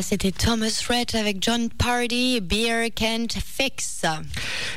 Voilà, 0.00 0.08
c'était 0.08 0.30
Thomas 0.30 0.82
Rhett 0.88 1.14
avec 1.14 1.42
John 1.42 1.68
Party, 1.68 2.40
Beer 2.40 2.90
Can't 2.94 3.28
Fix. 3.44 4.06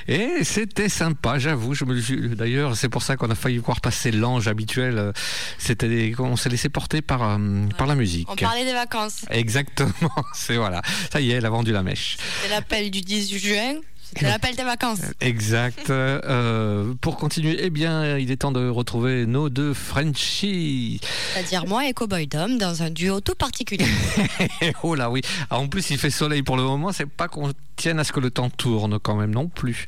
Et 0.07 0.43
c'était 0.43 0.89
sympa, 0.89 1.39
j'avoue. 1.39 1.73
Je 1.73 1.85
me 1.85 2.35
D'ailleurs, 2.35 2.75
c'est 2.75 2.89
pour 2.89 3.03
ça 3.03 3.15
qu'on 3.15 3.29
a 3.29 3.35
failli 3.35 3.59
voir 3.59 3.79
passer 3.79 4.11
l'ange 4.11 4.47
habituel. 4.47 5.13
C'était, 5.57 6.13
on 6.19 6.35
s'est 6.35 6.49
laissé 6.49 6.67
porter 6.67 7.01
par 7.01 7.23
euh, 7.23 7.67
par 7.77 7.87
la 7.87 7.95
musique. 7.95 8.29
On 8.29 8.35
parlait 8.35 8.65
des 8.65 8.73
vacances. 8.73 9.25
Exactement. 9.29 9.93
C'est 10.33 10.57
voilà. 10.57 10.81
Ça 11.11 11.21
y 11.21 11.31
est, 11.31 11.35
elle 11.35 11.45
a 11.45 11.49
vendu 11.49 11.71
la 11.71 11.83
mèche. 11.83 12.17
C'est 12.41 12.49
l'appel 12.49 12.91
du 12.91 13.01
18 13.01 13.39
juin. 13.39 13.75
Je 14.19 14.25
l'appelle 14.25 14.55
tes 14.55 14.63
vacances. 14.63 15.01
Exact. 15.21 15.91
Euh, 16.25 16.93
pour 17.01 17.17
continuer, 17.17 17.57
eh 17.59 17.69
bien, 17.69 18.17
il 18.17 18.31
est 18.31 18.37
temps 18.37 18.51
de 18.51 18.67
retrouver 18.67 19.25
nos 19.25 19.49
deux 19.49 19.73
Frenchies. 19.73 20.99
C'est-à-dire 21.33 21.65
moi 21.65 21.87
et 21.87 21.93
Cowboy 21.93 22.27
Dom 22.27 22.57
dans 22.57 22.83
un 22.83 22.89
duo 22.89 23.19
tout 23.19 23.35
particulier. 23.35 23.85
oh 24.83 24.95
là 24.95 25.09
oui. 25.09 25.21
Ah, 25.49 25.59
en 25.59 25.67
plus, 25.67 25.89
il 25.89 25.97
fait 25.97 26.09
soleil 26.09 26.43
pour 26.43 26.57
le 26.57 26.63
moment. 26.63 26.91
C'est 26.91 27.09
pas 27.09 27.27
qu'on 27.27 27.51
tienne 27.75 27.99
à 27.99 28.03
ce 28.03 28.11
que 28.11 28.19
le 28.19 28.31
temps 28.31 28.49
tourne 28.49 28.99
quand 28.99 29.15
même 29.15 29.31
non 29.31 29.47
plus. 29.47 29.85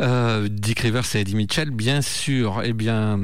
Euh, 0.00 0.48
Dick 0.50 0.80
Rivers 0.80 1.04
et 1.14 1.20
Eddie 1.20 1.34
Mitchell, 1.34 1.70
bien 1.70 2.02
sûr. 2.02 2.62
Eh 2.64 2.72
bien, 2.72 3.18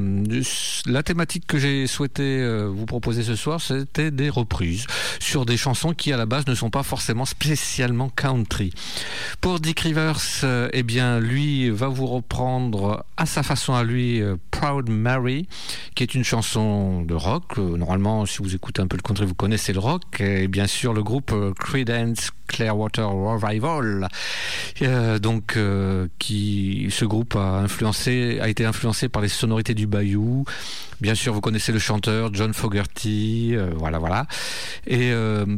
la 0.85 1.03
thématique 1.03 1.45
que 1.47 1.57
j'ai 1.57 1.87
souhaité 1.87 2.23
euh, 2.23 2.67
vous 2.67 2.85
proposer 2.85 3.23
ce 3.23 3.35
soir, 3.35 3.61
c'était 3.61 4.11
des 4.11 4.29
reprises 4.29 4.85
sur 5.19 5.45
des 5.45 5.57
chansons 5.57 5.93
qui 5.93 6.13
à 6.13 6.17
la 6.17 6.25
base 6.25 6.47
ne 6.47 6.55
sont 6.55 6.69
pas 6.69 6.83
forcément 6.83 7.25
spécialement 7.25 8.09
country. 8.09 8.71
Pour 9.41 9.59
Dick 9.59 9.81
Rivers, 9.81 10.19
euh, 10.43 10.69
eh 10.73 10.83
bien, 10.83 11.19
lui 11.19 11.69
va 11.69 11.87
vous 11.87 12.05
reprendre 12.05 13.05
à 13.17 13.25
sa 13.25 13.43
façon 13.43 13.73
à 13.73 13.83
lui 13.83 14.21
euh, 14.21 14.35
Proud 14.51 14.89
Mary, 14.89 15.47
qui 15.95 16.03
est 16.03 16.15
une 16.15 16.23
chanson 16.23 17.01
de 17.01 17.13
rock. 17.13 17.57
Euh, 17.57 17.77
normalement, 17.77 18.25
si 18.25 18.39
vous 18.39 18.55
écoutez 18.55 18.81
un 18.81 18.87
peu 18.87 18.97
le 18.97 19.01
country, 19.01 19.25
vous 19.25 19.35
connaissez 19.35 19.73
le 19.73 19.79
rock. 19.79 20.19
Et 20.19 20.47
bien 20.47 20.67
sûr, 20.67 20.93
le 20.93 21.03
groupe 21.03 21.33
Creedence 21.59 22.31
Clearwater 22.47 23.09
Revival. 23.09 24.07
donc, 25.21 25.57
qui, 26.17 26.87
ce 26.89 27.05
groupe 27.05 27.35
a 27.35 27.59
influencé, 27.59 28.39
a 28.41 28.49
été 28.49 28.65
influencé 28.65 29.09
par 29.09 29.21
les 29.21 29.27
sonorités 29.27 29.73
du 29.73 29.87
Bayou. 29.87 30.45
Bien 30.99 31.15
sûr, 31.15 31.33
vous 31.33 31.41
connaissez 31.41 31.71
le 31.71 31.79
chanteur 31.79 32.33
John 32.33 32.53
Fogerty, 32.53 33.55
voilà, 33.75 33.99
voilà. 33.99 34.25
Et 34.87 35.13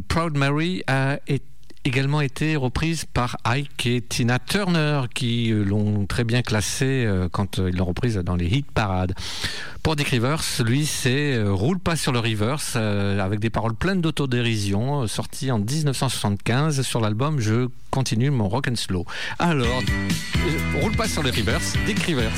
Proud 0.08 0.36
Mary 0.36 0.82
a 0.86 1.18
été 1.26 1.51
également 1.84 2.20
été 2.20 2.56
reprise 2.56 3.04
par 3.04 3.38
Ike 3.44 3.86
et 3.86 4.00
Tina 4.00 4.38
Turner 4.38 5.02
qui 5.14 5.52
euh, 5.52 5.64
l'ont 5.64 6.06
très 6.06 6.24
bien 6.24 6.42
classée 6.42 7.04
euh, 7.06 7.28
quand 7.30 7.58
euh, 7.58 7.70
ils 7.70 7.76
l'ont 7.76 7.86
reprise 7.86 8.16
dans 8.16 8.36
les 8.36 8.46
hit 8.46 8.70
parades. 8.70 9.14
Pour 9.82 9.96
Dick 9.96 10.08
Rivers, 10.08 10.42
lui, 10.64 10.86
c'est 10.86 11.42
Roule 11.42 11.80
pas 11.80 11.96
sur 11.96 12.12
le 12.12 12.20
reverse 12.20 12.76
avec 12.76 13.40
des 13.40 13.50
paroles 13.50 13.74
pleines 13.74 14.00
d'autodérision, 14.00 15.08
sorti 15.08 15.50
en 15.50 15.58
1975 15.58 16.82
sur 16.82 17.00
l'album 17.00 17.40
Je 17.40 17.66
continue 17.90 18.30
mon 18.30 18.48
rock 18.48 18.68
and 18.70 18.76
slow. 18.76 19.04
Alors, 19.40 19.82
Roule 20.80 20.94
pas 20.94 21.08
sur 21.08 21.24
le 21.24 21.30
reverse, 21.30 21.74
Dick 21.84 21.98
Rivers. 21.98 22.30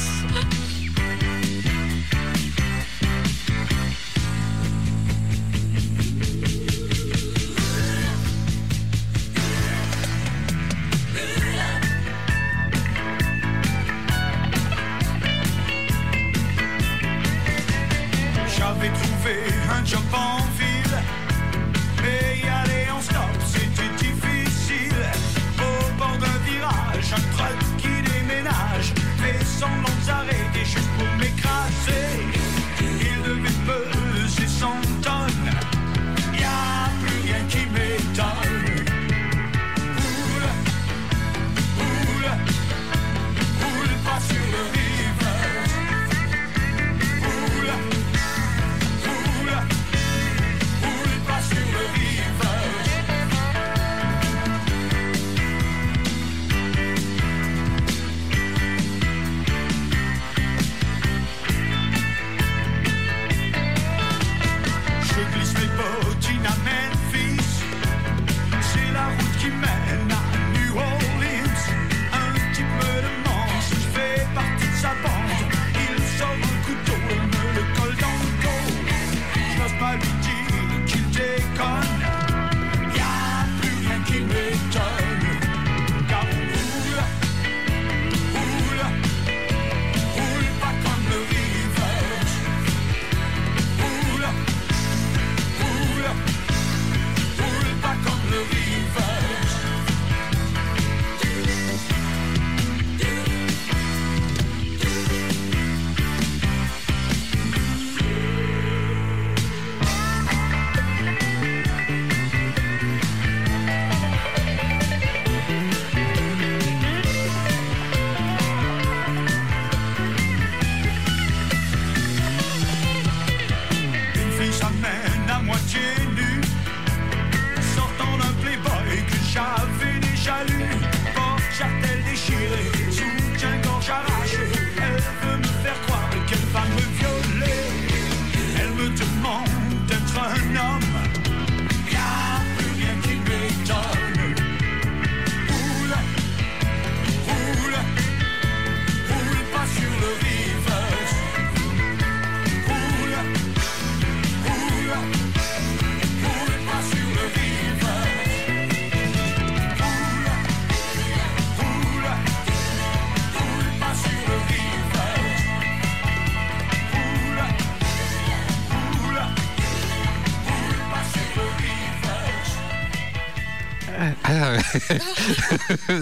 j'arrive. 30.05 30.44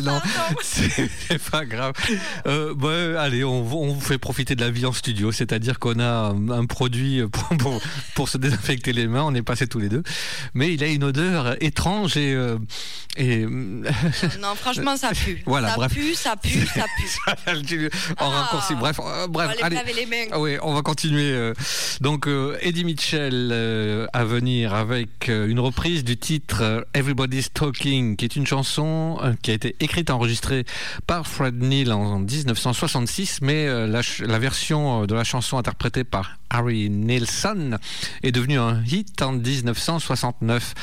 Non, 0.03 0.21
c'est 1.29 1.51
pas 1.51 1.65
grave. 1.65 1.93
Euh, 2.47 2.75
bah, 2.75 3.21
allez, 3.21 3.45
on, 3.45 3.63
vous 3.63 4.01
fait 4.01 4.19
profiter 4.19 4.55
de 4.55 4.61
la 4.61 4.71
vie 4.71 4.87
en 4.87 4.93
studio, 4.93 5.33
c'est-à-dire 5.33 5.79
qu'on 5.79 5.99
a 6.01 6.35
un, 6.51 6.67
produit 6.67 7.23
pour, 7.59 7.81
pour, 8.15 8.29
se 8.29 8.39
désinfecter 8.39 8.93
les 8.93 9.07
mains. 9.07 9.23
On 9.23 9.35
est 9.35 9.43
passés 9.43 9.67
tous 9.67 9.79
les 9.79 9.89
deux, 9.89 10.03
mais 10.55 10.73
il 10.73 10.83
a 10.83 10.89
une 10.89 11.05
odeur 11.05 11.57
étrange 11.63 12.17
et, 12.17 12.35
euh, 12.35 12.59
et 13.17 13.45
non, 13.47 14.55
franchement, 14.57 14.97
ça 14.97 15.11
pue. 15.11 15.43
Voilà, 15.53 15.71
ça 15.71 15.77
bref. 15.77 15.93
pue, 15.93 16.15
ça 16.15 16.37
pue, 16.37 16.67
ça 16.67 16.85
pue. 16.97 17.91
en 18.19 18.31
ah. 18.31 18.43
raccourci, 18.43 18.75
bref, 18.75 18.99
euh, 19.05 19.27
bref. 19.29 19.51
On 19.55 19.61
va 19.61 19.67
allez. 19.67 19.77
laver 19.77 19.93
les 19.93 20.07
mains. 20.07 20.27
Ah 20.33 20.41
oui, 20.41 20.57
on 20.63 20.75
va 20.75 20.83
continuer. 20.83 21.53
Donc, 22.01 22.29
Eddie 22.61 22.85
Mitchell 22.85 24.09
à 24.13 24.25
venir 24.25 24.75
avec 24.75 25.29
une 25.29 25.61
reprise 25.61 26.05
du 26.05 26.17
titre 26.17 26.87
Everybody's 26.95 27.53
Talking 27.53 28.17
qui 28.17 28.25
est 28.25 28.37
une 28.37 28.47
chanson 28.47 29.19
euh, 29.23 29.33
qui 29.43 29.51
a 29.51 29.55
été 29.55 29.77
écrite 29.81 30.11
enregistrée 30.11 30.65
par 31.07 31.27
Fred 31.27 31.61
Neil 31.63 31.91
en 31.93 32.19
1966, 32.21 33.41
mais 33.43 33.67
euh, 33.67 33.87
la, 33.87 34.39
version 34.39 35.03
euh, 35.03 35.07
de 35.07 35.15
la 35.15 35.25
chanson 35.25 35.59
interprétée 35.59 36.05
par 36.05 36.39
Harry 36.51 36.91
Nilsson 36.91 37.79
est 38.23 38.33
devenue 38.33 38.59
un 38.59 38.83
hit 38.85 39.23
en 39.23 39.33
1969. 39.33 40.75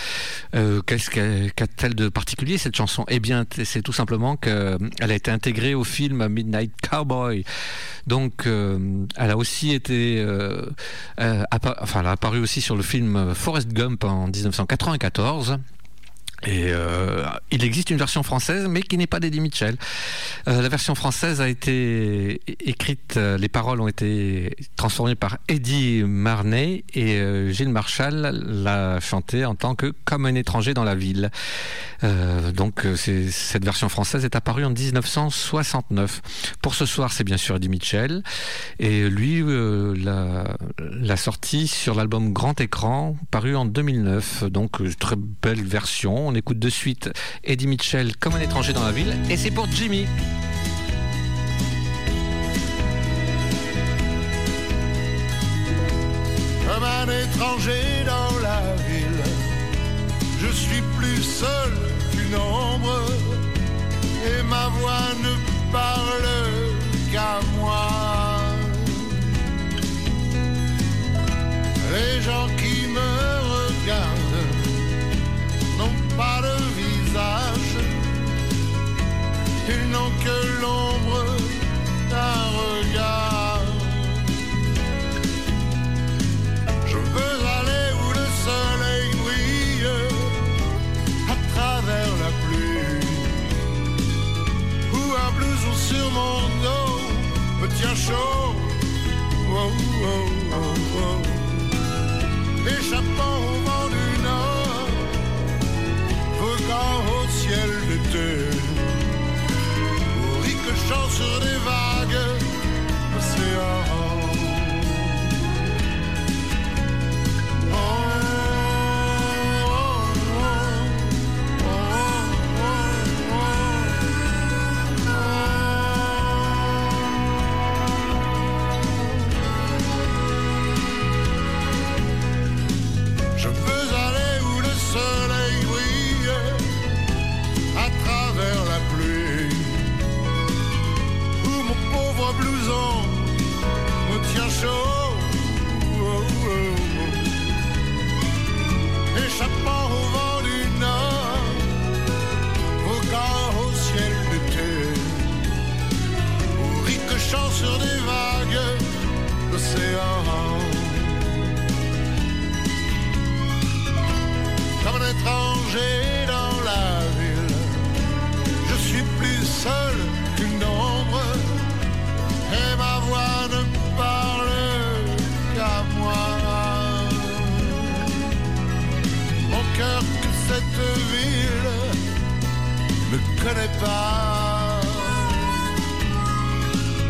Euh, 0.56 0.82
Qu'est-ce 0.86 1.10
qu'a- 1.10 1.50
qu'a-t-elle 1.56 1.96
de 1.96 2.10
particulier 2.10 2.58
cette 2.58 2.76
chanson? 2.76 3.06
Eh 3.08 3.20
bien, 3.20 3.46
c'est 3.64 3.82
tout 3.82 3.94
simplement 3.94 4.36
qu'elle 4.36 4.78
a 5.00 5.14
été 5.14 5.32
intégrée 5.32 5.76
au 5.76 5.84
film 5.84 6.28
Midnight 6.28 6.72
Cowboy. 6.90 7.44
Donc, 8.08 8.46
elle 8.48 9.30
a 9.32 9.38
aussi 9.38 9.72
été, 9.74 10.26
enfin, 11.20 12.00
elle 12.00 12.08
a 12.08 12.12
apparu 12.12 12.40
aussi 12.40 12.62
sur 12.62 12.76
le 12.76 12.82
film 12.84 13.34
Forrest 13.36 13.70
Gump 13.72 14.04
en 14.04 14.28
1994. 14.28 15.60
Et 16.46 16.68
euh, 16.68 17.26
il 17.52 17.66
existe 17.66 17.90
une 17.90 17.98
version 17.98 18.24
française, 18.24 18.68
mais 18.70 18.82
qui 18.82 18.98
n'est 18.98 19.08
pas 19.08 19.20
d'Eddie 19.20 19.42
Mitchell. 19.42 19.76
Euh, 20.48 20.62
la 20.62 20.70
version 20.70 20.96
française 20.96 21.42
a 21.42 21.50
été 21.50 22.42
écrite, 22.66 23.16
euh, 23.18 23.38
les 23.38 23.50
paroles 23.50 23.82
ont 23.82 23.88
été 23.90 24.56
transformées 24.78 25.16
par 25.16 25.38
Eddie 25.50 26.04
Marnay 26.06 26.86
et 26.94 27.20
Gilles 27.52 27.70
Marshall 27.70 28.32
l'a 28.46 29.00
chanté 29.00 29.46
en 29.46 29.56
tant 29.56 29.76
que 29.76 29.94
Comme 30.06 30.26
un 30.26 30.36
étranger 30.36 30.74
dans 30.74 30.84
la 30.84 30.96
ville. 30.96 31.30
Donc 32.54 32.86
cette 32.96 33.66
version 33.66 33.90
française 33.90 34.24
est 34.24 34.36
apparue 34.36 34.64
en 34.64 34.70
1969. 34.70 36.22
Pour 36.62 36.74
ce 36.74 36.86
soir, 36.86 37.12
c'est 37.12 37.24
bien 37.24 37.38
sûr 37.38 37.58
Eddie 37.58 37.70
Mitchell. 37.70 38.24
Et 38.80 39.10
lui 39.10 39.44
l'a 40.04 40.56
l'a 40.80 41.18
sorti 41.18 41.68
sur 41.68 41.96
l'album 41.96 42.32
Grand 42.32 42.60
Écran, 42.62 43.18
paru 43.32 43.56
en 43.56 43.66
2009. 43.66 44.46
Donc 44.46 44.80
très 44.98 45.16
belle 45.18 45.64
version. 45.64 46.28
On 46.32 46.36
écoute 46.36 46.59
de 46.59 46.69
suite 46.69 47.09
Eddie 47.43 47.65
Mitchell 47.65 48.15
comme 48.17 48.36
un 48.36 48.39
étranger 48.39 48.71
dans 48.71 48.84
la 48.84 48.91
ville. 48.91 49.17
Et 49.32 49.36
c'est 49.36 49.49
pour 49.49 49.65
Jimmy. 49.71 50.05
Comme 56.67 56.84
un 56.84 57.05
étranger 57.05 57.82
dans 58.05 58.39
la 58.43 58.61
ville, 58.88 59.23
je 60.39 60.53
suis 60.53 60.84
plus 60.99 61.23
seul 61.23 61.71
qu'une 62.11 62.36
ombre 62.36 63.01
et 64.27 64.43
ma 64.43 64.67
voix 64.67 65.09
ne 65.23 65.71
parle 65.71 66.30
qu'à 67.11 67.39
moi. 67.59 67.88
Les 71.91 72.21
gens 72.21 72.47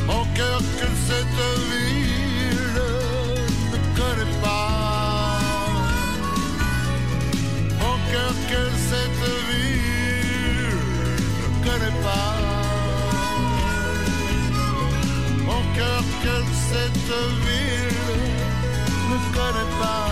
Mon 0.07 0.23
cœur 0.35 0.61
que 0.79 0.87
cette 1.07 1.41
ville 1.69 2.81
ne 3.71 3.77
connaît 3.99 4.35
pas. 4.41 5.39
Mon 7.81 7.97
cœur 8.11 8.33
que 8.51 8.61
cette 8.89 9.23
ville 9.49 10.77
ne 11.41 11.47
connaît 11.65 11.97
pas. 12.03 12.35
Mon 15.45 15.61
cœur 15.75 16.03
que 16.23 16.35
cette 16.69 17.11
ville 17.43 17.97
ne 19.09 19.17
connaît 19.35 19.71
pas. 19.81 20.08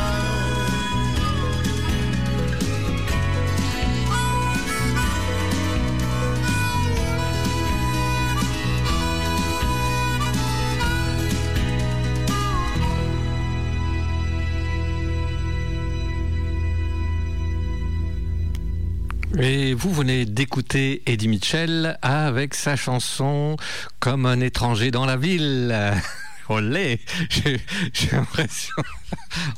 Et 19.39 19.73
vous 19.73 19.93
venez 19.93 20.25
d'écouter 20.25 21.03
Eddie 21.05 21.27
Mitchell 21.27 21.97
avec 22.01 22.55
sa 22.55 22.75
chanson 22.75 23.55
Comme 23.99 24.25
un 24.25 24.39
étranger 24.41 24.91
dans 24.91 25.05
la 25.05 25.17
ville. 25.17 25.75
Olé 26.49 27.01
J'ai 27.29 27.59
j'ai 27.91 28.07
l'impression 28.13 28.73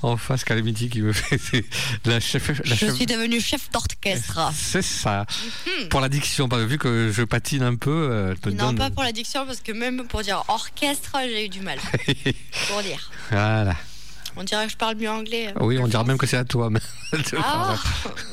en 0.02 0.18
face 0.18 0.44
Calamity 0.44 0.90
qui 0.90 1.02
me 1.04 1.14
fait 1.14 1.64
la 2.06 2.20
chef. 2.20 2.48
La 2.48 2.56
Je 2.66 2.74
chef- 2.74 2.96
suis 2.96 3.06
devenue 3.06 3.40
chef 3.40 3.70
d'orchestre. 3.70 4.40
C'est 4.56 4.82
ça. 4.82 5.28
Mhm. 5.68 5.90
Pour 5.90 6.02
la 6.02 6.10
diction, 6.10 6.48
vu 6.48 6.80
que 6.80 7.12
je 7.12 7.22
patine 7.22 7.62
un 7.62 7.76
peu, 7.76 7.92
euh, 8.12 8.34
te 8.42 8.50
Non, 8.50 8.68
donne- 8.68 8.78
pas 8.78 8.90
pour 8.90 9.04
la 9.04 9.12
diction, 9.12 9.46
parce 9.46 9.62
que 9.62 9.72
même 9.72 10.08
pour 10.08 10.24
dire 10.24 10.44
orchestre, 10.48 11.12
j'ai 11.26 11.46
eu 11.46 11.50
du 11.50 11.62
mal. 11.62 11.78
pour 12.70 12.82
dire. 12.82 13.12
Voilà. 13.30 13.76
On 14.36 14.44
dirait 14.44 14.66
que 14.66 14.72
je 14.72 14.78
parle 14.78 14.96
mieux 14.96 15.10
anglais. 15.10 15.48
hein. 15.48 15.54
Oui, 15.60 15.78
on 15.80 15.88
dira 15.88 16.04
même 16.04 16.18
que 16.18 16.26
c'est 16.28 16.38
à 16.38 16.46
toi. 16.46 16.70
Ah, 17.44 17.76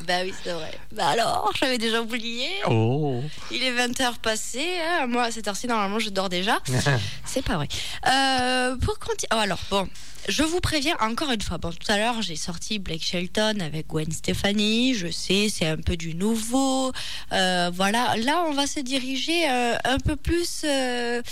bah 0.06 0.14
oui, 0.22 0.34
c'est 0.44 0.52
vrai. 0.52 0.70
Bah 0.92 1.08
alors, 1.08 1.50
j'avais 1.58 1.78
déjà 1.78 2.02
oublié. 2.02 2.46
Oh. 2.68 3.22
Il 3.50 3.62
est 3.62 3.72
20h 3.72 4.18
passé. 4.18 4.62
hein. 4.86 5.06
Moi, 5.06 5.22
à 5.24 5.30
cette 5.30 5.48
heure-ci, 5.48 5.66
normalement, 5.66 5.98
je 5.98 6.10
dors 6.10 6.28
déjà. 6.28 6.58
C'est 7.24 7.42
pas 7.42 7.54
vrai. 7.54 7.68
Euh, 8.06 8.76
pour 8.76 8.98
continuer. 8.98 9.28
Oh, 9.32 9.38
alors, 9.38 9.58
bon. 9.70 9.88
Je 10.28 10.42
vous 10.42 10.60
préviens 10.60 10.96
encore 11.00 11.30
une 11.30 11.40
fois. 11.40 11.56
Bon, 11.56 11.70
tout 11.70 11.90
à 11.90 11.96
l'heure, 11.98 12.20
j'ai 12.20 12.34
sorti 12.36 12.78
Blake 12.80 13.02
Shelton 13.02 13.60
avec 13.60 13.86
Gwen 13.86 14.10
Stefani. 14.12 14.92
Je 14.94 15.08
sais, 15.10 15.48
c'est 15.50 15.66
un 15.66 15.76
peu 15.78 15.96
du 15.96 16.14
nouveau. 16.14 16.92
Euh, 17.32 17.70
voilà. 17.72 18.14
Là, 18.18 18.44
on 18.48 18.52
va 18.52 18.66
se 18.66 18.80
diriger 18.80 19.48
euh, 19.48 19.76
un 19.84 19.98
peu 19.98 20.16
plus 20.16 20.62
euh, 20.64 21.22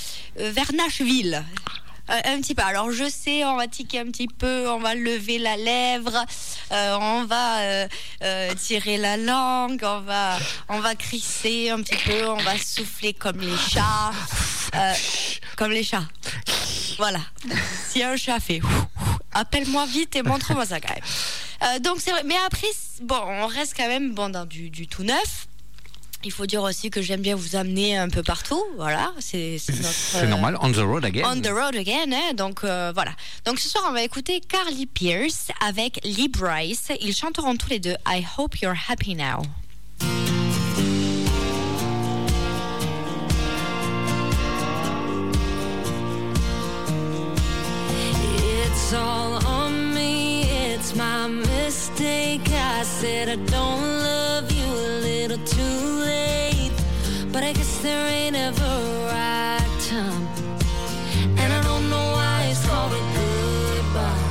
euh, 0.40 0.50
vers 0.52 0.72
Nashville. 0.72 1.44
Euh, 2.10 2.20
un 2.24 2.40
petit 2.40 2.54
peu. 2.54 2.62
Alors 2.62 2.90
je 2.90 3.08
sais, 3.08 3.44
on 3.44 3.56
va 3.56 3.66
tiquer 3.66 4.00
un 4.00 4.06
petit 4.06 4.28
peu, 4.28 4.68
on 4.68 4.78
va 4.78 4.94
lever 4.94 5.38
la 5.38 5.56
lèvre, 5.56 6.14
euh, 6.70 6.96
on 7.00 7.24
va 7.24 7.60
euh, 7.60 8.54
tirer 8.56 8.98
la 8.98 9.16
langue, 9.16 9.80
on 9.82 10.00
va, 10.00 10.38
on 10.68 10.80
va 10.80 10.94
crisser 10.94 11.70
un 11.70 11.80
petit 11.80 11.96
peu, 11.96 12.28
on 12.28 12.36
va 12.36 12.58
souffler 12.58 13.14
comme 13.14 13.38
les 13.38 13.56
chats, 13.56 14.12
comme 15.56 15.70
les 15.70 15.82
chats. 15.82 16.06
Voilà. 16.98 17.20
Si 17.88 18.02
un 18.02 18.16
chat 18.16 18.38
fait, 18.38 18.60
appelle-moi 19.32 19.86
vite 19.86 20.14
et 20.14 20.22
montre-moi 20.22 20.66
ça 20.66 20.80
quand 20.80 20.94
même. 20.94 21.80
Donc 21.80 22.00
c'est 22.00 22.10
vrai. 22.10 22.22
Mais 22.24 22.36
après, 22.46 22.68
bon, 23.00 23.20
on 23.26 23.46
reste 23.46 23.74
quand 23.76 23.88
même 23.88 24.12
bon 24.12 24.28
dans 24.28 24.44
du 24.44 24.86
tout 24.86 25.04
neuf. 25.04 25.46
Il 26.26 26.32
faut 26.32 26.46
dire 26.46 26.62
aussi 26.62 26.88
que 26.88 27.02
j'aime 27.02 27.20
bien 27.20 27.36
vous 27.36 27.54
amener 27.54 27.98
un 27.98 28.08
peu 28.08 28.22
partout. 28.22 28.62
Voilà, 28.76 29.12
c'est 29.18 29.58
c'est 29.58 29.76
notre. 29.76 29.92
C'est 29.92 30.22
euh, 30.22 30.26
normal, 30.26 30.56
on 30.62 30.72
the 30.72 30.78
road 30.78 31.04
again. 31.04 31.22
On 31.26 31.40
the 31.40 31.48
road 31.48 31.76
again, 31.76 32.12
hein, 32.12 32.32
donc 32.34 32.64
euh, 32.64 32.92
voilà. 32.94 33.12
Donc 33.44 33.58
ce 33.58 33.68
soir, 33.68 33.84
on 33.88 33.92
va 33.92 34.02
écouter 34.02 34.40
Carly 34.40 34.86
Pierce 34.86 35.48
avec 35.60 36.00
Lee 36.02 36.28
Bryce. 36.28 36.88
Ils 37.00 37.14
chanteront 37.14 37.56
tous 37.56 37.68
les 37.68 37.78
deux 37.78 37.96
I 38.06 38.24
Hope 38.38 38.56
You're 38.60 38.76
Happy 38.88 39.14
Now. 39.14 39.42
It's 48.66 48.92
all 48.94 49.44
on 49.46 49.92
me, 49.92 50.44
it's 50.44 50.94
my 50.96 51.28
mistake. 51.28 52.48
I 52.50 52.82
said 52.82 53.28
I 53.28 53.36
don't 53.36 54.03
there 58.34 58.46
ain't 58.46 58.60
ever 58.60 58.64
a 58.64 59.06
right 59.12 59.70
time. 59.88 60.26
And 61.38 61.52
I 61.52 61.62
don't 61.62 61.88
know 61.90 62.06
why 62.16 62.48
it's 62.50 62.66
called 62.66 62.92
a 62.92 63.02
goodbye. 63.16 64.26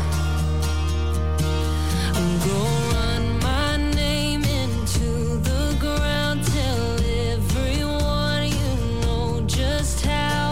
I'm 2.17 2.31
gonna 2.47 2.93
run 2.95 3.23
my 3.39 3.77
name 3.95 4.43
into 4.43 5.09
the 5.49 5.75
ground. 5.79 6.43
Tell 6.57 6.89
everyone 7.31 8.47
you 8.59 8.71
know 9.01 9.41
just 9.45 10.05
how. 10.05 10.51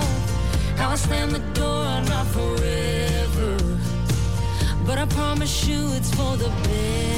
How 0.77 0.91
I 0.91 0.95
slam 0.95 1.31
the 1.31 1.43
door, 1.59 1.83
on 1.95 2.05
not 2.05 2.27
forever. 2.27 3.57
But 4.85 4.97
I 4.97 5.05
promise 5.07 5.67
you 5.67 5.79
it's 5.97 6.13
for 6.15 6.37
the 6.37 6.49
better. 6.63 7.10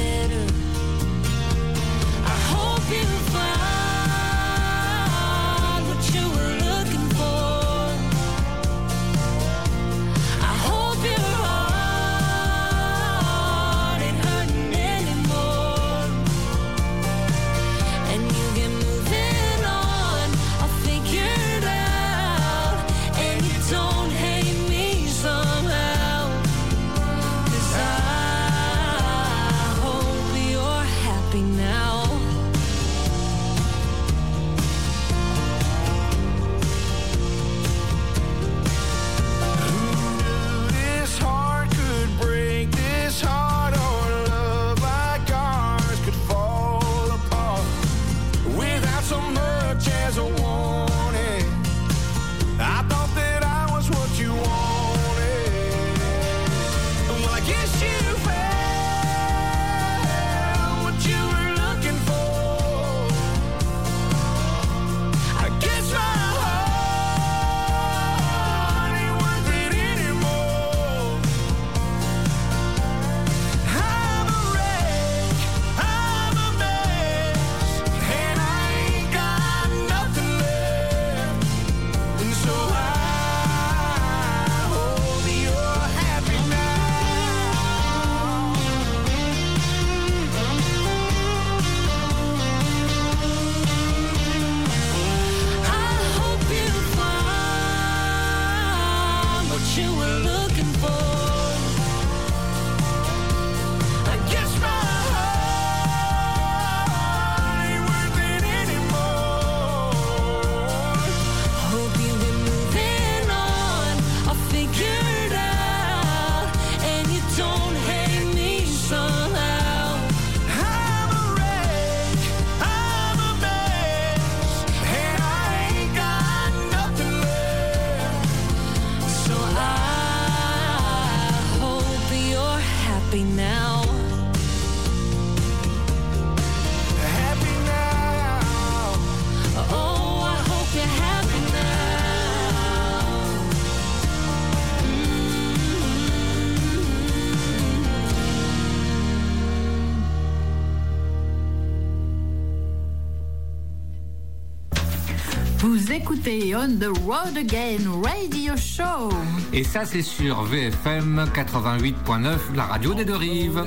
Écoutez 156.26 156.56
On 156.56 156.78
the 156.78 156.90
Road 157.04 157.36
Again 157.36 158.00
Radio 158.02 158.56
Show. 158.56 159.10
Et 159.52 159.64
ça, 159.64 159.84
c'est 159.84 160.02
sur 160.02 160.42
VFM 160.42 161.28
88.9, 161.34 162.54
la 162.54 162.64
radio 162.64 162.94
des 162.94 163.04
deux 163.04 163.16
rives. 163.16 163.66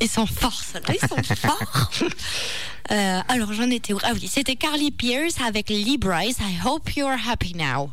Ils 0.00 0.08
sont 0.08 0.26
forts, 0.26 0.52
ceux-là. 0.52 0.94
Ils 0.94 1.08
sont 1.08 1.36
forts. 1.36 1.91
Alors, 3.32 3.50
j'en 3.54 3.70
étais 3.70 3.94
où? 3.94 3.98
Ah 4.02 4.10
oui, 4.12 4.28
c'était 4.30 4.56
Carly 4.56 4.90
Pierce 4.90 5.40
avec 5.40 5.70
Lee 5.70 5.96
Bryce. 5.96 6.36
I 6.40 6.58
hope 6.66 6.94
you're 6.96 7.16
happy 7.26 7.54
now. 7.54 7.88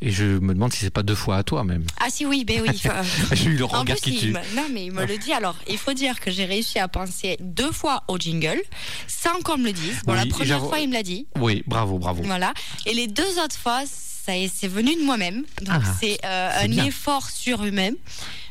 Et 0.00 0.12
je 0.12 0.24
me 0.24 0.54
demande 0.54 0.72
si 0.72 0.78
c'est 0.78 0.90
pas 0.90 1.02
deux 1.02 1.16
fois 1.16 1.38
à 1.38 1.42
toi 1.42 1.64
même. 1.64 1.82
Ah 1.98 2.06
si 2.08 2.24
oui, 2.24 2.44
ben 2.44 2.62
oui. 2.62 2.80
J'ai 3.32 3.50
eu 3.50 3.56
le 3.56 3.64
en 3.64 3.68
regard 3.80 3.96
plus, 3.96 4.00
qui 4.02 4.14
il 4.14 4.20
tue. 4.20 4.26
me- 4.32 4.54
non 4.54 4.68
mais 4.72 4.84
il 4.86 4.92
me 4.92 5.04
le 5.04 5.18
dit. 5.18 5.32
Alors, 5.32 5.56
il 5.68 5.76
faut 5.76 5.92
dire 5.92 6.20
que 6.20 6.30
j'ai 6.30 6.44
réussi 6.44 6.78
à 6.78 6.86
penser 6.86 7.36
deux 7.40 7.72
fois 7.72 8.04
au 8.06 8.16
jingle, 8.16 8.62
sans 9.08 9.40
qu'on 9.42 9.58
me 9.58 9.64
le 9.64 9.72
dise. 9.72 10.02
Bon, 10.06 10.14
la 10.14 10.24
première 10.26 10.60
fois, 10.60 10.78
il 10.78 10.88
me 10.88 10.94
l'a 10.94 11.02
dit. 11.02 11.26
Oui, 11.36 11.64
bravo, 11.66 11.98
bravo. 11.98 12.22
Voilà. 12.22 12.54
Et 12.84 12.94
les 12.94 13.08
deux 13.08 13.40
autres 13.44 13.58
fois, 13.58 13.80
c'est 14.26 14.68
venu 14.68 14.94
de 14.96 15.04
moi-même. 15.04 15.44
Donc 15.62 15.82
Ah, 15.84 15.94
c'est 16.00 16.18
euh, 16.24 16.50
un 16.62 16.68
bien. 16.68 16.84
effort 16.86 17.28
surhumain. 17.30 17.92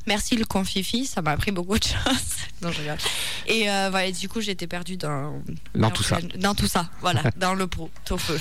Merci 0.07 0.35
le 0.35 0.45
confifi, 0.45 1.07
ça 1.07 1.23
m'a 1.23 1.31
appris 1.31 1.51
beaucoup 1.51 1.79
de 1.79 1.83
choses. 1.83 2.35
non, 2.61 2.71
je 2.71 2.79
rigole. 2.81 2.97
Et 3.47 3.69
euh, 3.71 3.87
voilà, 3.89 4.11
du 4.11 4.29
coup, 4.29 4.39
j'étais 4.39 4.67
perdue 4.67 4.97
dans, 4.97 5.41
Dans 5.73 5.89
tout 5.89 6.03
ça. 6.03 6.19
Dans 6.37 6.53
tout 6.53 6.67
ça, 6.67 6.87
voilà, 7.01 7.23
dans 7.37 7.55
le 7.55 7.65
pot, 7.65 7.89
au 8.11 8.17
feu. 8.17 8.39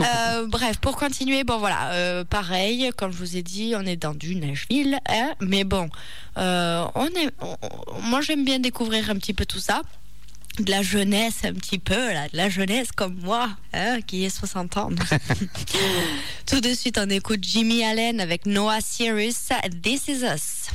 Euh, 0.00 0.46
bref, 0.48 0.78
pour 0.78 0.96
continuer, 0.96 1.44
bon 1.44 1.58
voilà, 1.58 2.24
pareil, 2.28 2.90
comme 2.96 3.12
je 3.12 3.18
vous 3.18 3.36
ai 3.36 3.42
dit, 3.42 3.74
on 3.76 3.82
est 3.86 3.96
dans 3.96 4.14
du 4.14 4.34
Nashville, 4.34 4.98
hein, 5.08 5.34
mais 5.40 5.62
bon, 5.62 5.88
on 6.36 7.06
est, 7.16 7.30
on- 7.40 8.00
moi 8.02 8.20
j'aime 8.20 8.44
bien 8.44 8.58
découvrir 8.58 9.08
un 9.10 9.14
petit 9.16 9.34
peu 9.34 9.46
tout 9.46 9.60
ça 9.60 9.82
de 10.58 10.70
la 10.70 10.82
jeunesse 10.82 11.44
un 11.44 11.52
petit 11.54 11.78
peu, 11.78 11.94
de 11.94 12.36
la 12.36 12.48
jeunesse 12.48 12.92
comme 12.92 13.16
moi, 13.22 13.50
hein, 13.72 14.00
qui 14.06 14.24
est 14.24 14.30
60 14.30 14.76
ans. 14.76 14.90
Tout 16.46 16.60
de 16.60 16.74
suite, 16.74 16.98
on 16.98 17.08
écoute 17.10 17.40
Jimmy 17.42 17.84
Allen 17.84 18.20
avec 18.20 18.46
Noah 18.46 18.80
Cyrus, 18.80 19.48
This 19.82 20.08
Is 20.08 20.24
Us. 20.24 20.70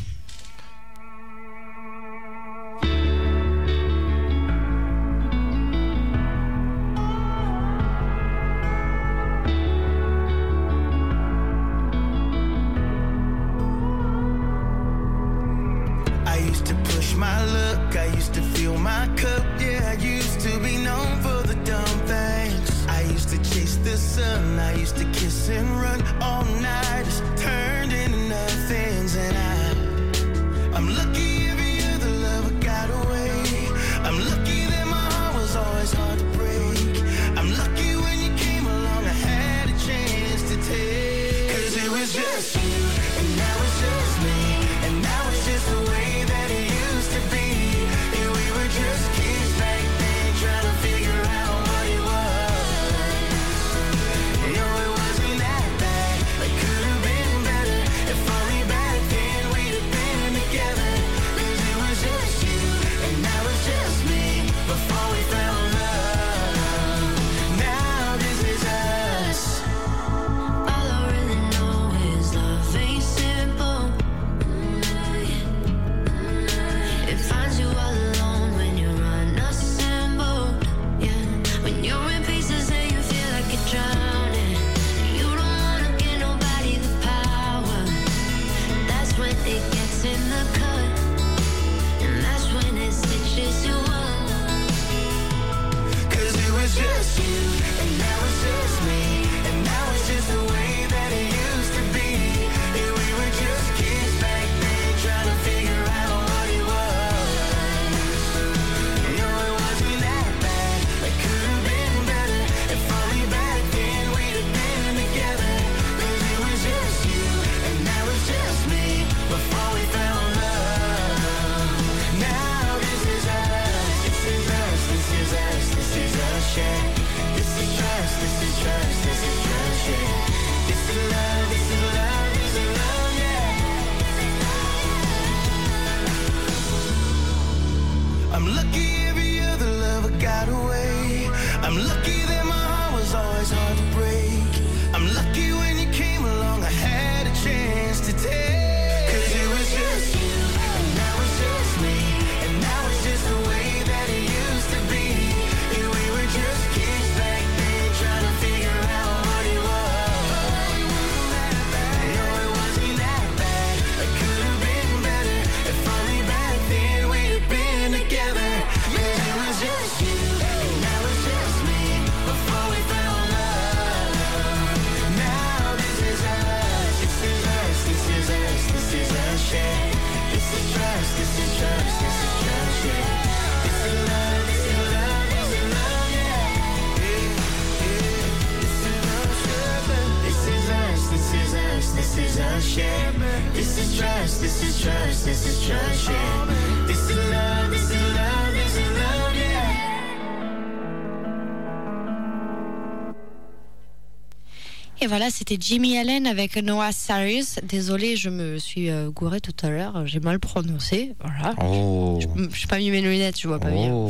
Et 205.03 205.07
voilà, 205.07 205.29
c'était 205.29 205.57
Jimmy 205.59 205.97
Allen 205.97 206.25
avec 206.25 206.55
Noah 206.55 206.93
Cyrus. 206.93 207.55
Désolée, 207.61 208.15
je 208.15 208.29
me 208.29 208.57
suis 208.57 208.89
euh, 208.89 209.09
gourée 209.09 209.41
tout 209.41 209.53
à 209.61 209.69
l'heure, 209.69 210.07
j'ai 210.07 210.21
mal 210.21 210.39
prononcé. 210.39 211.13
Voilà. 211.21 211.53
Oh. 211.61 212.21
Je, 212.21 212.27
je 212.49 212.57
suis 212.57 212.67
pas 212.67 212.77
mis 212.77 212.89
mes 212.89 213.01
lunettes, 213.01 213.37
je 213.37 213.49
vois 213.49 213.59
pas 213.59 213.69
bien. 213.69 213.91
Oh. 213.91 214.09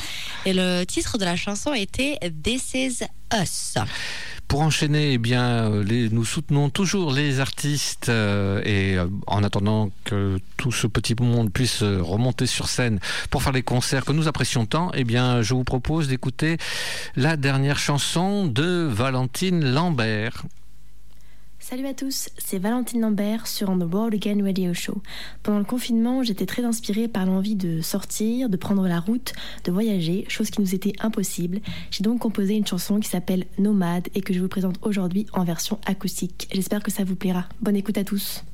Et 0.44 0.52
le 0.52 0.82
titre 0.82 1.16
de 1.16 1.24
la 1.24 1.36
chanson 1.36 1.72
était 1.72 2.18
This 2.42 2.74
Is 2.74 3.04
Us. 3.32 3.74
Pour 4.48 4.60
enchaîner, 4.60 5.14
eh 5.14 5.18
bien, 5.18 5.72
euh, 5.72 6.08
nous 6.10 6.24
soutenons 6.24 6.68
toujours 6.68 7.12
les 7.12 7.40
artistes 7.40 8.10
euh, 8.10 8.60
et 8.64 8.98
euh, 8.98 9.06
en 9.26 9.42
attendant 9.44 9.90
que 10.04 10.38
tout 10.58 10.72
ce 10.72 10.86
petit 10.86 11.14
monde 11.18 11.50
puisse 11.50 11.82
remonter 11.82 12.46
sur 12.46 12.68
scène 12.68 13.00
pour 13.30 13.42
faire 13.42 13.52
les 13.52 13.62
concerts 13.62 14.04
que 14.04 14.12
nous 14.12 14.28
apprécions 14.28 14.66
tant, 14.66 14.90
eh 14.94 15.04
bien, 15.04 15.40
je 15.40 15.54
vous 15.54 15.64
propose 15.64 16.08
d'écouter 16.08 16.58
la 17.16 17.36
dernière 17.36 17.78
chanson 17.78 18.46
de 18.46 18.86
Valentine 18.90 19.72
Lambert. 19.72 20.42
Salut 21.72 21.86
à 21.86 21.94
tous, 21.94 22.28
c'est 22.36 22.58
Valentine 22.58 23.00
Lambert 23.00 23.46
sur 23.46 23.70
On 23.70 23.78
the 23.78 23.90
World 23.90 24.12
Again 24.12 24.44
Radio 24.44 24.74
Show. 24.74 25.00
Pendant 25.42 25.58
le 25.58 25.64
confinement, 25.64 26.22
j'étais 26.22 26.44
très 26.44 26.66
inspirée 26.66 27.08
par 27.08 27.24
l'envie 27.24 27.56
de 27.56 27.80
sortir, 27.80 28.50
de 28.50 28.58
prendre 28.58 28.86
la 28.86 29.00
route, 29.00 29.32
de 29.64 29.72
voyager, 29.72 30.26
chose 30.28 30.50
qui 30.50 30.60
nous 30.60 30.74
était 30.74 30.92
impossible. 31.00 31.60
J'ai 31.90 32.04
donc 32.04 32.18
composé 32.18 32.56
une 32.56 32.66
chanson 32.66 33.00
qui 33.00 33.08
s'appelle 33.08 33.46
Nomade 33.58 34.08
et 34.14 34.20
que 34.20 34.34
je 34.34 34.40
vous 34.40 34.48
présente 34.48 34.80
aujourd'hui 34.82 35.24
en 35.32 35.44
version 35.44 35.78
acoustique. 35.86 36.46
J'espère 36.52 36.82
que 36.82 36.90
ça 36.90 37.04
vous 37.04 37.16
plaira. 37.16 37.46
Bonne 37.62 37.76
écoute 37.76 37.96
à 37.96 38.04
tous. 38.04 38.44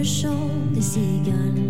le 0.00 0.06
chant 0.06 0.48
des 0.72 0.80
cigales, 0.80 1.66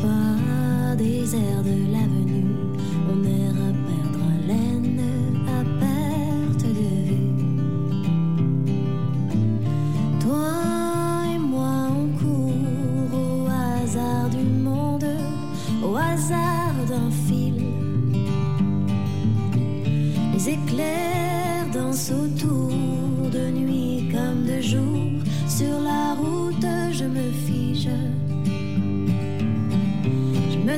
pas 0.00 0.96
des 0.96 1.36
airs 1.36 1.62
de 1.62 1.92
la 1.92 1.99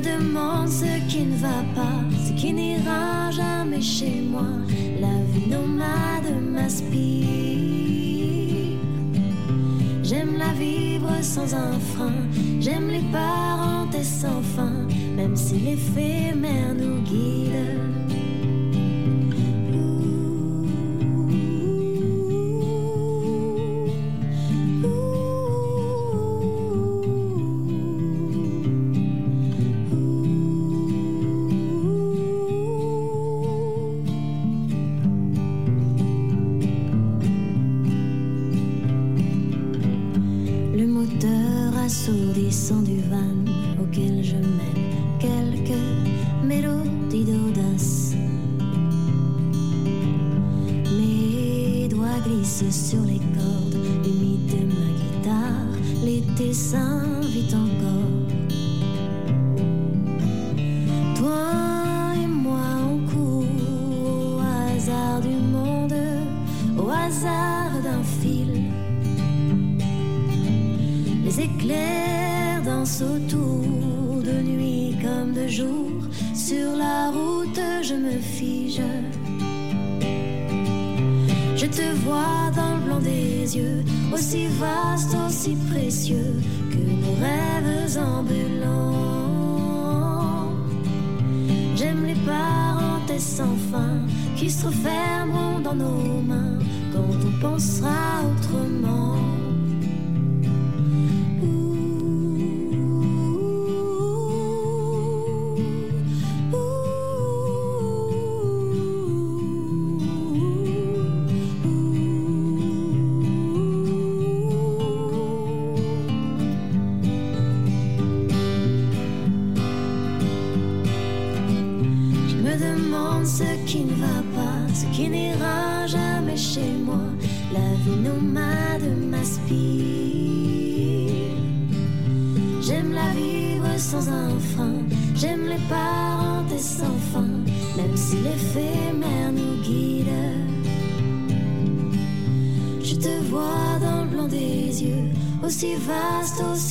demande 0.03 0.69
ce 0.69 1.09
qui 1.09 1.25
ne 1.25 1.37
va 1.37 1.63
pas, 1.75 2.01
ce 2.27 2.33
qui 2.33 2.53
n'ira 2.53 3.31
jamais 3.31 3.81
chez 3.81 4.21
moi. 4.21 4.49
La 5.01 5.15
vie 5.33 5.49
nomade 5.49 6.31
m'aspire. 6.53 7.03
J'aime 10.03 10.37
la 10.37 10.53
vivre 10.53 11.11
sans 11.23 11.55
un 11.55 11.79
frein. 11.95 12.13
J'aime 12.61 12.89
les 12.89 13.05
parenthèses 13.13 14.21
sans 14.23 14.43
fin, 14.57 14.87
même 15.17 15.37
si 15.37 15.55
l'éphémère 15.55 16.75
nous 16.75 17.01
guide. 17.03 17.92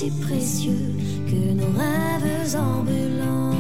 Aussi 0.02 0.12
précieux 0.12 0.96
que 1.28 1.54
nos 1.54 1.72
rêves 1.78 2.56
ambulants. 2.56 3.56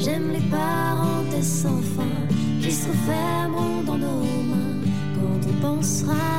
J'aime 0.00 0.30
les 0.32 0.50
parenthèses 0.50 1.62
sans 1.62 1.80
fin 1.96 2.26
qui 2.62 2.72
se 2.72 2.88
refermeront 2.88 3.82
dans 3.84 3.98
nos 3.98 4.22
mains 4.50 4.80
quand 5.14 5.48
on 5.48 5.60
pensera 5.60 6.37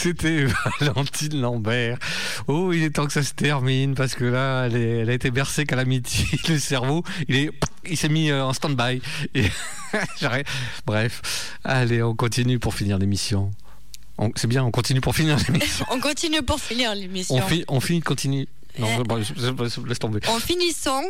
c'était 0.00 0.46
Valentine 0.80 1.40
Lambert. 1.40 1.98
Oh, 2.48 2.72
il 2.72 2.82
est 2.82 2.90
temps 2.90 3.06
que 3.06 3.12
ça 3.12 3.22
se 3.22 3.32
termine 3.34 3.94
parce 3.94 4.14
que 4.14 4.24
là, 4.24 4.64
elle, 4.66 4.76
est- 4.76 4.98
elle 5.00 5.10
a 5.10 5.12
été 5.14 5.30
bercée 5.30 5.64
Calamity. 5.66 6.26
Le 6.48 6.58
cerveau, 6.58 7.02
il 7.28 7.36
est, 7.36 7.50
il 7.88 7.96
s'est 7.96 8.08
mis 8.08 8.30
euh, 8.30 8.44
en 8.44 8.52
stand-by. 8.52 9.00
Et. 9.34 9.44
Bref, 10.86 11.56
allez, 11.64 12.02
on 12.02 12.14
continue 12.14 12.58
pour 12.58 12.74
finir 12.74 12.98
l'émission. 12.98 13.50
On- 14.18 14.30
C'est 14.36 14.46
bien, 14.46 14.64
on 14.64 14.70
continue 14.70 15.00
pour 15.00 15.14
finir 15.14 15.36
l'émission. 15.48 15.86
On 15.90 16.00
continue 16.00 16.42
pour 16.42 16.60
finir 16.60 16.94
l'émission. 16.94 17.36
On, 17.36 17.42
fi- 17.42 17.64
on 17.68 17.80
finit, 17.80 18.00
continue. 18.00 18.46
Non, 18.78 18.86
Eh. 19.18 19.24
je- 19.24 19.80
laisse 19.88 19.98
tomber. 19.98 20.20
En 20.28 20.38
finissant, 20.38 21.02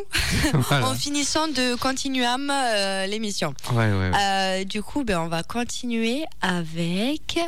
Voilà. 0.55 0.89
en 0.89 0.95
finissant 0.95 1.47
de 1.49 1.75
continuam 1.77 2.51
euh, 2.51 3.07
l'émission. 3.07 3.53
Ouais, 3.73 3.93
ouais, 3.93 3.93
ouais. 3.93 4.13
Euh, 4.19 4.65
du 4.65 4.83
coup, 4.83 5.05
ben, 5.05 5.21
on 5.21 5.29
va 5.29 5.43
continuer 5.43 6.23
avec 6.41 7.39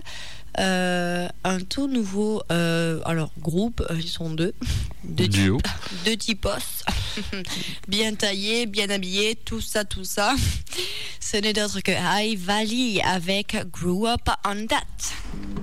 euh, 0.59 1.29
un 1.45 1.61
tout 1.61 1.87
nouveau 1.89 2.43
euh, 2.53 3.01
alors 3.05 3.31
groupe. 3.39 3.83
euh, 3.91 3.97
Ils 3.99 4.09
sont 4.09 4.31
deux, 4.31 4.55
deux 5.05 5.29
Duo. 5.29 5.57
types, 5.59 5.69
deux 6.05 6.17
typos, 6.17 6.85
bien 7.89 8.15
taillés, 8.15 8.67
bien 8.67 8.91
habillés, 8.91 9.37
tout 9.37 9.61
ça, 9.61 9.85
tout 9.85 10.05
ça. 10.05 10.35
Ce 11.21 11.37
n'est 11.39 11.53
d'autre 11.53 11.81
que 11.81 11.93
High 11.93 12.39
Valley 12.39 13.01
avec 13.03 13.57
Grew 13.73 14.07
Up 14.07 14.29
on 14.47 14.67
That. 14.67 15.62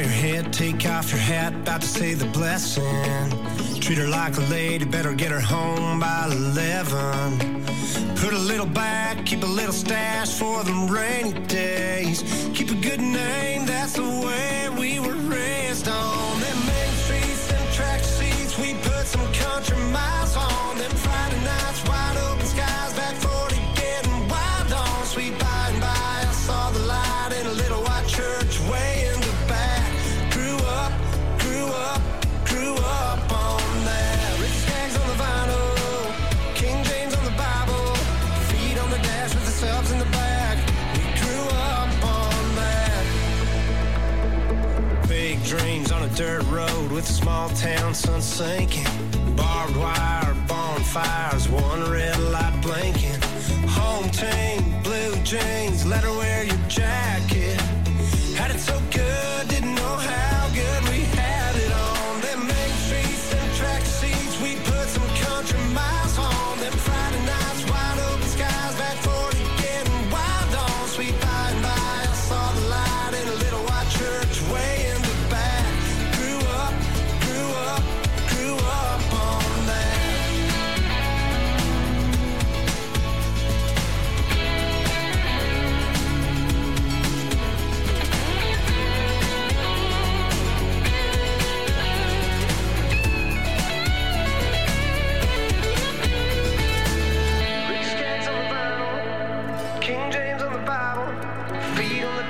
Bow 0.00 0.06
your 0.06 0.14
head, 0.14 0.50
take 0.50 0.86
off 0.86 1.10
your 1.10 1.20
hat, 1.20 1.52
about 1.52 1.82
to 1.82 1.86
say 1.86 2.14
the 2.14 2.24
blessing. 2.24 3.30
Treat 3.80 3.98
her 3.98 4.08
like 4.08 4.34
a 4.38 4.40
lady, 4.42 4.86
better 4.86 5.12
get 5.12 5.30
her 5.30 5.40
home 5.40 6.00
by 6.00 6.24
11. 6.32 7.64
Put 8.16 8.32
a 8.32 8.38
little 8.38 8.64
back, 8.64 9.26
keep 9.26 9.42
a 9.42 9.46
little 9.46 9.74
stash 9.74 10.32
for 10.38 10.64
them 10.64 10.88
rainy 10.88 11.38
days. 11.48 12.22
Keep 12.54 12.70
a 12.70 12.76
good 12.76 13.02
name, 13.02 13.66
that's 13.66 13.92
the 13.92 14.02
way 14.02 14.70
we 14.70 15.00
were 15.00 15.20
raised 15.28 15.86
on. 15.86 16.40
Them 16.40 16.66
main 16.66 16.92
streets, 17.04 17.48
them 17.48 17.72
track 17.74 18.02
seats, 18.02 18.58
we 18.58 18.72
put 18.80 19.06
some 19.06 19.30
country 19.34 19.76
miles 19.92 20.34
on. 20.34 20.60
With 46.90 47.08
a 47.08 47.12
small 47.12 47.48
town 47.50 47.94
sun 47.94 48.20
sinking. 48.20 48.84
Barbed 49.36 49.74
wire, 49.74 50.36
bonfires, 50.46 51.48
one 51.48 51.90
red 51.90 52.18
light 52.30 52.60
blinking. 52.60 53.18
Home 53.68 54.10
team, 54.10 54.82
blue 54.82 55.14
jeans, 55.24 55.86
let 55.86 56.04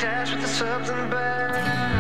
feet 0.00 0.08
on 0.08 0.24
the 0.24 0.24
dash 0.24 0.32
with 0.32 0.42
the 0.42 0.48
subs 0.48 0.88
in 0.88 0.96
the 0.96 1.06
back. 1.08 1.99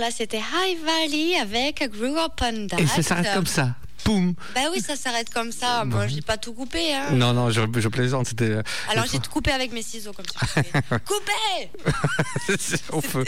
Voilà, 0.00 0.14
c'était 0.16 0.38
High 0.38 0.78
Valley 0.82 1.36
avec 1.38 1.90
Grew 1.92 2.16
Up 2.16 2.32
on 2.42 2.66
That. 2.68 2.78
Et 2.80 2.86
ça 2.86 3.02
s'arrête 3.02 3.34
comme 3.34 3.44
ça. 3.46 3.74
Poum. 4.02 4.32
Bah 4.54 4.62
oui, 4.72 4.80
ça 4.80 4.96
s'arrête 4.96 5.28
comme 5.28 5.52
ça. 5.52 5.84
Moi, 5.84 6.06
j'ai 6.06 6.22
pas 6.22 6.38
tout 6.38 6.54
coupé. 6.54 6.94
Hein. 6.94 7.10
Non, 7.12 7.34
non, 7.34 7.50
je, 7.50 7.60
je 7.76 7.88
plaisante. 7.88 8.26
C'était. 8.28 8.44
euh, 8.48 8.62
Alors, 8.90 9.04
j'ai 9.04 9.18
tout 9.18 9.30
coupé 9.30 9.50
avec 9.50 9.72
mes 9.72 9.82
ciseaux 9.82 10.14
comme 10.14 10.24
ça. 10.24 10.46
Coupé 11.00 12.56
au 12.92 13.02
feu. 13.02 13.26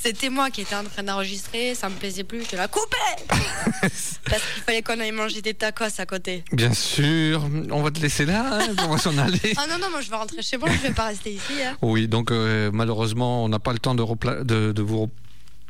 C'était 0.00 0.28
moi 0.30 0.50
qui 0.50 0.60
étais 0.60 0.76
en 0.76 0.84
train 0.84 1.02
d'enregistrer, 1.02 1.74
ça 1.74 1.88
me 1.88 1.96
plaisait 1.96 2.22
plus, 2.22 2.44
je 2.48 2.54
la 2.56 2.68
coupé 2.68 2.96
Parce 3.80 4.42
qu'il 4.54 4.62
fallait 4.64 4.82
qu'on 4.82 5.00
aille 5.00 5.10
manger 5.10 5.42
des 5.42 5.54
tacos 5.54 5.86
à 5.98 6.06
côté. 6.06 6.44
Bien 6.52 6.72
sûr, 6.74 7.44
on 7.72 7.82
va 7.82 7.90
te 7.90 7.98
laisser 7.98 8.24
là, 8.24 8.44
hein, 8.60 8.74
on 8.84 8.88
va 8.94 8.98
s'en 8.98 9.18
aller. 9.18 9.40
Ah 9.56 9.66
non, 9.68 9.78
non, 9.80 9.90
moi 9.90 10.00
je 10.00 10.10
vais 10.10 10.16
rentrer 10.16 10.42
chez 10.42 10.58
moi, 10.58 10.68
je 10.70 10.78
vais 10.86 10.94
pas 10.94 11.06
rester 11.06 11.32
ici. 11.32 11.60
hein. 11.64 11.76
Oui, 11.82 12.06
donc 12.06 12.30
euh, 12.30 12.70
malheureusement, 12.72 13.44
on 13.44 13.48
n'a 13.48 13.58
pas 13.58 13.72
le 13.72 13.80
temps 13.80 13.96
de, 13.96 14.04
de, 14.44 14.70
de 14.70 14.82
vous 14.82 15.10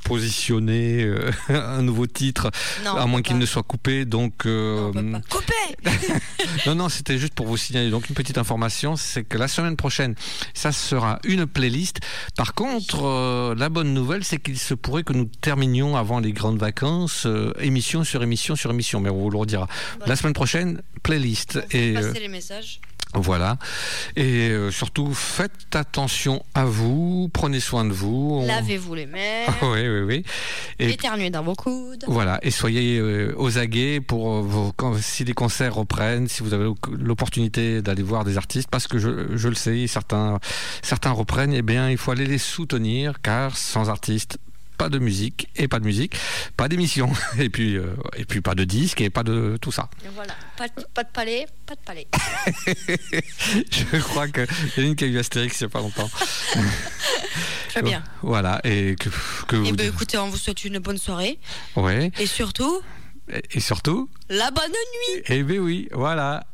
positionner 0.08 1.04
euh, 1.04 1.30
un 1.48 1.82
nouveau 1.82 2.06
titre, 2.06 2.50
Non, 2.84 2.96
à 2.96 3.06
moins 3.06 3.22
qu'il 3.22 3.38
ne 3.38 3.46
soit 3.46 3.62
coupé. 3.62 4.04
Donc, 4.04 4.46
euh, 4.46 4.92
Coupé 5.28 5.52
non, 6.66 6.74
non, 6.74 6.88
c'était 6.88 7.18
juste 7.18 7.34
pour 7.34 7.46
vous 7.46 7.56
signaler. 7.56 7.90
Donc, 7.90 8.08
une 8.08 8.14
petite 8.14 8.38
information, 8.38 8.96
c'est 8.96 9.24
que 9.24 9.38
la 9.38 9.48
semaine 9.48 9.76
prochaine, 9.76 10.14
ça 10.54 10.72
sera 10.72 11.18
une 11.24 11.46
playlist. 11.46 11.98
Par 12.36 12.54
contre, 12.54 13.04
euh, 13.04 13.54
la 13.54 13.68
bonne 13.68 13.92
nouvelle, 13.92 14.24
c'est 14.24 14.38
qu'il 14.38 14.58
se 14.58 14.74
pourrait 14.74 15.02
que 15.02 15.12
nous 15.12 15.26
terminions 15.26 15.96
avant 15.96 16.20
les 16.20 16.32
grandes 16.32 16.58
vacances, 16.58 17.26
émission 17.60 18.04
sur 18.04 18.22
émission 18.22 18.56
sur 18.56 18.70
émission. 18.70 19.00
Mais 19.00 19.10
on 19.10 19.18
vous 19.18 19.30
le 19.30 19.38
redira. 19.38 19.68
La 20.06 20.16
semaine 20.16 20.32
prochaine, 20.32 20.82
playlist. 21.02 21.60
Et, 21.70 21.92
Passer 21.92 22.20
les 22.20 22.28
messages. 22.28 22.80
Voilà. 23.14 23.56
Et 24.16 24.50
euh, 24.50 24.70
surtout, 24.70 25.14
faites 25.14 25.74
attention 25.74 26.44
à 26.54 26.64
vous, 26.66 27.30
prenez 27.32 27.58
soin 27.60 27.84
de 27.84 27.92
vous. 27.92 28.40
On- 28.42 28.46
Lavez-vous 28.46 28.94
les 28.94 29.06
mains, 29.06 29.46
oui, 29.62 29.88
oui, 29.88 30.00
oui. 30.06 30.24
Et 30.78 30.90
éternuez 30.90 31.30
dans 31.30 31.42
vos 31.42 31.54
coudes. 31.54 32.04
voilà, 32.06 32.38
et 32.42 32.50
soyez 32.50 32.98
euh, 32.98 33.32
aux 33.36 33.58
aguets 33.58 34.00
pour 34.00 34.30
euh, 34.34 34.42
vos, 34.42 34.74
si 35.00 35.24
les 35.24 35.32
concerts 35.32 35.74
reprennent, 35.74 36.28
si 36.28 36.42
vous 36.42 36.52
avez 36.52 36.70
l'opportunité 36.98 37.80
d'aller 37.82 38.02
voir 38.02 38.24
des 38.24 38.36
artistes, 38.36 38.68
parce 38.70 38.86
que 38.86 38.98
je, 38.98 39.36
je 39.36 39.48
le 39.48 39.54
sais, 39.54 39.86
certains, 39.86 40.38
certains 40.82 41.10
reprennent, 41.12 41.54
eh 41.54 41.62
bien, 41.62 41.90
il 41.90 41.96
faut 41.96 42.10
aller 42.10 42.26
les 42.26 42.38
soutenir, 42.38 43.20
car 43.22 43.56
sans 43.56 43.88
artistes, 43.88 44.38
pas 44.78 44.88
de 44.88 44.98
musique, 44.98 45.48
et 45.56 45.66
pas 45.68 45.80
de 45.80 45.84
musique, 45.84 46.14
pas 46.56 46.68
d'émission, 46.68 47.12
et 47.38 47.50
puis, 47.50 47.76
euh, 47.76 47.94
et 48.16 48.24
puis 48.24 48.40
pas 48.40 48.54
de 48.54 48.64
disque, 48.64 49.00
et 49.00 49.10
pas 49.10 49.24
de 49.24 49.58
tout 49.60 49.72
ça. 49.72 49.90
Et 50.04 50.08
voilà, 50.14 50.34
pas, 50.56 50.68
de- 50.68 50.86
pas 50.94 51.02
de 51.02 51.08
palais, 51.10 51.46
pas 51.66 51.74
de 51.74 51.80
palais. 51.80 52.06
je 53.70 53.98
crois 54.00 54.28
qu'il 54.28 54.46
y 54.76 54.80
a 54.80 54.82
une 54.84 54.96
qui 54.96 55.04
a 55.04 55.06
eu 55.08 55.18
Astérix 55.18 55.60
il 55.60 55.64
n'y 55.64 55.66
a 55.66 55.70
pas 55.70 55.80
longtemps. 55.80 56.08
Très 57.68 57.82
bien. 57.82 58.02
Voilà, 58.22 58.60
et 58.64 58.96
que, 58.98 59.08
que 59.46 59.56
Et 59.56 59.70
vous... 59.70 59.76
ben 59.76 59.88
écoutez, 59.88 60.16
on 60.16 60.28
vous 60.30 60.36
souhaite 60.36 60.64
une 60.64 60.78
bonne 60.78 60.98
soirée. 60.98 61.38
ouais. 61.76 62.10
Et 62.18 62.26
surtout, 62.26 62.80
et, 63.52 63.60
surtout... 63.60 64.08
la 64.30 64.50
bonne 64.50 64.70
nuit 64.70 65.22
Eh 65.28 65.42
bien 65.42 65.58
oui, 65.58 65.88
voilà, 65.92 66.44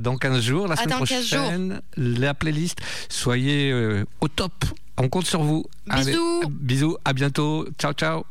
dans 0.00 0.16
15 0.16 0.40
jours, 0.40 0.68
la 0.68 0.76
semaine 0.76 0.98
dans 0.98 1.04
15 1.04 1.26
jours. 1.26 1.40
prochaine, 1.40 1.82
la 1.96 2.32
playlist. 2.34 2.78
Soyez 3.08 3.70
euh, 3.70 4.04
au 4.20 4.28
top, 4.28 4.52
on 4.98 5.08
compte 5.08 5.26
sur 5.26 5.42
vous. 5.42 5.64
Bisous. 5.86 6.42
bisous, 6.50 6.96
à 7.04 7.12
bientôt, 7.12 7.66
ciao 7.78 7.92
ciao. 7.92 8.24